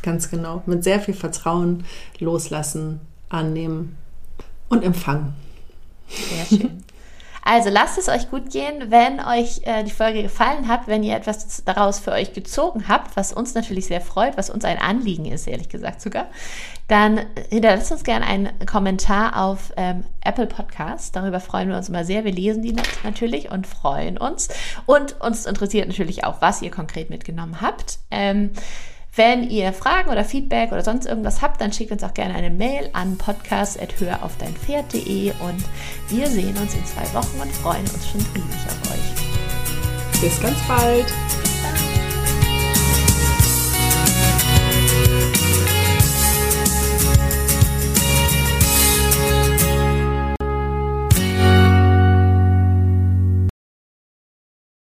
Ganz 0.02 0.30
genau. 0.30 0.62
Mit 0.66 0.84
sehr 0.84 1.00
viel 1.00 1.14
Vertrauen, 1.14 1.84
loslassen, 2.18 3.00
annehmen 3.28 3.96
und 4.68 4.84
empfangen. 4.84 5.34
Sehr 6.08 6.44
schön. 6.58 6.84
Also 7.46 7.70
lasst 7.70 7.96
es 7.96 8.08
euch 8.08 8.28
gut 8.28 8.50
gehen, 8.50 8.90
wenn 8.90 9.20
euch 9.20 9.60
äh, 9.62 9.84
die 9.84 9.92
Folge 9.92 10.20
gefallen 10.20 10.66
hat, 10.66 10.88
wenn 10.88 11.04
ihr 11.04 11.14
etwas 11.14 11.62
daraus 11.64 12.00
für 12.00 12.10
euch 12.10 12.32
gezogen 12.32 12.88
habt, 12.88 13.16
was 13.16 13.32
uns 13.32 13.54
natürlich 13.54 13.86
sehr 13.86 14.00
freut, 14.00 14.36
was 14.36 14.50
uns 14.50 14.64
ein 14.64 14.78
Anliegen 14.78 15.26
ist, 15.26 15.46
ehrlich 15.46 15.68
gesagt 15.68 16.00
sogar, 16.00 16.26
dann 16.88 17.20
hinterlasst 17.48 17.92
uns 17.92 18.02
gerne 18.02 18.26
einen 18.26 18.48
Kommentar 18.66 19.40
auf 19.40 19.72
ähm, 19.76 20.02
Apple 20.24 20.48
Podcast. 20.48 21.14
Darüber 21.14 21.38
freuen 21.38 21.68
wir 21.68 21.76
uns 21.76 21.88
immer 21.88 22.04
sehr. 22.04 22.24
Wir 22.24 22.32
lesen 22.32 22.62
die 22.62 22.74
natürlich 23.04 23.48
und 23.52 23.68
freuen 23.68 24.18
uns. 24.18 24.48
Und 24.84 25.20
uns 25.20 25.46
interessiert 25.46 25.86
natürlich 25.86 26.24
auch, 26.24 26.40
was 26.40 26.62
ihr 26.62 26.72
konkret 26.72 27.10
mitgenommen 27.10 27.60
habt. 27.60 28.00
Ähm, 28.10 28.50
wenn 29.16 29.50
ihr 29.50 29.72
Fragen 29.72 30.10
oder 30.10 30.24
Feedback 30.24 30.70
oder 30.72 30.84
sonst 30.84 31.06
irgendwas 31.06 31.40
habt, 31.42 31.60
dann 31.60 31.72
schickt 31.72 31.90
uns 31.90 32.04
auch 32.04 32.14
gerne 32.14 32.34
eine 32.34 32.50
Mail 32.50 32.88
an 32.92 33.16
podcast.höraufdeinpferd.de 33.16 35.32
und 35.40 35.64
wir 36.08 36.28
sehen 36.28 36.56
uns 36.58 36.74
in 36.74 36.84
zwei 36.84 37.02
Wochen 37.14 37.40
und 37.40 37.50
freuen 37.52 37.80
uns 37.80 38.06
schon 38.08 38.20
riesig 38.34 38.66
auf 38.66 38.92
euch. 38.92 39.00
Bis 40.20 40.40
ganz 40.40 40.58
bald. 40.68 41.06